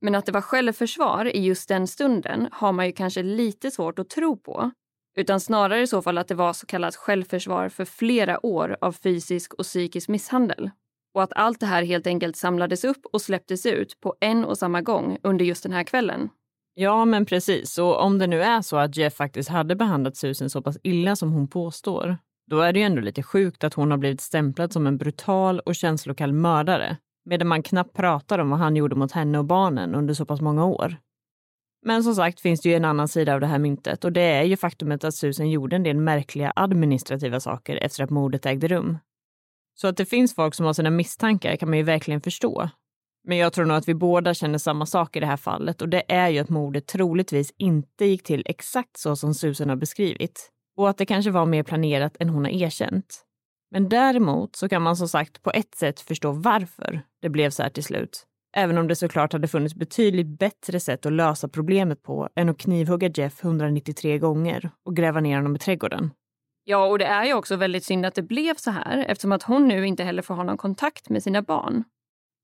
Men 0.00 0.14
att 0.14 0.26
det 0.26 0.32
var 0.32 0.40
självförsvar 0.40 1.36
i 1.36 1.40
just 1.44 1.68
den 1.68 1.86
stunden 1.86 2.48
har 2.52 2.72
man 2.72 2.86
ju 2.86 2.92
kanske 2.92 3.22
lite 3.22 3.70
svårt 3.70 3.98
att 3.98 4.10
tro 4.10 4.36
på. 4.36 4.70
Utan 5.16 5.40
snarare 5.40 5.82
i 5.82 5.86
så 5.86 6.02
fall 6.02 6.18
att 6.18 6.28
det 6.28 6.34
var 6.34 6.52
så 6.52 6.66
kallat 6.66 6.96
självförsvar 6.96 7.68
för 7.68 7.84
flera 7.84 8.46
år 8.46 8.76
av 8.80 8.92
fysisk 8.92 9.54
och 9.54 9.64
psykisk 9.64 10.08
misshandel. 10.08 10.70
Och 11.14 11.22
att 11.22 11.32
allt 11.36 11.60
det 11.60 11.66
här 11.66 11.82
helt 11.82 12.06
enkelt 12.06 12.36
samlades 12.36 12.84
upp 12.84 13.06
och 13.12 13.22
släpptes 13.22 13.66
ut 13.66 14.00
på 14.00 14.14
en 14.20 14.44
och 14.44 14.58
samma 14.58 14.82
gång 14.82 15.18
under 15.22 15.44
just 15.44 15.62
den 15.62 15.72
här 15.72 15.84
kvällen. 15.84 16.28
Ja, 16.74 17.04
men 17.04 17.26
precis. 17.26 17.78
Och 17.78 18.02
om 18.02 18.18
det 18.18 18.26
nu 18.26 18.42
är 18.42 18.62
så 18.62 18.76
att 18.76 18.96
Jeff 18.96 19.14
faktiskt 19.14 19.48
hade 19.48 19.76
behandlat 19.76 20.16
Susan 20.16 20.50
så 20.50 20.62
pass 20.62 20.78
illa 20.82 21.16
som 21.16 21.32
hon 21.32 21.48
påstår, 21.48 22.16
då 22.50 22.60
är 22.60 22.72
det 22.72 22.78
ju 22.78 22.84
ändå 22.84 23.00
lite 23.00 23.22
sjukt 23.22 23.64
att 23.64 23.74
hon 23.74 23.90
har 23.90 23.98
blivit 23.98 24.20
stämplad 24.20 24.72
som 24.72 24.86
en 24.86 24.98
brutal 24.98 25.60
och 25.60 25.74
känslokall 25.74 26.32
mördare 26.32 26.96
medan 27.28 27.48
man 27.48 27.62
knappt 27.62 27.96
pratar 27.96 28.38
om 28.38 28.50
vad 28.50 28.58
han 28.58 28.76
gjorde 28.76 28.96
mot 28.96 29.12
henne 29.12 29.38
och 29.38 29.44
barnen 29.44 29.94
under 29.94 30.14
så 30.14 30.24
pass 30.24 30.40
många 30.40 30.64
år. 30.64 30.96
Men 31.82 32.04
som 32.04 32.14
sagt 32.14 32.40
finns 32.40 32.60
det 32.60 32.68
ju 32.68 32.74
en 32.74 32.84
annan 32.84 33.08
sida 33.08 33.34
av 33.34 33.40
det 33.40 33.46
här 33.46 33.58
myntet 33.58 34.04
och 34.04 34.12
det 34.12 34.20
är 34.20 34.42
ju 34.42 34.56
faktumet 34.56 35.04
att 35.04 35.14
Susan 35.14 35.50
gjorde 35.50 35.76
en 35.76 35.82
del 35.82 35.96
märkliga 35.96 36.52
administrativa 36.56 37.40
saker 37.40 37.76
efter 37.76 38.04
att 38.04 38.10
mordet 38.10 38.46
ägde 38.46 38.68
rum. 38.68 38.98
Så 39.74 39.88
att 39.88 39.96
det 39.96 40.04
finns 40.04 40.34
folk 40.34 40.54
som 40.54 40.66
har 40.66 40.72
sina 40.72 40.90
misstankar 40.90 41.56
kan 41.56 41.68
man 41.68 41.78
ju 41.78 41.84
verkligen 41.84 42.20
förstå. 42.20 42.68
Men 43.24 43.36
jag 43.38 43.52
tror 43.52 43.64
nog 43.64 43.76
att 43.76 43.88
vi 43.88 43.94
båda 43.94 44.34
känner 44.34 44.58
samma 44.58 44.86
sak 44.86 45.16
i 45.16 45.20
det 45.20 45.26
här 45.26 45.36
fallet 45.36 45.82
och 45.82 45.88
det 45.88 46.12
är 46.12 46.28
ju 46.28 46.38
att 46.38 46.48
mordet 46.48 46.86
troligtvis 46.86 47.52
inte 47.56 48.04
gick 48.04 48.22
till 48.22 48.42
exakt 48.46 48.98
så 48.98 49.16
som 49.16 49.34
Susan 49.34 49.68
har 49.68 49.76
beskrivit 49.76 50.50
och 50.76 50.88
att 50.88 50.98
det 50.98 51.06
kanske 51.06 51.30
var 51.30 51.46
mer 51.46 51.62
planerat 51.62 52.16
än 52.20 52.28
hon 52.28 52.44
har 52.44 52.52
erkänt. 52.52 53.27
Men 53.70 53.88
däremot 53.88 54.56
så 54.56 54.68
kan 54.68 54.82
man 54.82 54.96
som 54.96 55.08
sagt 55.08 55.42
på 55.42 55.50
ett 55.50 55.74
sätt 55.74 56.00
förstå 56.00 56.32
varför 56.32 57.02
det 57.22 57.28
blev 57.28 57.50
så 57.50 57.62
här 57.62 57.70
till 57.70 57.84
slut. 57.84 58.24
Även 58.56 58.78
om 58.78 58.88
det 58.88 58.96
såklart 58.96 59.32
hade 59.32 59.48
funnits 59.48 59.74
betydligt 59.74 60.38
bättre 60.38 60.80
sätt 60.80 61.06
att 61.06 61.12
lösa 61.12 61.48
problemet 61.48 62.02
på 62.02 62.28
än 62.34 62.48
att 62.48 62.58
knivhugga 62.58 63.10
Jeff 63.14 63.44
193 63.44 64.18
gånger 64.18 64.70
och 64.84 64.96
gräva 64.96 65.20
ner 65.20 65.36
honom 65.36 65.56
i 65.56 65.58
trädgården. 65.58 66.10
Ja, 66.64 66.86
och 66.86 66.98
det 66.98 67.04
är 67.04 67.24
ju 67.24 67.34
också 67.34 67.56
väldigt 67.56 67.84
synd 67.84 68.06
att 68.06 68.14
det 68.14 68.22
blev 68.22 68.54
så 68.54 68.70
här 68.70 69.04
eftersom 69.08 69.32
att 69.32 69.42
hon 69.42 69.68
nu 69.68 69.86
inte 69.86 70.04
heller 70.04 70.22
får 70.22 70.34
ha 70.34 70.42
någon 70.42 70.56
kontakt 70.56 71.08
med 71.08 71.22
sina 71.22 71.42
barn. 71.42 71.84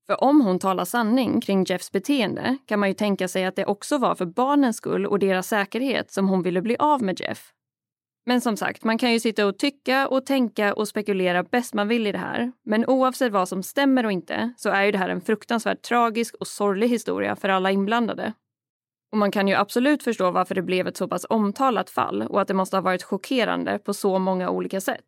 För 0.07 0.23
om 0.23 0.41
hon 0.41 0.59
talar 0.59 0.85
sanning 0.85 1.41
kring 1.41 1.63
Jeffs 1.63 1.91
beteende 1.91 2.57
kan 2.65 2.79
man 2.79 2.89
ju 2.89 2.95
tänka 2.95 3.27
sig 3.27 3.45
att 3.45 3.55
det 3.55 3.65
också 3.65 3.97
var 3.97 4.15
för 4.15 4.25
barnens 4.25 4.77
skull 4.77 5.05
och 5.05 5.19
deras 5.19 5.47
säkerhet 5.47 6.11
som 6.11 6.29
hon 6.29 6.43
ville 6.43 6.61
bli 6.61 6.75
av 6.79 7.01
med 7.03 7.19
Jeff. 7.19 7.51
Men 8.27 8.41
som 8.41 8.57
sagt, 8.57 8.83
man 8.83 8.97
kan 8.97 9.11
ju 9.11 9.19
sitta 9.19 9.45
och 9.45 9.57
tycka 9.57 10.07
och 10.07 10.25
tänka 10.25 10.73
och 10.73 10.87
spekulera 10.87 11.43
bäst 11.43 11.73
man 11.73 11.87
vill 11.87 12.07
i 12.07 12.11
det 12.11 12.17
här. 12.17 12.51
Men 12.63 12.85
oavsett 12.85 13.31
vad 13.31 13.49
som 13.49 13.63
stämmer 13.63 14.05
och 14.05 14.11
inte 14.11 14.53
så 14.57 14.69
är 14.69 14.83
ju 14.83 14.91
det 14.91 14.97
här 14.97 15.09
en 15.09 15.21
fruktansvärt 15.21 15.81
tragisk 15.81 16.35
och 16.35 16.47
sorglig 16.47 16.89
historia 16.89 17.35
för 17.35 17.49
alla 17.49 17.71
inblandade. 17.71 18.33
Och 19.11 19.17
man 19.17 19.31
kan 19.31 19.47
ju 19.47 19.55
absolut 19.55 20.03
förstå 20.03 20.31
varför 20.31 20.55
det 20.55 20.61
blev 20.61 20.87
ett 20.87 20.97
så 20.97 21.07
pass 21.07 21.25
omtalat 21.29 21.89
fall 21.89 22.21
och 22.21 22.41
att 22.41 22.47
det 22.47 22.53
måste 22.53 22.77
ha 22.77 22.81
varit 22.81 23.03
chockerande 23.03 23.79
på 23.79 23.93
så 23.93 24.19
många 24.19 24.49
olika 24.49 24.81
sätt. 24.81 25.05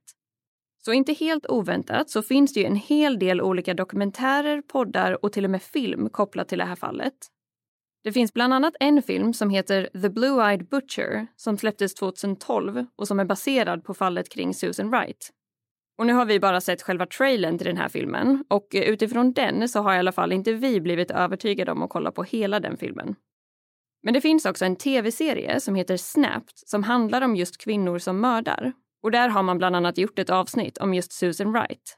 Så 0.86 0.94
inte 0.94 1.14
helt 1.14 1.46
oväntat 1.50 2.10
så 2.10 2.22
finns 2.22 2.54
det 2.54 2.60
ju 2.60 2.66
en 2.66 2.76
hel 2.76 3.20
del 3.20 3.42
olika 3.42 3.74
dokumentärer, 3.74 4.62
poddar 4.62 5.26
och 5.26 5.32
till 5.32 5.46
och 5.46 5.52
med 5.52 5.62
film 5.62 6.10
kopplat 6.10 6.48
till 6.48 6.58
det 6.58 6.66
här 6.66 6.76
fallet. 6.76 7.14
Det 8.08 8.12
finns 8.14 8.34
bland 8.34 8.54
annat 8.54 8.74
en 8.80 9.02
film 9.02 9.34
som 9.34 9.50
heter 9.50 9.90
The 9.94 10.10
Blue-Eyed 10.10 10.70
Butcher 10.70 11.28
som 11.36 11.58
släpptes 11.58 11.94
2012 11.94 12.86
och 12.96 13.08
som 13.08 13.20
är 13.20 13.26
baserad 13.26 13.84
på 13.84 13.94
fallet 13.94 14.30
kring 14.30 14.54
Susan 14.54 14.90
Wright. 14.90 15.30
Och 15.98 16.06
nu 16.06 16.14
har 16.14 16.26
vi 16.26 16.40
bara 16.40 16.62
sett 16.62 16.82
själva 16.82 17.06
trailern 17.06 17.58
till 17.58 17.68
den 17.68 17.78
här 17.78 17.90
filmen 17.90 18.46
och 18.50 18.76
eh, 18.76 18.82
utifrån 18.82 19.34
den 19.34 19.70
så 19.70 19.82
har 19.82 19.94
i 19.94 19.98
alla 19.98 20.12
fall 20.12 20.32
inte 20.32 20.54
vi 20.54 20.82
blivit 20.82 21.12
övertygade 21.12 21.72
om 21.72 21.84
att 21.84 21.90
kolla 21.90 22.12
på 22.12 22.24
hela 22.24 22.60
den 22.60 22.78
filmen. 22.78 23.16
Men 24.04 24.14
det 24.14 24.22
finns 24.22 24.46
också 24.46 24.66
en 24.66 24.76
tv-serie 24.76 25.60
som 25.60 25.76
heter 25.76 25.98
Snapped 25.98 26.54
som 26.56 26.84
handlar 26.84 27.22
om 27.22 27.36
just 27.36 27.58
kvinnor 27.58 28.00
som 28.00 28.22
mördar. 28.22 28.74
Och 29.04 29.12
där 29.12 29.30
har 29.30 29.44
man 29.44 29.58
bland 29.58 29.76
annat 29.76 29.98
gjort 29.98 30.20
ett 30.20 30.30
avsnitt 30.30 30.78
om 30.78 30.94
just 30.94 31.12
Susan 31.12 31.52
Wright. 31.52 31.98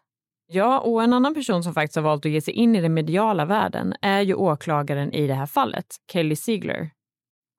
Ja, 0.51 0.79
och 0.79 1.03
en 1.03 1.13
annan 1.13 1.33
person 1.33 1.63
som 1.63 1.73
faktiskt 1.73 1.95
har 1.95 2.03
valt 2.03 2.25
att 2.25 2.31
ge 2.31 2.41
sig 2.41 2.53
in 2.53 2.75
i 2.75 2.81
den 2.81 2.93
mediala 2.93 3.45
världen 3.45 3.93
är 4.01 4.21
ju 4.21 4.33
åklagaren 4.33 5.13
i 5.13 5.27
det 5.27 5.33
här 5.33 5.45
fallet, 5.45 5.85
Kelly 6.11 6.35
Ziegler. 6.35 6.89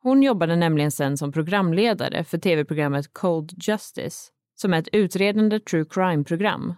Hon 0.03 0.23
jobbade 0.23 0.57
nämligen 0.57 0.91
sen 0.91 1.17
som 1.17 1.33
programledare 1.33 2.25
för 2.25 2.39
tv-programmet 2.39 3.13
Cold 3.13 3.53
Justice, 3.57 4.31
som 4.55 4.75
är 4.75 4.79
ett 4.79 4.89
utredande 4.93 5.61
true 5.61 5.85
crime-program. 5.91 6.75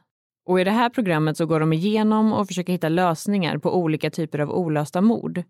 Och 0.49 0.61
i 0.61 0.65
det 0.65 0.71
här 0.71 0.89
programmet 0.89 1.37
så 1.37 1.47
går 1.47 1.61
de 1.61 1.73
igenom 1.73 2.33
och 2.33 2.47
försöker 2.47 2.73
hitta 2.73 2.89
lösningar 2.89 3.59
på 3.59 3.77
olika 3.77 4.11
typer 4.11 4.39
av 4.39 4.51
olösta 4.51 5.01
mord. 5.01 5.43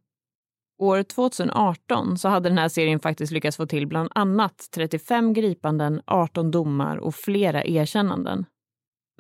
År 0.79 1.03
2018 1.03 2.19
så 2.19 2.29
hade 2.29 2.49
den 2.49 2.59
här 2.59 2.69
serien 2.69 3.01
faktiskt 3.01 3.33
lyckats 3.33 3.57
få 3.57 3.67
till 3.67 3.87
bland 3.87 4.09
annat 4.15 4.69
35 4.75 5.33
gripanden, 5.33 6.03
18 6.07 6.51
domar 6.51 6.97
och 6.97 7.15
flera 7.15 7.65
erkännanden. 7.65 8.47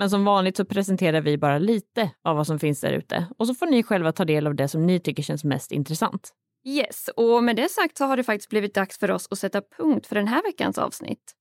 Men 0.02 0.10
som 0.10 0.24
vanligt 0.24 0.56
så 0.56 0.64
presenterar 0.64 1.20
vi 1.20 1.38
bara 1.38 1.58
lite 1.58 2.10
av 2.24 2.36
vad 2.36 2.46
som 2.46 2.58
finns 2.58 2.80
där 2.80 2.92
ute 2.92 3.26
och 3.38 3.46
så 3.46 3.54
får 3.54 3.66
ni 3.66 3.82
själva 3.82 4.12
ta 4.12 4.24
del 4.24 4.46
av 4.46 4.54
det 4.54 4.68
som 4.68 4.86
ni 4.86 5.00
tycker 5.00 5.22
känns 5.22 5.44
mest 5.44 5.72
intressant. 5.72 6.32
Yes, 6.68 7.10
och 7.16 7.44
med 7.44 7.56
det 7.56 7.70
sagt 7.70 7.96
så 7.96 8.04
har 8.04 8.16
det 8.16 8.24
faktiskt 8.24 8.50
blivit 8.50 8.74
dags 8.74 8.98
för 8.98 9.10
oss 9.10 9.28
att 9.30 9.38
sätta 9.38 9.62
punkt 9.76 10.06
för 10.06 10.14
den 10.14 10.28
här 10.28 10.42
veckans 10.42 10.78
avsnitt. 10.78 11.32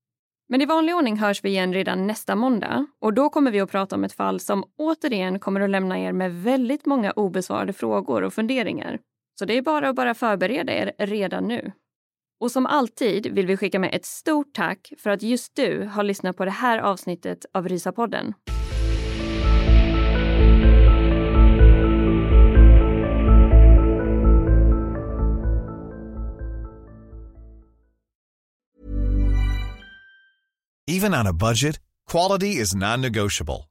Men 0.49 0.62
i 0.62 0.66
vanlig 0.66 0.95
ordning 0.95 1.18
hörs 1.18 1.43
vi 1.43 1.49
igen 1.49 1.74
redan 1.74 2.07
nästa 2.07 2.36
måndag 2.36 2.86
och 2.99 3.14
då 3.14 3.30
kommer 3.30 3.51
vi 3.51 3.59
att 3.59 3.72
prata 3.72 3.95
om 3.95 4.03
ett 4.03 4.14
fall 4.14 4.39
som 4.39 4.64
återigen 4.78 5.39
kommer 5.39 5.62
att 5.62 5.70
lämna 5.70 5.99
er 5.99 6.12
med 6.12 6.43
väldigt 6.43 6.86
många 6.86 7.12
obesvarade 7.12 7.74
frågor 7.74 8.24
och 8.24 8.34
funderingar. 8.34 8.99
Så 9.39 9.45
det 9.45 9.57
är 9.57 9.62
bara 9.62 9.89
att 9.89 9.95
bara 9.95 10.14
förbereda 10.14 10.74
er 10.74 10.93
redan 10.97 11.47
nu. 11.47 11.72
Och 12.42 12.52
som 12.52 12.66
alltid 12.66 13.28
vill 13.34 13.46
vi 13.46 13.58
skicka 13.58 13.80
med 13.80 13.96
ett 13.96 14.06
stort 14.06 14.54
tack 14.54 14.94
för 14.98 15.10
att 15.10 15.22
just 15.22 15.56
du 15.56 15.89
har 15.94 16.04
lyssnat 16.04 16.38
på 16.38 16.46
det 16.46 16.52
här 16.52 16.78
avsnittet 16.78 17.46
av 17.54 17.70
Rysapodden. 17.70 18.34
Even 30.88 31.14
on 31.14 31.28
a 31.28 31.34
budget, 31.34 31.80
quality 32.12 32.48
is 32.48 32.76
non-negotiable. 32.76 33.70